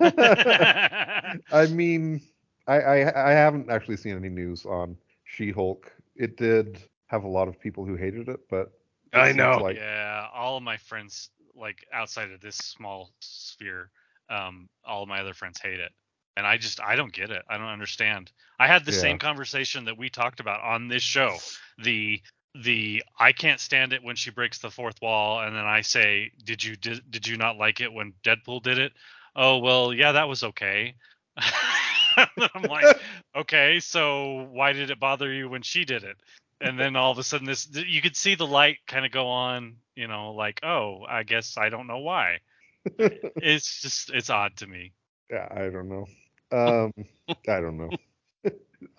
I 1.52 1.66
mean, 1.70 2.22
I, 2.66 2.80
I 2.80 3.28
I 3.28 3.32
haven't 3.32 3.70
actually 3.70 3.98
seen 3.98 4.16
any 4.16 4.30
news 4.30 4.64
on 4.64 4.96
She-Hulk. 5.24 5.92
It 6.16 6.38
did 6.38 6.78
have 7.08 7.24
a 7.24 7.28
lot 7.28 7.48
of 7.48 7.60
people 7.60 7.84
who 7.84 7.94
hated 7.94 8.30
it, 8.30 8.40
but 8.48 8.72
it 9.12 9.18
I 9.18 9.32
know. 9.32 9.58
Like, 9.58 9.76
yeah 9.76 10.28
all 10.34 10.56
of 10.56 10.62
my 10.62 10.78
friends 10.78 11.28
like 11.54 11.84
outside 11.92 12.30
of 12.30 12.40
this 12.40 12.56
small 12.56 13.10
sphere 13.20 13.90
um 14.30 14.68
all 14.84 15.02
of 15.02 15.08
my 15.08 15.20
other 15.20 15.34
friends 15.34 15.60
hate 15.60 15.80
it 15.80 15.92
and 16.36 16.46
i 16.46 16.56
just 16.56 16.80
i 16.80 16.96
don't 16.96 17.12
get 17.12 17.30
it 17.30 17.42
i 17.48 17.56
don't 17.56 17.66
understand 17.68 18.30
i 18.58 18.66
had 18.66 18.84
the 18.84 18.92
Yeah. 18.92 19.00
same 19.00 19.18
conversation 19.18 19.84
that 19.84 19.98
we 19.98 20.08
talked 20.08 20.40
about 20.40 20.60
on 20.62 20.88
this 20.88 21.02
show 21.02 21.36
the 21.78 22.20
the 22.54 23.02
I 23.18 23.32
can't 23.32 23.60
stand 23.60 23.92
it 23.92 24.02
when 24.02 24.16
she 24.16 24.30
breaks 24.30 24.58
the 24.58 24.70
fourth 24.70 25.00
wall, 25.02 25.40
and 25.40 25.54
then 25.54 25.64
I 25.64 25.82
say, 25.82 26.32
did 26.44 26.64
you 26.64 26.76
did, 26.76 27.08
did 27.10 27.26
you 27.26 27.36
not 27.36 27.56
like 27.56 27.80
it 27.80 27.92
when 27.92 28.14
Deadpool 28.24 28.62
did 28.62 28.78
it? 28.78 28.92
Oh 29.36 29.58
well, 29.58 29.92
yeah, 29.92 30.12
that 30.12 30.28
was 30.28 30.42
okay. 30.42 30.94
I'm 32.16 32.64
like, 32.64 32.96
okay, 33.36 33.80
so 33.80 34.48
why 34.50 34.72
did 34.72 34.90
it 34.90 34.98
bother 34.98 35.32
you 35.32 35.48
when 35.48 35.62
she 35.62 35.84
did 35.84 36.02
it? 36.04 36.16
And 36.60 36.78
then 36.78 36.96
all 36.96 37.12
of 37.12 37.18
a 37.18 37.22
sudden, 37.22 37.46
this 37.46 37.68
you 37.72 38.02
could 38.02 38.16
see 38.16 38.34
the 38.34 38.46
light 38.46 38.78
kind 38.88 39.06
of 39.06 39.12
go 39.12 39.28
on, 39.28 39.76
you 39.94 40.08
know, 40.08 40.32
like, 40.32 40.60
oh, 40.64 41.04
I 41.08 41.22
guess 41.22 41.56
I 41.56 41.68
don't 41.68 41.86
know 41.86 41.98
why. 41.98 42.38
It's 42.98 43.80
just 43.80 44.10
it's 44.12 44.30
odd 44.30 44.56
to 44.56 44.66
me. 44.66 44.92
Yeah, 45.30 45.48
I 45.50 45.68
don't 45.68 45.88
know. 45.88 46.06
Um, 46.52 46.92
I 47.48 47.60
don't 47.60 47.76
know. 47.76 47.90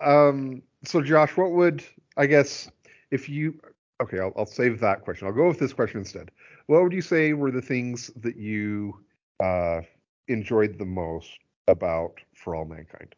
um, 0.00 0.62
so 0.84 1.02
Josh, 1.02 1.36
what 1.36 1.52
would 1.52 1.84
I 2.16 2.26
guess 2.26 2.70
if 3.10 3.28
you? 3.28 3.60
Okay, 4.02 4.18
I'll, 4.18 4.32
I'll 4.36 4.46
save 4.46 4.80
that 4.80 5.02
question. 5.02 5.26
I'll 5.26 5.34
go 5.34 5.48
with 5.48 5.58
this 5.58 5.72
question 5.72 6.00
instead. 6.00 6.30
What 6.66 6.82
would 6.82 6.92
you 6.92 7.02
say 7.02 7.32
were 7.32 7.50
the 7.50 7.60
things 7.60 8.10
that 8.16 8.36
you 8.36 9.04
uh, 9.40 9.82
enjoyed 10.28 10.78
the 10.78 10.86
most 10.86 11.30
about 11.68 12.14
For 12.34 12.54
All 12.54 12.64
Mankind? 12.64 13.14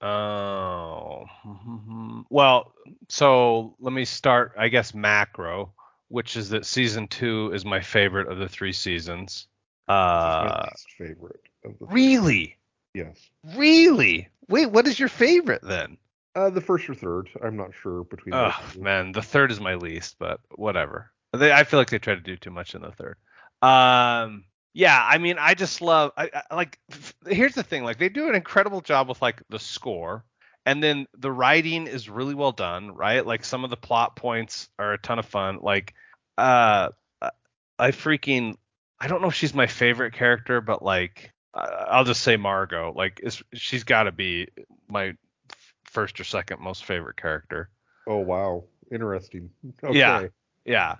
Oh, 0.00 1.24
well, 2.30 2.74
so 3.08 3.76
let 3.80 3.92
me 3.92 4.04
start, 4.04 4.52
I 4.58 4.68
guess, 4.68 4.94
macro, 4.94 5.72
which 6.08 6.36
is 6.36 6.50
that 6.50 6.66
season 6.66 7.08
two 7.08 7.50
is 7.54 7.64
my 7.64 7.80
favorite 7.80 8.30
of 8.30 8.38
the 8.38 8.48
three 8.48 8.72
seasons. 8.72 9.46
Uh, 9.88 10.66
favorite. 10.98 11.40
Really, 11.80 12.56
Yes. 12.94 13.18
really. 13.54 14.28
Wait, 14.48 14.66
what 14.66 14.86
is 14.86 14.98
your 14.98 15.08
favorite 15.08 15.62
then? 15.62 15.96
Uh, 16.34 16.50
the 16.50 16.60
first 16.60 16.88
or 16.88 16.94
third. 16.94 17.30
I'm 17.42 17.56
not 17.56 17.70
sure 17.82 18.04
between. 18.04 18.34
Oh 18.34 18.52
man, 18.78 19.12
the 19.12 19.22
third 19.22 19.50
is 19.52 19.60
my 19.60 19.74
least, 19.74 20.16
but 20.18 20.40
whatever. 20.56 21.10
They, 21.32 21.52
I 21.52 21.64
feel 21.64 21.78
like 21.80 21.90
they 21.90 21.98
try 21.98 22.14
to 22.14 22.20
do 22.20 22.36
too 22.36 22.50
much 22.50 22.74
in 22.74 22.82
the 22.82 22.90
third. 22.92 23.16
Um, 23.62 24.44
yeah, 24.72 25.00
I 25.02 25.18
mean, 25.18 25.36
I 25.38 25.54
just 25.54 25.80
love. 25.80 26.12
I, 26.16 26.30
I 26.50 26.54
like. 26.54 26.78
f- 26.90 27.14
Here's 27.26 27.54
the 27.54 27.62
thing, 27.62 27.84
like 27.84 27.98
they 27.98 28.08
do 28.08 28.28
an 28.28 28.34
incredible 28.34 28.80
job 28.80 29.08
with 29.08 29.22
like 29.22 29.42
the 29.48 29.58
score, 29.60 30.24
and 30.66 30.82
then 30.82 31.06
the 31.16 31.30
writing 31.30 31.86
is 31.86 32.08
really 32.08 32.34
well 32.34 32.52
done, 32.52 32.90
right? 32.92 33.24
Like 33.24 33.44
some 33.44 33.62
of 33.64 33.70
the 33.70 33.76
plot 33.76 34.16
points 34.16 34.68
are 34.78 34.92
a 34.94 34.98
ton 34.98 35.18
of 35.20 35.26
fun. 35.26 35.58
Like, 35.62 35.94
uh, 36.36 36.90
I 37.78 37.90
freaking, 37.90 38.56
I 39.00 39.08
don't 39.08 39.22
know 39.22 39.28
if 39.28 39.34
she's 39.34 39.54
my 39.54 39.66
favorite 39.66 40.14
character, 40.14 40.60
but 40.60 40.82
like, 40.82 41.32
I'll 41.54 42.04
just 42.04 42.22
say 42.22 42.36
Margo. 42.36 42.92
Like, 42.96 43.20
she's 43.52 43.84
got 43.84 44.04
to 44.04 44.12
be 44.12 44.48
my 44.88 45.14
first 45.84 46.20
or 46.20 46.24
second 46.24 46.60
most 46.60 46.84
favorite 46.84 47.16
character. 47.16 47.70
Oh 48.06 48.18
wow, 48.18 48.64
interesting. 48.92 49.50
Okay. 49.82 49.96
Yeah. 49.96 50.26
Yeah. 50.64 50.96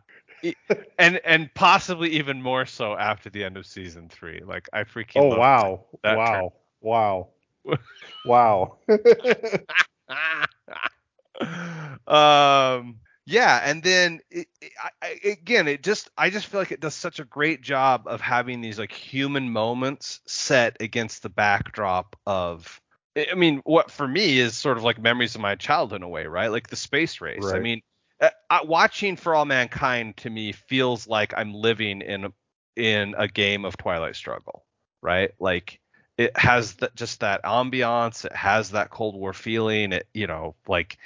And 0.99 1.21
and 1.25 1.49
possibly 1.55 2.11
even 2.11 2.43
more 2.43 2.67
so 2.67 2.97
after 2.97 3.31
the 3.31 3.45
end 3.45 3.57
of 3.57 3.67
season 3.67 4.09
three. 4.09 4.43
Like 4.45 4.69
I 4.73 4.83
freaking 4.85 5.17
Oh 5.17 5.39
wow, 5.39 5.87
that 6.03 6.17
wow, 6.17 6.53
wow, 6.81 7.29
wow. 8.25 8.79
um 12.07 13.01
yeah 13.27 13.61
and 13.65 13.83
then 13.83 14.21
it, 14.31 14.49
it, 14.61 14.73
I, 14.83 14.91
I- 15.07 15.29
again 15.31 15.69
it 15.69 15.83
just 15.83 16.11
i 16.17 16.31
just 16.31 16.47
feel 16.47 16.61
like 16.61 16.73
it 16.73 16.81
does 16.81 16.95
such 16.95 17.21
a 17.21 17.25
great 17.25 17.63
job 17.63 18.05
of 18.07 18.21
having 18.21 18.61
these 18.61 18.79
like 18.79 18.93
human 18.93 19.51
moments 19.51 20.21
set 20.27 20.77
against 20.81 21.23
the 21.23 21.29
backdrop 21.31 22.17
of 22.27 22.81
i 23.17 23.27
I 23.33 23.35
mean 23.35 23.61
what 23.65 23.91
for 23.91 24.07
me 24.07 24.39
is 24.39 24.57
sort 24.57 24.77
of 24.79 24.85
like 24.85 25.01
memories 25.01 25.35
of 25.35 25.41
my 25.41 25.55
childhood 25.55 26.01
in 26.01 26.03
a 26.05 26.09
way 26.09 26.27
right? 26.27 26.49
Like 26.51 26.69
the 26.69 26.77
space 26.77 27.21
race. 27.21 27.53
I 27.55 27.59
mean 27.59 27.81
uh, 28.21 28.31
uh, 28.51 28.61
watching 28.65 29.17
for 29.17 29.35
all 29.35 29.45
mankind 29.45 30.17
to 30.19 30.31
me 30.31 30.53
feels 30.53 31.07
like 31.09 31.35
i'm 31.37 31.53
living 31.55 32.01
in 32.03 32.25
a, 32.27 32.33
in 32.77 33.15
a 33.19 33.29
game 33.29 33.65
of 33.65 33.77
twilight 33.77 34.17
struggle 34.17 34.65
right? 35.03 35.31
Like 35.39 35.81
it 36.17 36.37
has 36.39 36.75
that 36.77 36.95
just 36.95 37.21
that 37.21 37.43
ambiance 37.45 38.25
it 38.25 38.33
has 38.35 38.71
that 38.71 38.91
cold 38.91 39.15
war 39.17 39.33
feeling 39.33 39.93
it 39.93 40.07
you 40.15 40.27
know 40.27 40.55
like 40.69 40.97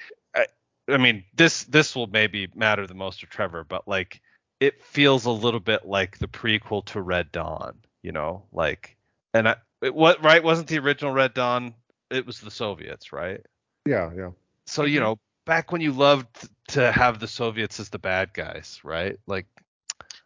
I, 0.89 0.95
I 0.95 0.97
mean 0.99 1.25
this 1.35 1.65
this 1.65 1.95
will 1.97 2.07
maybe 2.09 2.49
matter 2.55 2.87
the 2.87 2.95
most 2.95 3.21
to 3.21 3.27
trevor 3.27 3.65
but 3.65 3.87
like 3.89 4.21
it 4.61 4.83
feels 4.83 5.27
a 5.27 5.31
little 5.31 5.61
bit 5.61 5.87
like 5.87 6.19
the 6.19 6.29
prequel 6.29 6.85
to 6.87 7.01
red 7.01 7.33
dawn 7.33 7.79
you 8.03 8.13
know 8.13 8.45
like 8.53 8.97
and 9.35 9.49
I, 9.49 9.57
it, 9.83 9.95
what 9.95 10.23
right 10.25 10.43
wasn't 10.43 10.69
the 10.69 10.79
original 10.79 11.13
red 11.13 11.35
dawn 11.35 11.75
it 12.11 12.27
was 12.27 12.41
the 12.41 12.51
soviets 12.51 13.13
right 13.13 13.41
yeah, 13.87 14.11
yeah. 14.17 14.31
so 14.67 14.85
you 14.85 15.01
Mhm. 15.01 15.03
know 15.05 15.19
back 15.47 15.73
when 15.73 15.81
you 15.81 15.93
loved 15.93 16.49
to 16.69 16.93
have 16.93 17.21
the 17.21 17.29
soviets 17.29 17.81
as 17.81 17.89
the 17.89 17.99
bad 17.99 18.35
guys 18.35 18.81
right 18.85 19.19
like 19.27 19.47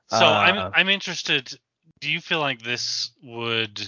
So 0.09 0.27
Uh, 0.27 0.31
I'm 0.35 0.71
I'm 0.75 0.89
interested. 0.89 1.53
Do 2.01 2.11
you 2.11 2.21
feel 2.21 2.41
like 2.41 2.63
this 2.63 3.13
would 3.23 3.81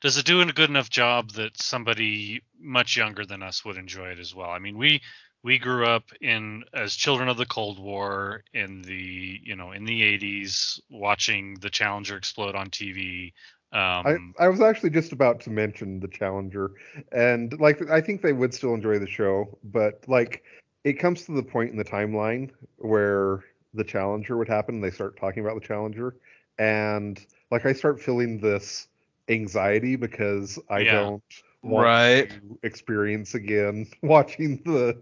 does 0.00 0.16
it 0.16 0.26
do 0.26 0.40
a 0.40 0.46
good 0.46 0.70
enough 0.70 0.90
job 0.90 1.32
that 1.32 1.60
somebody 1.62 2.42
much 2.58 2.96
younger 2.96 3.24
than 3.26 3.42
us 3.42 3.64
would 3.64 3.76
enjoy 3.76 4.08
it 4.10 4.18
as 4.18 4.34
well? 4.34 4.50
I 4.50 4.58
mean, 4.58 4.78
we 4.78 5.00
we 5.42 5.58
grew 5.58 5.86
up 5.86 6.04
in 6.20 6.64
as 6.74 6.94
children 6.94 7.28
of 7.28 7.36
the 7.36 7.46
Cold 7.46 7.78
War 7.78 8.42
in 8.52 8.82
the 8.82 9.40
you 9.42 9.56
know 9.56 9.72
in 9.72 9.84
the 9.84 10.02
80s 10.02 10.80
watching 10.90 11.54
the 11.60 11.70
Challenger 11.70 12.16
explode 12.16 12.54
on 12.54 12.68
TV. 12.70 13.32
Um, 13.72 14.32
I, 14.38 14.44
I 14.44 14.48
was 14.48 14.60
actually 14.60 14.90
just 14.90 15.12
about 15.12 15.40
to 15.42 15.50
mention 15.50 16.00
the 16.00 16.08
Challenger, 16.08 16.72
and 17.12 17.58
like 17.60 17.88
I 17.90 18.00
think 18.00 18.22
they 18.22 18.32
would 18.32 18.54
still 18.54 18.74
enjoy 18.74 18.98
the 18.98 19.06
show, 19.06 19.58
but 19.64 20.04
like 20.08 20.44
it 20.84 20.94
comes 20.94 21.24
to 21.26 21.32
the 21.32 21.42
point 21.42 21.70
in 21.70 21.76
the 21.76 21.84
timeline 21.84 22.50
where 22.78 23.44
the 23.74 23.84
Challenger 23.84 24.36
would 24.36 24.48
happen, 24.48 24.76
and 24.76 24.84
they 24.84 24.90
start 24.90 25.18
talking 25.18 25.44
about 25.44 25.60
the 25.60 25.66
Challenger, 25.66 26.16
and 26.58 27.24
like 27.50 27.66
I 27.66 27.72
start 27.72 28.00
feeling 28.00 28.38
this 28.40 28.88
anxiety 29.28 29.96
because 29.96 30.58
I 30.68 30.82
Yeah. 30.84 30.92
don't 30.92 31.22
want 31.62 31.82
Right. 31.86 32.30
to 32.30 32.58
experience 32.62 33.34
again 33.34 33.86
watching 34.02 34.62
the 34.64 35.00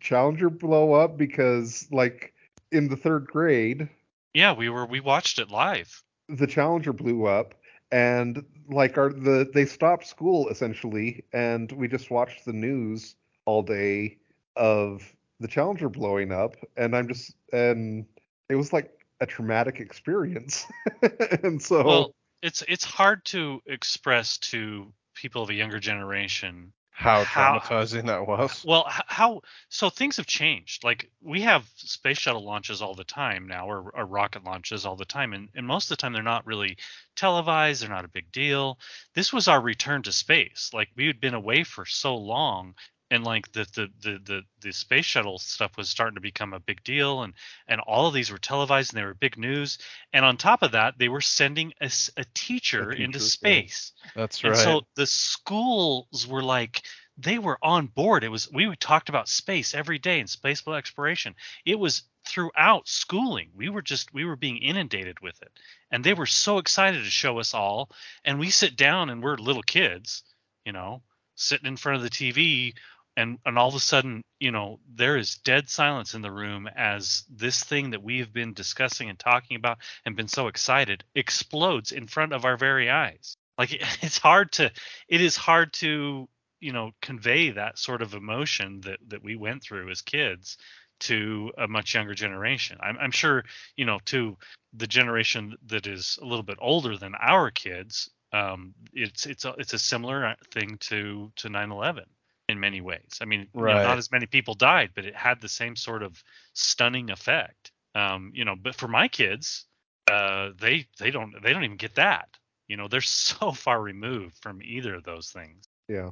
Challenger 0.00 0.50
blow 0.50 0.92
up 0.92 1.16
because 1.16 1.86
like 1.90 2.34
in 2.70 2.88
the 2.88 2.96
third 2.96 3.26
grade 3.26 3.88
yeah, 4.34 4.52
we 4.52 4.68
were 4.68 4.86
we 4.86 5.00
watched 5.00 5.38
it 5.38 5.50
live. 5.50 6.02
the 6.28 6.46
Challenger 6.46 6.92
blew 6.92 7.26
up 7.26 7.54
and 7.90 8.44
like 8.68 8.96
our 8.96 9.12
the 9.12 9.50
they 9.52 9.66
stopped 9.66 10.06
school 10.06 10.48
essentially 10.48 11.24
and 11.32 11.70
we 11.72 11.88
just 11.88 12.10
watched 12.10 12.44
the 12.44 12.52
news 12.52 13.16
all 13.44 13.62
day 13.62 14.18
of 14.56 15.02
the 15.40 15.48
Challenger 15.48 15.88
blowing 15.88 16.32
up 16.32 16.56
and 16.76 16.96
I'm 16.96 17.08
just 17.08 17.34
and 17.52 18.06
it 18.48 18.54
was 18.54 18.72
like 18.72 18.90
a 19.20 19.26
traumatic 19.26 19.80
experience. 19.80 20.66
and 21.42 21.60
so 21.60 21.84
Well, 21.84 22.14
it's 22.42 22.62
it's 22.68 22.84
hard 22.84 23.24
to 23.26 23.60
express 23.66 24.38
to 24.38 24.92
people 25.14 25.42
of 25.42 25.50
a 25.50 25.54
younger 25.54 25.78
generation 25.78 26.72
how 26.92 27.24
How- 27.24 27.58
traumatizing 27.58 28.06
that 28.06 28.26
was 28.26 28.62
Well, 28.64 28.84
how 28.88 29.42
so 29.68 29.90
things 29.90 30.18
have 30.18 30.26
changed. 30.26 30.84
Like 30.84 31.10
we 31.20 31.40
have 31.42 31.68
space 31.76 32.18
shuttle 32.18 32.44
launches 32.44 32.80
all 32.82 32.94
the 32.94 33.04
time 33.04 33.48
now, 33.48 33.66
or, 33.68 33.90
or 33.94 34.04
rocket 34.06 34.44
launches 34.44 34.84
all 34.86 34.96
the 34.96 35.04
time, 35.04 35.32
and, 35.32 35.48
and 35.54 35.66
most 35.66 35.86
of 35.90 35.96
the 35.96 36.00
time 36.00 36.12
they're 36.12 36.22
not 36.22 36.46
really 36.46 36.76
televised. 37.16 37.82
They're 37.82 37.88
not 37.88 38.04
a 38.04 38.08
big 38.08 38.30
deal. 38.30 38.78
This 39.14 39.32
was 39.32 39.48
our 39.48 39.60
return 39.60 40.02
to 40.02 40.12
space. 40.12 40.70
Like 40.72 40.90
we 40.94 41.06
had 41.06 41.20
been 41.20 41.34
away 41.34 41.64
for 41.64 41.84
so 41.86 42.16
long, 42.16 42.74
and 43.12 43.24
like 43.24 43.52
the 43.52 43.66
the 43.74 43.88
the 44.00 44.18
the, 44.24 44.42
the 44.62 44.72
space 44.72 45.04
shuttle 45.04 45.38
stuff 45.38 45.76
was 45.76 45.88
starting 45.88 46.14
to 46.14 46.20
become 46.20 46.54
a 46.54 46.60
big 46.60 46.82
deal, 46.82 47.22
and 47.22 47.34
and 47.68 47.80
all 47.82 48.06
of 48.06 48.14
these 48.14 48.32
were 48.32 48.38
televised 48.38 48.92
and 48.92 49.00
they 49.00 49.04
were 49.04 49.14
big 49.14 49.36
news. 49.36 49.78
And 50.14 50.24
on 50.24 50.38
top 50.38 50.62
of 50.62 50.72
that, 50.72 50.94
they 50.98 51.08
were 51.08 51.20
sending 51.20 51.74
a 51.80 51.90
teacher 52.34 52.90
into 52.90 53.18
teacher, 53.18 53.24
yeah. 53.24 53.28
space. 53.28 53.92
that's 54.16 54.42
And 54.42 54.52
right 54.52 54.58
so 54.58 54.86
the 54.96 55.06
schools 55.06 56.26
were 56.26 56.42
like 56.42 56.82
they 57.18 57.38
were 57.38 57.58
on 57.62 57.86
board. 57.86 58.24
It 58.24 58.30
was 58.30 58.50
we 58.50 58.74
talked 58.76 59.10
about 59.10 59.28
space 59.28 59.74
every 59.74 59.98
day 59.98 60.18
and 60.18 60.28
spaceful 60.28 60.74
exploration. 60.74 61.34
It 61.66 61.78
was 61.78 62.04
throughout 62.26 62.88
schooling. 62.88 63.50
We 63.54 63.68
were 63.68 63.82
just 63.82 64.14
we 64.14 64.24
were 64.24 64.36
being 64.36 64.56
inundated 64.56 65.20
with 65.20 65.40
it. 65.42 65.52
And 65.90 66.02
they 66.02 66.14
were 66.14 66.26
so 66.26 66.56
excited 66.56 67.04
to 67.04 67.10
show 67.10 67.38
us 67.38 67.52
all. 67.52 67.90
And 68.24 68.40
we 68.40 68.48
sit 68.48 68.74
down 68.74 69.10
and 69.10 69.22
we're 69.22 69.36
little 69.36 69.62
kids, 69.62 70.22
you 70.64 70.72
know, 70.72 71.02
sitting 71.34 71.66
in 71.66 71.76
front 71.76 71.96
of 71.96 72.02
the 72.02 72.10
TV 72.10 72.74
and 73.16 73.38
and 73.44 73.58
all 73.58 73.68
of 73.68 73.74
a 73.74 73.80
sudden, 73.80 74.22
you 74.40 74.50
know, 74.50 74.80
there 74.94 75.16
is 75.16 75.36
dead 75.38 75.68
silence 75.68 76.14
in 76.14 76.22
the 76.22 76.30
room 76.30 76.68
as 76.74 77.24
this 77.30 77.62
thing 77.62 77.90
that 77.90 78.02
we 78.02 78.18
have 78.18 78.32
been 78.32 78.54
discussing 78.54 79.10
and 79.10 79.18
talking 79.18 79.56
about 79.56 79.78
and 80.04 80.16
been 80.16 80.28
so 80.28 80.48
excited 80.48 81.04
explodes 81.14 81.92
in 81.92 82.06
front 82.06 82.32
of 82.32 82.44
our 82.44 82.56
very 82.56 82.90
eyes. 82.90 83.36
Like 83.58 83.72
it, 83.72 83.82
it's 84.02 84.18
hard 84.18 84.52
to 84.52 84.70
it 85.08 85.20
is 85.20 85.36
hard 85.36 85.72
to 85.74 86.28
you 86.60 86.72
know 86.72 86.92
convey 87.02 87.50
that 87.50 87.78
sort 87.78 88.02
of 88.02 88.14
emotion 88.14 88.80
that 88.82 88.98
that 89.08 89.22
we 89.22 89.36
went 89.36 89.62
through 89.62 89.90
as 89.90 90.02
kids 90.02 90.56
to 91.00 91.52
a 91.58 91.66
much 91.66 91.94
younger 91.94 92.14
generation. 92.14 92.78
I'm, 92.80 92.96
I'm 92.98 93.10
sure 93.10 93.44
you 93.76 93.84
know 93.84 93.98
to 94.06 94.38
the 94.72 94.86
generation 94.86 95.56
that 95.66 95.86
is 95.86 96.18
a 96.22 96.24
little 96.24 96.44
bit 96.44 96.58
older 96.60 96.96
than 96.96 97.14
our 97.20 97.50
kids 97.50 98.08
um 98.32 98.72
it's 98.94 99.26
it's 99.26 99.44
a, 99.44 99.54
it's 99.58 99.74
a 99.74 99.78
similar 99.78 100.34
thing 100.52 100.78
to 100.80 101.30
to 101.36 101.48
9-11 101.48 102.04
in 102.52 102.60
many 102.60 102.80
ways. 102.82 103.18
I 103.22 103.26
mean, 103.26 103.48
you 103.58 103.66
know, 103.66 103.78
not 103.78 103.98
as 103.98 104.12
many 104.12 104.26
people 104.26 104.54
died, 104.54 104.92
but 104.94 105.06
it 105.06 105.16
had 105.16 105.40
the 105.40 105.48
same 105.48 105.76
sort 105.76 106.02
of 106.04 106.22
stunning 106.54 107.10
effect. 107.10 107.72
Um, 107.94 108.32
you 108.34 108.44
know, 108.44 108.56
but 108.56 108.76
for 108.76 108.88
my 108.88 109.08
kids, 109.08 109.66
uh, 110.08 110.50
they 110.60 110.86
they 111.00 111.10
don't 111.10 111.34
they 111.42 111.52
don't 111.52 111.64
even 111.64 111.78
get 111.78 111.96
that. 111.96 112.28
You 112.68 112.76
know, 112.76 112.88
they're 112.88 113.00
so 113.02 113.52
far 113.52 113.82
removed 113.82 114.38
from 114.42 114.62
either 114.62 114.94
of 114.96 115.04
those 115.04 115.30
things. 115.32 115.68
Yeah. 115.88 116.10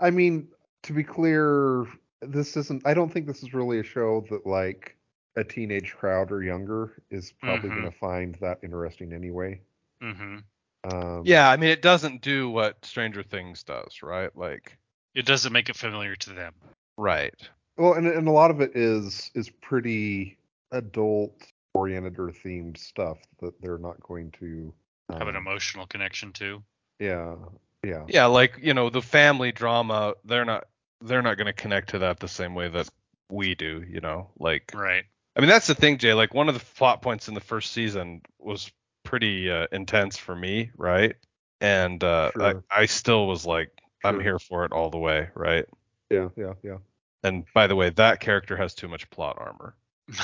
I 0.00 0.10
mean, 0.10 0.48
to 0.84 0.92
be 0.92 1.04
clear, 1.04 1.86
this 2.20 2.56
isn't 2.56 2.86
I 2.86 2.94
don't 2.94 3.12
think 3.12 3.26
this 3.26 3.42
is 3.42 3.54
really 3.54 3.80
a 3.80 3.84
show 3.84 4.24
that 4.30 4.46
like 4.46 4.96
a 5.36 5.44
teenage 5.44 5.94
crowd 5.96 6.32
or 6.32 6.42
younger 6.42 7.02
is 7.10 7.32
probably 7.32 7.70
Mhm. 7.70 7.72
going 7.72 7.90
to 7.90 7.96
find 7.98 8.36
that 8.36 8.60
interesting 8.64 9.12
anyway. 9.12 9.60
hmm 10.00 10.44
Um, 10.84 11.24
Yeah, 11.24 11.50
I 11.50 11.56
mean, 11.56 11.70
it 11.70 11.82
doesn't 11.82 12.22
do 12.22 12.50
what 12.50 12.84
Stranger 12.84 13.22
Things 13.22 13.62
does, 13.64 14.02
right? 14.02 14.34
Like, 14.36 14.78
It 15.14 15.26
doesn't 15.26 15.52
make 15.52 15.68
it 15.68 15.76
familiar 15.76 16.16
to 16.16 16.30
them. 16.30 16.54
right. 16.96 17.34
Well, 17.76 17.94
and 17.94 18.06
and 18.08 18.26
a 18.26 18.32
lot 18.32 18.50
of 18.50 18.60
it 18.60 18.72
is 18.74 19.30
is 19.34 19.48
pretty 19.48 20.36
adult 20.72 21.40
oriented 21.74 22.18
or 22.18 22.28
themed 22.28 22.76
stuff 22.76 23.18
that 23.40 23.60
they're 23.60 23.78
not 23.78 24.02
going 24.02 24.32
to 24.40 24.72
Have 25.10 25.28
an 25.28 25.36
um, 25.36 25.46
emotional 25.46 25.86
connection 25.86 26.32
to. 26.34 26.62
Yeah. 26.98 27.36
Yeah. 27.84 28.04
Yeah, 28.08 28.26
like 28.26 28.58
you 28.60 28.74
know, 28.74 28.90
the 28.90 29.02
family 29.02 29.52
drama. 29.52 30.14
They're 30.24 30.44
not. 30.44 30.64
They're 31.00 31.22
not 31.22 31.36
going 31.36 31.46
to 31.46 31.52
connect 31.52 31.90
to 31.90 32.00
that 32.00 32.18
the 32.18 32.26
same 32.26 32.56
way 32.56 32.68
that 32.68 32.88
we 33.30 33.54
do. 33.54 33.84
You 33.88 34.00
know, 34.00 34.30
like 34.38 34.72
Right. 34.74 35.04
I 35.36 35.40
mean, 35.40 35.48
that's 35.48 35.68
the 35.68 35.76
thing, 35.76 35.98
Jay. 35.98 36.14
Like 36.14 36.34
one 36.34 36.48
of 36.48 36.54
the 36.54 36.64
plot 36.74 37.00
points 37.00 37.28
in 37.28 37.34
the 37.34 37.40
first 37.40 37.70
season 37.70 38.22
was 38.40 38.72
pretty 39.04 39.48
uh, 39.48 39.68
intense 39.70 40.16
for 40.16 40.34
me, 40.34 40.72
right? 40.76 41.14
And 41.60 42.02
uh, 42.02 42.32
Sure. 42.32 42.64
I, 42.72 42.82
I 42.82 42.86
still 42.86 43.28
was 43.28 43.46
like, 43.46 43.70
I'm 44.04 44.20
here 44.20 44.38
for 44.38 44.64
it 44.64 44.72
all 44.72 44.90
the 44.90 44.98
way, 44.98 45.28
right? 45.34 45.66
Yeah. 46.10 46.28
Yeah. 46.36 46.54
Yeah. 46.62 46.78
And 47.24 47.44
by 47.52 47.66
the 47.66 47.76
way, 47.76 47.90
that 47.90 48.20
character 48.20 48.56
has 48.56 48.74
too 48.74 48.88
much 48.88 49.08
plot 49.10 49.36
armor. 49.38 49.74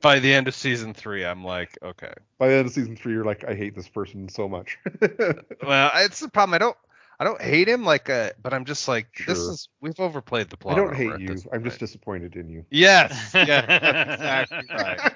By 0.00 0.18
the 0.18 0.32
end 0.32 0.48
of 0.48 0.54
season 0.54 0.94
three, 0.94 1.24
I'm 1.24 1.44
like, 1.44 1.78
okay. 1.82 2.12
By 2.38 2.48
the 2.48 2.54
end 2.54 2.66
of 2.66 2.72
season 2.72 2.96
three, 2.96 3.12
you're 3.12 3.24
like, 3.24 3.44
I 3.44 3.54
hate 3.54 3.74
this 3.74 3.88
person 3.88 4.28
so 4.28 4.48
much. 4.48 4.78
Well, 5.64 5.90
it's 5.96 6.20
the 6.20 6.28
problem. 6.28 6.54
I 6.54 6.58
don't, 6.58 6.76
I 7.20 7.24
don't 7.24 7.40
hate 7.40 7.68
him, 7.68 7.84
like, 7.84 8.10
uh, 8.10 8.30
but 8.42 8.52
I'm 8.52 8.64
just 8.64 8.88
like, 8.88 9.24
this 9.26 9.38
is 9.38 9.68
we've 9.80 9.98
overplayed 10.00 10.50
the 10.50 10.56
plot. 10.56 10.78
Armor. 10.78 10.92
I 10.92 10.98
don't 10.98 11.20
hate 11.20 11.20
you. 11.20 11.50
I'm 11.52 11.62
just 11.62 11.78
disappointed 11.78 12.34
in 12.34 12.48
you. 12.48 12.64
Yes, 12.70 13.30
yeah, 13.34 14.42
exactly 14.48 14.66
right. 14.70 15.12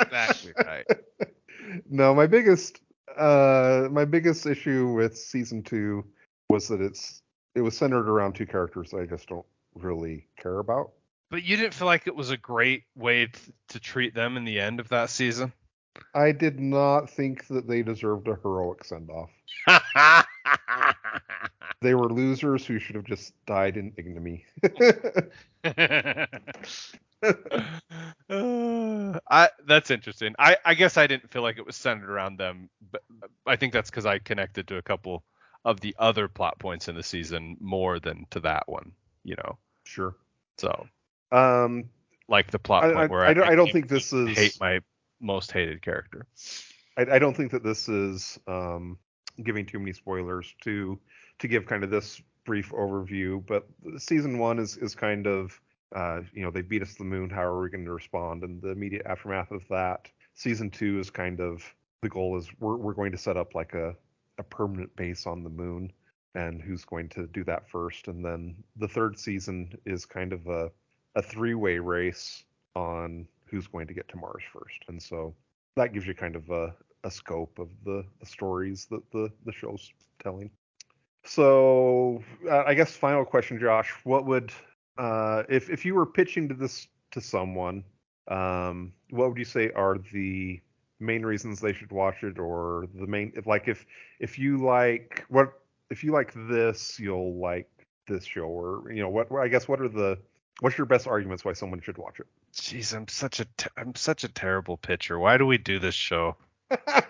Exactly 0.00 0.52
right. 0.64 0.86
no, 1.90 2.14
my 2.14 2.28
biggest 2.28 2.80
uh 3.18 3.88
my 3.90 4.04
biggest 4.04 4.46
issue 4.46 4.92
with 4.92 5.16
season 5.16 5.62
two 5.62 6.04
was 6.50 6.68
that 6.68 6.80
it's 6.80 7.22
it 7.54 7.60
was 7.60 7.76
centered 7.76 8.08
around 8.08 8.34
two 8.34 8.46
characters 8.46 8.94
I 8.94 9.06
just 9.06 9.28
don't 9.28 9.46
really 9.74 10.26
care 10.40 10.58
about. 10.58 10.92
But 11.30 11.44
you 11.44 11.56
didn't 11.56 11.74
feel 11.74 11.86
like 11.86 12.06
it 12.06 12.16
was 12.16 12.30
a 12.30 12.36
great 12.36 12.84
way 12.96 13.26
t- 13.26 13.52
to 13.68 13.80
treat 13.80 14.14
them 14.14 14.36
in 14.36 14.44
the 14.44 14.60
end 14.60 14.80
of 14.80 14.88
that 14.88 15.10
season? 15.10 15.52
I 16.14 16.32
did 16.32 16.58
not 16.58 17.10
think 17.10 17.46
that 17.48 17.66
they 17.66 17.82
deserved 17.82 18.28
a 18.28 18.36
heroic 18.36 18.84
send 18.84 19.10
off. 19.10 19.30
They 21.80 21.94
were 21.94 22.12
losers 22.12 22.66
who 22.66 22.80
should 22.80 22.96
have 22.96 23.04
just 23.04 23.32
died 23.46 23.76
in 23.76 23.92
ignominy. 23.96 24.44
I 29.30 29.50
that's 29.66 29.90
interesting. 29.90 30.34
I 30.38 30.56
I 30.64 30.74
guess 30.74 30.96
I 30.96 31.06
didn't 31.06 31.30
feel 31.30 31.42
like 31.42 31.58
it 31.58 31.66
was 31.66 31.76
centered 31.76 32.10
around 32.10 32.38
them, 32.38 32.68
but 32.90 33.02
I 33.46 33.56
think 33.56 33.72
that's 33.72 33.90
because 33.90 34.06
I 34.06 34.18
connected 34.18 34.68
to 34.68 34.76
a 34.76 34.82
couple 34.82 35.24
of 35.64 35.80
the 35.80 35.94
other 35.98 36.28
plot 36.28 36.58
points 36.58 36.88
in 36.88 36.94
the 36.94 37.02
season 37.02 37.56
more 37.60 37.98
than 37.98 38.26
to 38.30 38.40
that 38.40 38.68
one. 38.68 38.92
You 39.24 39.36
know, 39.36 39.58
sure. 39.84 40.16
so 40.56 40.86
Um 41.32 41.90
like 42.28 42.50
the 42.50 42.58
plot 42.58 42.84
I, 42.84 42.92
point 42.92 42.98
I, 42.98 43.06
where 43.06 43.24
I 43.24 43.34
don't, 43.34 43.48
I 43.48 43.54
don't 43.54 43.72
think 43.72 43.88
this 43.88 44.12
is 44.12 44.36
hate 44.36 44.58
my 44.60 44.80
most 45.20 45.50
hated 45.50 45.82
character. 45.82 46.26
I, 46.96 47.02
I 47.12 47.18
don't 47.18 47.36
think 47.36 47.50
that 47.52 47.62
this 47.62 47.88
is 47.88 48.38
um, 48.46 48.98
giving 49.42 49.66
too 49.66 49.78
many 49.78 49.92
spoilers 49.92 50.54
to 50.62 50.98
to 51.38 51.48
give 51.48 51.66
kind 51.66 51.84
of 51.84 51.90
this 51.90 52.20
brief 52.44 52.70
overview. 52.70 53.44
But 53.46 53.66
season 53.98 54.38
one 54.38 54.58
is 54.58 54.76
is 54.76 54.94
kind 54.94 55.26
of 55.26 55.58
uh, 55.94 56.20
you 56.32 56.42
know 56.42 56.50
they 56.50 56.62
beat 56.62 56.82
us 56.82 56.92
to 56.92 56.98
the 56.98 57.04
moon. 57.04 57.30
How 57.30 57.42
are 57.42 57.60
we 57.60 57.70
going 57.70 57.84
to 57.84 57.92
respond? 57.92 58.42
And 58.42 58.60
the 58.60 58.70
immediate 58.70 59.06
aftermath 59.06 59.50
of 59.50 59.62
that. 59.70 60.08
Season 60.34 60.70
two 60.70 60.98
is 60.98 61.10
kind 61.10 61.40
of 61.40 61.62
the 62.02 62.08
goal 62.08 62.36
is 62.36 62.48
we're 62.60 62.76
we're 62.76 62.94
going 62.94 63.12
to 63.12 63.18
set 63.18 63.36
up 63.36 63.54
like 63.54 63.74
a 63.74 63.94
a 64.38 64.42
permanent 64.42 64.94
base 64.96 65.26
on 65.26 65.42
the 65.42 65.50
moon, 65.50 65.92
and 66.34 66.62
who's 66.62 66.84
going 66.84 67.08
to 67.10 67.26
do 67.28 67.42
that 67.44 67.68
first? 67.68 68.08
And 68.08 68.24
then 68.24 68.56
the 68.76 68.88
third 68.88 69.18
season 69.18 69.76
is 69.84 70.06
kind 70.06 70.32
of 70.32 70.46
a 70.46 70.70
a 71.16 71.22
three 71.22 71.54
way 71.54 71.78
race 71.78 72.44
on 72.74 73.26
who's 73.46 73.66
going 73.66 73.86
to 73.88 73.94
get 73.94 74.08
to 74.08 74.16
Mars 74.16 74.42
first. 74.52 74.84
And 74.88 75.02
so 75.02 75.34
that 75.76 75.92
gives 75.92 76.06
you 76.06 76.14
kind 76.14 76.36
of 76.36 76.48
a, 76.50 76.74
a 77.04 77.10
scope 77.10 77.58
of 77.58 77.68
the, 77.84 78.04
the 78.20 78.26
stories 78.26 78.86
that 78.90 79.02
the, 79.10 79.30
the 79.44 79.52
show's 79.52 79.92
telling. 80.22 80.50
So 81.24 82.22
uh, 82.48 82.64
I 82.66 82.74
guess 82.74 82.92
final 82.92 83.24
question, 83.24 83.58
Josh, 83.58 83.92
what 84.04 84.26
would 84.26 84.52
uh, 84.98 85.44
if 85.48 85.70
if 85.70 85.84
you 85.84 85.94
were 85.94 86.06
pitching 86.06 86.48
to 86.48 86.54
this 86.54 86.88
to 87.12 87.20
someone, 87.20 87.84
um, 88.28 88.92
what 89.10 89.28
would 89.28 89.38
you 89.38 89.44
say 89.44 89.70
are 89.70 89.98
the 90.12 90.60
main 91.00 91.24
reasons 91.24 91.60
they 91.60 91.72
should 91.72 91.92
watch 91.92 92.22
it, 92.22 92.38
or 92.38 92.86
the 92.94 93.06
main 93.06 93.32
if 93.36 93.46
like 93.46 93.68
if 93.68 93.86
if 94.18 94.38
you 94.38 94.58
like 94.58 95.24
what 95.28 95.52
if 95.90 96.04
you 96.04 96.12
like 96.12 96.32
this, 96.48 96.98
you'll 96.98 97.36
like 97.36 97.68
this 98.06 98.24
show, 98.24 98.42
or 98.42 98.90
you 98.90 99.00
know 99.00 99.08
what 99.08 99.30
I 99.32 99.48
guess 99.48 99.68
what 99.68 99.80
are 99.80 99.88
the 99.88 100.18
what's 100.60 100.76
your 100.76 100.86
best 100.86 101.06
arguments 101.06 101.44
why 101.44 101.52
someone 101.52 101.80
should 101.80 101.96
watch 101.96 102.20
it? 102.20 102.26
Jeez, 102.54 102.94
I'm 102.94 103.08
such 103.08 103.40
a 103.40 103.46
I'm 103.76 103.94
such 103.94 104.24
a 104.24 104.28
terrible 104.28 104.76
pitcher. 104.76 105.18
Why 105.18 105.38
do 105.38 105.46
we 105.46 105.58
do 105.58 105.78
this 105.78 105.94
show? 105.94 106.36
it? 106.70 107.04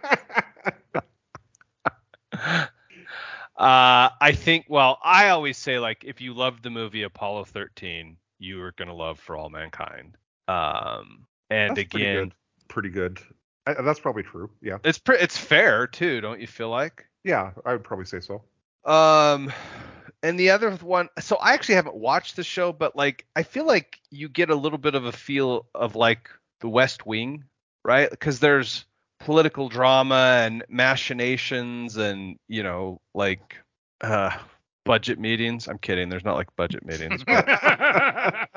Uh, 3.58 4.10
I 4.20 4.32
think. 4.32 4.66
Well, 4.68 4.98
I 5.02 5.30
always 5.30 5.58
say 5.58 5.78
like 5.78 6.04
if 6.04 6.20
you 6.20 6.32
loved 6.34 6.62
the 6.62 6.70
movie 6.70 7.02
Apollo 7.02 7.44
13, 7.46 8.16
you 8.38 8.62
are 8.62 8.72
gonna 8.72 8.94
love 8.94 9.18
For 9.18 9.36
All 9.36 9.50
Mankind. 9.50 10.16
Um, 10.46 11.26
and 11.50 11.76
That's 11.76 11.88
pretty 11.90 12.06
again, 12.06 12.24
good. 12.24 12.34
pretty 12.68 12.88
good. 12.90 13.18
I, 13.66 13.74
that's 13.82 14.00
probably 14.00 14.22
true. 14.22 14.50
Yeah. 14.62 14.78
it's 14.84 14.98
pre- 14.98 15.18
it's 15.18 15.36
fair 15.36 15.86
too, 15.86 16.20
don't 16.20 16.40
you 16.40 16.46
feel 16.46 16.70
like? 16.70 17.06
Yeah, 17.24 17.50
I 17.66 17.72
would 17.72 17.84
probably 17.84 18.06
say 18.06 18.20
so. 18.20 18.42
Um, 18.90 19.52
and 20.22 20.38
the 20.38 20.50
other 20.50 20.70
one, 20.76 21.08
so 21.18 21.36
I 21.36 21.52
actually 21.52 21.74
haven't 21.74 21.96
watched 21.96 22.36
the 22.36 22.44
show, 22.44 22.72
but 22.72 22.96
like 22.96 23.26
I 23.36 23.42
feel 23.42 23.66
like 23.66 23.98
you 24.10 24.28
get 24.28 24.50
a 24.50 24.54
little 24.54 24.78
bit 24.78 24.94
of 24.94 25.04
a 25.04 25.12
feel 25.12 25.66
of 25.74 25.96
like 25.96 26.30
the 26.60 26.68
West 26.68 27.06
Wing, 27.06 27.44
right? 27.84 28.08
Because 28.10 28.38
there's 28.40 28.84
political 29.20 29.68
drama 29.68 30.42
and 30.44 30.64
machinations 30.68 31.96
and 31.96 32.36
you 32.48 32.62
know 32.62 33.00
like 33.14 33.56
uh 34.00 34.30
budget 34.84 35.18
meetings. 35.18 35.68
I'm 35.68 35.78
kidding. 35.78 36.08
There's 36.08 36.24
not 36.24 36.36
like 36.36 36.54
budget 36.56 36.84
meetings, 36.86 37.22
but, 37.24 37.46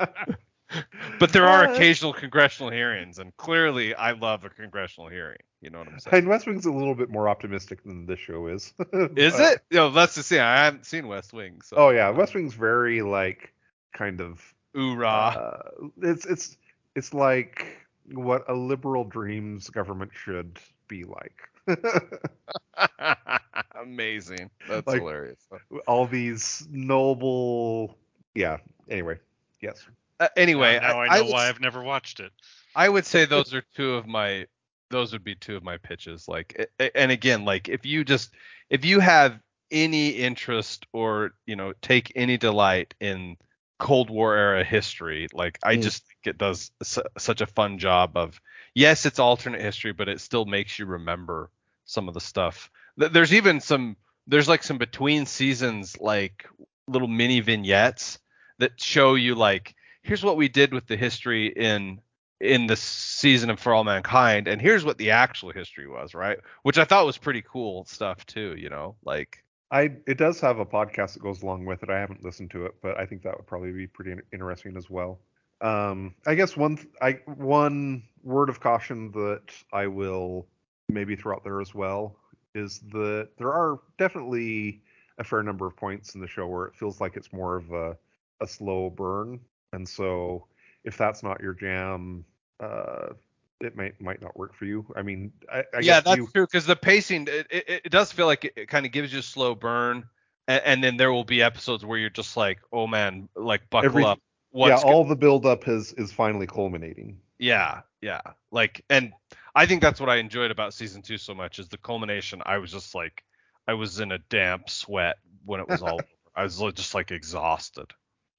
but 1.18 1.32
there 1.32 1.46
are 1.46 1.66
Uh, 1.66 1.74
occasional 1.74 2.12
congressional 2.14 2.70
hearings, 2.72 3.18
and 3.18 3.36
clearly 3.36 3.94
I 3.94 4.12
love 4.12 4.44
a 4.44 4.48
congressional 4.50 5.10
hearing. 5.10 5.38
You 5.60 5.70
know 5.70 5.78
what 5.78 5.88
I'm 5.88 5.98
saying? 6.00 6.16
And 6.16 6.28
West 6.28 6.46
Wing's 6.46 6.64
a 6.66 6.72
little 6.72 6.94
bit 6.94 7.10
more 7.10 7.28
optimistic 7.28 7.82
than 7.84 8.06
this 8.06 8.18
show 8.18 8.46
is. 8.46 8.72
Is 9.16 9.34
Uh, 9.38 9.50
it? 9.52 9.62
Yo, 9.70 9.88
let's 9.88 10.14
just 10.14 10.28
see. 10.28 10.38
I 10.38 10.64
haven't 10.64 10.86
seen 10.86 11.06
West 11.08 11.32
Wing, 11.32 11.60
so 11.62 11.76
Oh 11.76 11.90
yeah, 11.90 12.08
West 12.10 12.34
Wing's 12.34 12.54
very 12.54 13.02
like 13.02 13.52
kind 13.92 14.20
of 14.20 14.40
Oorah. 14.74 15.36
uh, 15.36 15.88
it's 16.02 16.24
it's 16.24 16.56
it's 16.96 17.12
like 17.12 17.66
what 18.12 18.44
a 18.48 18.54
liberal 18.54 19.04
dreams 19.04 19.70
government 19.70 20.12
should 20.14 20.58
be 20.88 21.04
like. 21.04 21.48
Amazing. 23.80 24.50
That's 24.68 24.86
Like- 24.86 25.00
hilarious. 25.00 25.38
All 25.86 26.06
these 26.06 26.66
noble 26.70 27.98
yeah, 28.34 28.58
anyway. 28.88 29.18
Yes. 29.60 29.84
Uh, 30.20 30.28
anyway, 30.36 30.78
now 30.80 31.00
I, 31.00 31.06
I, 31.06 31.16
know 31.18 31.24
would, 31.24 31.32
why 31.32 31.48
I've 31.48 31.60
never 31.60 31.82
watched 31.82 32.20
it. 32.20 32.32
I 32.74 32.88
would 32.88 33.04
say 33.06 33.24
those 33.24 33.52
are 33.52 33.62
two 33.74 33.94
of 33.94 34.06
my 34.06 34.46
those 34.90 35.12
would 35.12 35.24
be 35.24 35.34
two 35.34 35.56
of 35.56 35.62
my 35.62 35.78
pitches. 35.78 36.28
Like, 36.28 36.68
a- 36.78 36.84
a- 36.84 36.96
and 36.96 37.10
again, 37.10 37.44
like 37.44 37.68
if 37.68 37.84
you 37.84 38.04
just 38.04 38.32
if 38.70 38.84
you 38.84 39.00
have 39.00 39.40
any 39.70 40.10
interest 40.10 40.86
or 40.92 41.32
you 41.46 41.56
know 41.56 41.72
take 41.82 42.12
any 42.14 42.36
delight 42.36 42.94
in 43.00 43.36
Cold 43.82 44.10
War 44.10 44.36
era 44.36 44.62
history, 44.64 45.26
like 45.32 45.58
I 45.64 45.76
Mm. 45.76 45.82
just 45.82 46.06
think 46.06 46.26
it 46.26 46.38
does 46.38 46.70
su- 46.82 47.02
such 47.18 47.40
a 47.40 47.46
fun 47.46 47.78
job 47.78 48.16
of 48.16 48.40
yes, 48.74 49.04
it's 49.06 49.18
alternate 49.18 49.60
history, 49.60 49.92
but 49.92 50.08
it 50.08 50.20
still 50.20 50.44
makes 50.44 50.78
you 50.78 50.86
remember 50.86 51.50
some 51.84 52.06
of 52.06 52.14
the 52.14 52.20
stuff. 52.20 52.70
Th- 52.98 53.10
There's 53.10 53.34
even 53.34 53.60
some 53.60 53.96
there's 54.28 54.48
like 54.48 54.62
some 54.62 54.78
between 54.78 55.26
seasons 55.26 55.98
like 56.00 56.46
little 56.86 57.08
mini 57.08 57.40
vignettes 57.40 58.20
that 58.58 58.80
show 58.80 59.14
you 59.16 59.34
like 59.34 59.74
here's 60.02 60.22
what 60.24 60.36
we 60.36 60.48
did 60.48 60.72
with 60.72 60.86
the 60.86 60.96
history 60.96 61.48
in 61.48 62.00
in 62.40 62.66
the 62.68 62.76
season 62.76 63.50
of 63.50 63.58
For 63.60 63.74
All 63.74 63.84
Mankind, 63.84 64.46
and 64.48 64.60
here's 64.60 64.84
what 64.84 64.98
the 64.98 65.10
actual 65.12 65.50
history 65.52 65.88
was, 65.88 66.14
right? 66.14 66.38
Which 66.62 66.78
I 66.78 66.84
thought 66.84 67.06
was 67.06 67.18
pretty 67.18 67.42
cool 67.42 67.84
stuff 67.86 68.24
too, 68.26 68.54
you 68.56 68.68
know, 68.68 68.96
like 69.04 69.42
I 69.72 69.90
it 70.06 70.18
does 70.18 70.38
have 70.40 70.58
a 70.58 70.66
podcast 70.66 71.14
that 71.14 71.22
goes 71.22 71.42
along 71.42 71.64
with 71.64 71.82
it. 71.82 71.88
I 71.90 71.98
haven't 71.98 72.22
listened 72.22 72.50
to 72.52 72.66
it, 72.66 72.74
but 72.82 73.00
I 73.00 73.06
think 73.06 73.22
that 73.22 73.36
would 73.36 73.46
probably 73.46 73.72
be 73.72 73.86
pretty 73.86 74.14
interesting 74.32 74.76
as 74.76 74.90
well. 74.90 75.18
Um, 75.62 76.14
I 76.26 76.34
guess 76.34 76.56
one 76.56 76.76
th- 76.76 76.88
I 77.00 77.12
one 77.26 78.02
word 78.22 78.50
of 78.50 78.60
caution 78.60 79.10
that 79.12 79.50
I 79.72 79.86
will 79.86 80.46
maybe 80.90 81.16
throw 81.16 81.34
out 81.34 81.42
there 81.42 81.60
as 81.60 81.74
well 81.74 82.16
is 82.54 82.80
that 82.92 83.30
there 83.38 83.52
are 83.52 83.80
definitely 83.98 84.82
a 85.18 85.24
fair 85.24 85.42
number 85.42 85.66
of 85.66 85.74
points 85.74 86.14
in 86.14 86.20
the 86.20 86.28
show 86.28 86.46
where 86.46 86.66
it 86.66 86.76
feels 86.76 87.00
like 87.00 87.16
it's 87.16 87.32
more 87.32 87.56
of 87.56 87.72
a 87.72 87.96
a 88.42 88.46
slow 88.46 88.90
burn, 88.90 89.40
and 89.72 89.88
so 89.88 90.46
if 90.84 90.98
that's 90.98 91.22
not 91.22 91.40
your 91.40 91.54
jam, 91.54 92.24
uh, 92.60 93.14
it 93.62 93.76
might 93.76 94.00
might 94.00 94.20
not 94.20 94.36
work 94.36 94.54
for 94.54 94.64
you. 94.64 94.84
I 94.96 95.02
mean, 95.02 95.32
I, 95.50 95.58
I 95.60 95.64
yeah, 95.80 95.80
guess 95.80 96.04
that's 96.04 96.16
you, 96.18 96.28
true 96.34 96.46
because 96.46 96.66
the 96.66 96.76
pacing 96.76 97.28
it, 97.28 97.46
it, 97.50 97.64
it 97.84 97.90
does 97.90 98.12
feel 98.12 98.26
like 98.26 98.44
it, 98.44 98.52
it 98.56 98.68
kind 98.68 98.84
of 98.86 98.92
gives 98.92 99.12
you 99.12 99.20
a 99.20 99.22
slow 99.22 99.54
burn, 99.54 100.04
and, 100.48 100.62
and 100.64 100.84
then 100.84 100.96
there 100.96 101.12
will 101.12 101.24
be 101.24 101.42
episodes 101.42 101.84
where 101.84 101.98
you're 101.98 102.10
just 102.10 102.36
like, 102.36 102.58
oh 102.72 102.86
man, 102.86 103.28
like 103.36 103.68
buckle 103.70 103.86
Every- 103.86 104.04
up. 104.04 104.18
yeah, 104.52 104.58
What's 104.58 104.84
go- 104.84 104.90
all 104.90 105.04
the 105.04 105.16
buildup 105.16 105.68
is 105.68 105.92
is 105.94 106.12
finally 106.12 106.46
culminating. 106.46 107.18
yeah, 107.38 107.80
yeah, 108.00 108.20
like, 108.50 108.84
and 108.90 109.12
I 109.54 109.66
think 109.66 109.80
that's 109.82 110.00
what 110.00 110.08
I 110.10 110.16
enjoyed 110.16 110.50
about 110.50 110.74
season 110.74 111.02
two 111.02 111.18
so 111.18 111.34
much 111.34 111.58
is 111.58 111.68
the 111.68 111.78
culmination. 111.78 112.42
I 112.44 112.58
was 112.58 112.70
just 112.72 112.94
like, 112.94 113.24
I 113.68 113.74
was 113.74 114.00
in 114.00 114.12
a 114.12 114.18
damp 114.18 114.68
sweat 114.68 115.16
when 115.44 115.60
it 115.60 115.68
was 115.68 115.82
all. 115.82 116.00
I 116.34 116.42
was 116.44 116.58
just 116.74 116.94
like 116.94 117.10
exhausted 117.10 117.92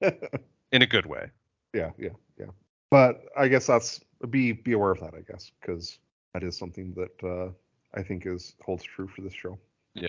in 0.72 0.82
a 0.82 0.86
good 0.86 1.06
way. 1.06 1.30
Yeah, 1.72 1.90
yeah, 1.96 2.10
yeah. 2.38 2.46
But 2.94 3.24
I 3.36 3.48
guess 3.48 3.66
that's 3.66 3.98
be 4.30 4.52
be 4.52 4.70
aware 4.70 4.92
of 4.92 5.00
that, 5.00 5.14
I 5.16 5.22
guess, 5.28 5.50
because 5.60 5.98
that 6.32 6.44
is 6.44 6.56
something 6.56 6.94
that 6.94 7.28
uh, 7.28 7.50
I 7.92 8.04
think 8.04 8.24
is 8.24 8.54
holds 8.64 8.84
true 8.84 9.08
for 9.08 9.20
this 9.20 9.32
show. 9.32 9.58
Yeah, 9.94 10.06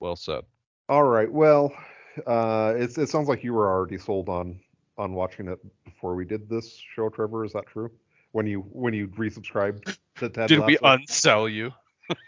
well 0.00 0.16
said. 0.16 0.44
All 0.90 1.04
right. 1.04 1.32
Well, 1.32 1.72
uh, 2.26 2.74
it's 2.76 2.98
it 2.98 3.08
sounds 3.08 3.26
like 3.26 3.42
you 3.42 3.54
were 3.54 3.70
already 3.70 3.96
sold 3.96 4.28
on 4.28 4.60
on 4.98 5.14
watching 5.14 5.48
it 5.48 5.58
before 5.86 6.14
we 6.14 6.26
did 6.26 6.46
this 6.46 6.78
show, 6.94 7.08
Trevor. 7.08 7.42
Is 7.46 7.54
that 7.54 7.68
true? 7.68 7.90
When 8.32 8.46
you 8.46 8.60
when 8.70 8.92
you 8.92 9.08
resubscribed 9.08 9.96
to 10.16 10.28
Ted 10.28 10.48
Did 10.48 10.66
we 10.66 10.76
Lasso? 10.82 10.98
unsell 10.98 11.50
you? 11.50 11.72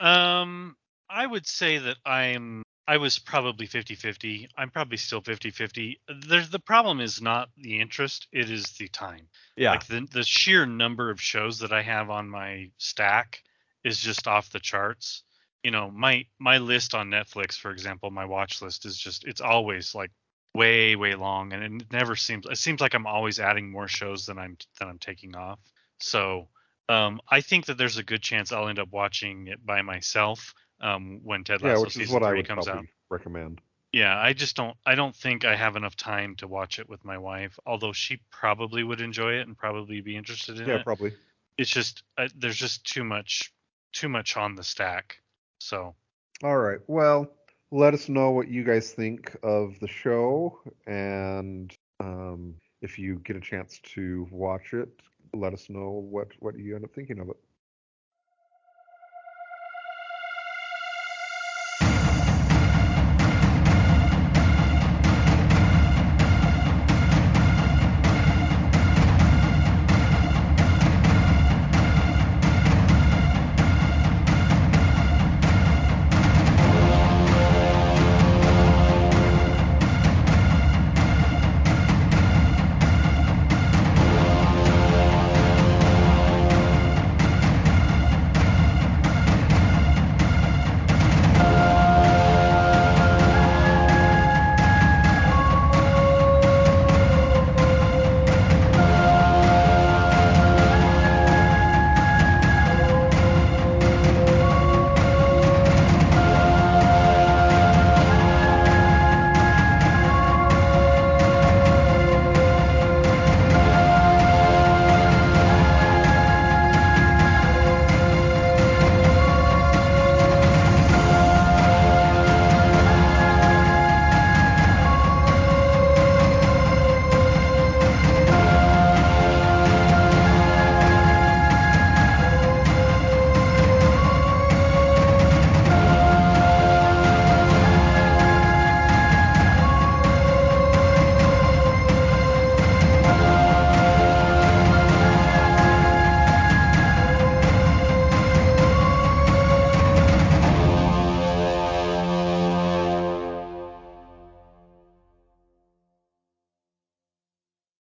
Um, 0.01 0.75
I 1.11 1.27
would 1.27 1.47
say 1.47 1.77
that 1.77 1.99
I'm. 2.07 2.63
I 2.89 2.97
was 2.97 3.19
probably 3.19 3.69
50-50. 3.69 4.49
I'm 4.57 4.71
probably 4.71 4.97
still 4.97 5.21
50-50. 5.21 5.97
The 6.09 6.59
problem 6.59 7.01
is 7.03 7.21
not 7.21 7.51
the 7.59 7.81
interest; 7.81 8.29
it 8.33 8.51
is 8.51 8.65
the 8.79 8.89
time. 8.89 9.29
Yeah. 9.57 9.73
Like 9.73 9.87
the 9.87 10.09
the 10.11 10.23
sheer 10.23 10.65
number 10.65 11.11
of 11.11 11.21
shows 11.21 11.59
that 11.59 11.71
I 11.71 11.83
have 11.83 12.09
on 12.09 12.31
my 12.31 12.71
stack 12.79 13.43
is 13.85 14.01
just 14.01 14.27
off 14.27 14.51
the 14.51 14.59
charts. 14.59 15.23
You 15.63 15.71
know, 15.71 15.91
my 15.91 16.25
my 16.39 16.57
list 16.57 16.95
on 16.95 17.11
Netflix, 17.11 17.59
for 17.59 17.71
example, 17.71 18.11
my 18.11 18.25
watch 18.25 18.63
list 18.63 18.87
is 18.87 18.97
just 18.97 19.25
it's 19.27 19.43
always 19.43 19.95
like 19.95 20.11
way 20.55 20.97
way 20.97 21.15
long, 21.15 21.53
and 21.53 21.83
it 21.83 21.93
never 21.93 22.17
seems 22.17 22.47
it 22.51 22.57
seems 22.57 22.81
like 22.81 22.95
I'm 22.95 23.07
always 23.07 23.39
adding 23.39 23.71
more 23.71 23.89
shows 23.89 24.25
than 24.25 24.39
I'm 24.39 24.57
than 24.79 24.89
I'm 24.89 24.99
taking 24.99 25.37
off. 25.37 25.59
So 26.01 26.49
um, 26.89 27.21
I 27.29 27.43
think 27.43 27.67
that 27.67 27.77
there's 27.77 27.99
a 27.99 28.03
good 28.03 28.23
chance 28.23 28.51
I'll 28.51 28.69
end 28.69 28.79
up 28.79 28.93
watching 28.93 29.49
it 29.49 29.65
by 29.65 29.83
myself 29.83 30.55
um, 30.81 31.21
when 31.25 31.45
Ted 31.45 31.61
yeah, 31.63 31.69
Lasso 31.69 31.83
which 31.83 31.91
is 31.91 31.95
season 31.95 32.15
what 32.15 32.23
I 32.23 32.31
three 32.31 32.39
would 32.39 32.49
comes 32.49 32.69
out. 32.69 32.87
recommend. 33.11 33.61
Yeah, 33.93 34.19
I 34.19 34.35
just 34.35 34.55
don't. 34.57 34.77
I 34.85 34.95
don't 34.95 35.17
think 35.17 35.45
I 35.45 35.57
have 35.57 35.77
enough 35.77 35.97
time 35.97 36.37
to 36.37 36.47
watch 36.49 36.79
it 36.79 36.89
with 36.89 37.05
my 37.05 37.17
wife. 37.19 37.59
Although 37.67 37.93
she 37.93 38.21
probably 38.31 38.83
would 38.85 39.01
enjoy 39.01 39.35
it 39.35 39.47
and 39.47 39.57
probably 39.57 40.01
be 40.03 40.17
interested 40.17 40.61
in 40.61 40.67
Yeah, 40.69 40.75
it. 40.75 40.77
Yeah, 40.79 40.83
probably. 40.85 41.13
It's 41.57 41.71
just 41.71 42.03
uh, 42.19 42.29
there's 42.37 42.57
just 42.57 42.85
too 42.85 43.03
much, 43.03 43.53
too 43.93 44.09
much 44.09 44.37
on 44.37 44.55
the 44.57 44.63
stack. 44.63 45.21
So 45.61 45.95
All 46.43 46.57
right. 46.59 46.81
Well, 46.87 47.33
let 47.71 47.95
us 47.95 48.09
know 48.09 48.31
what 48.31 48.49
you 48.49 48.63
guys 48.63 48.93
think 48.93 49.37
of 49.43 49.79
the 49.81 49.89
show, 49.89 50.61
and 50.87 51.75
um, 52.01 52.55
if 52.83 52.99
you 52.99 53.21
get 53.25 53.37
a 53.37 53.41
chance 53.41 53.81
to 53.95 54.29
watch 54.31 54.73
it, 54.75 54.89
let 55.35 55.53
us 55.53 55.69
know 55.71 55.91
what 55.91 56.29
what 56.41 56.59
you 56.59 56.77
end 56.77 56.85
up 56.85 56.93
thinking 56.95 57.19
of 57.21 57.29
it. 57.31 57.37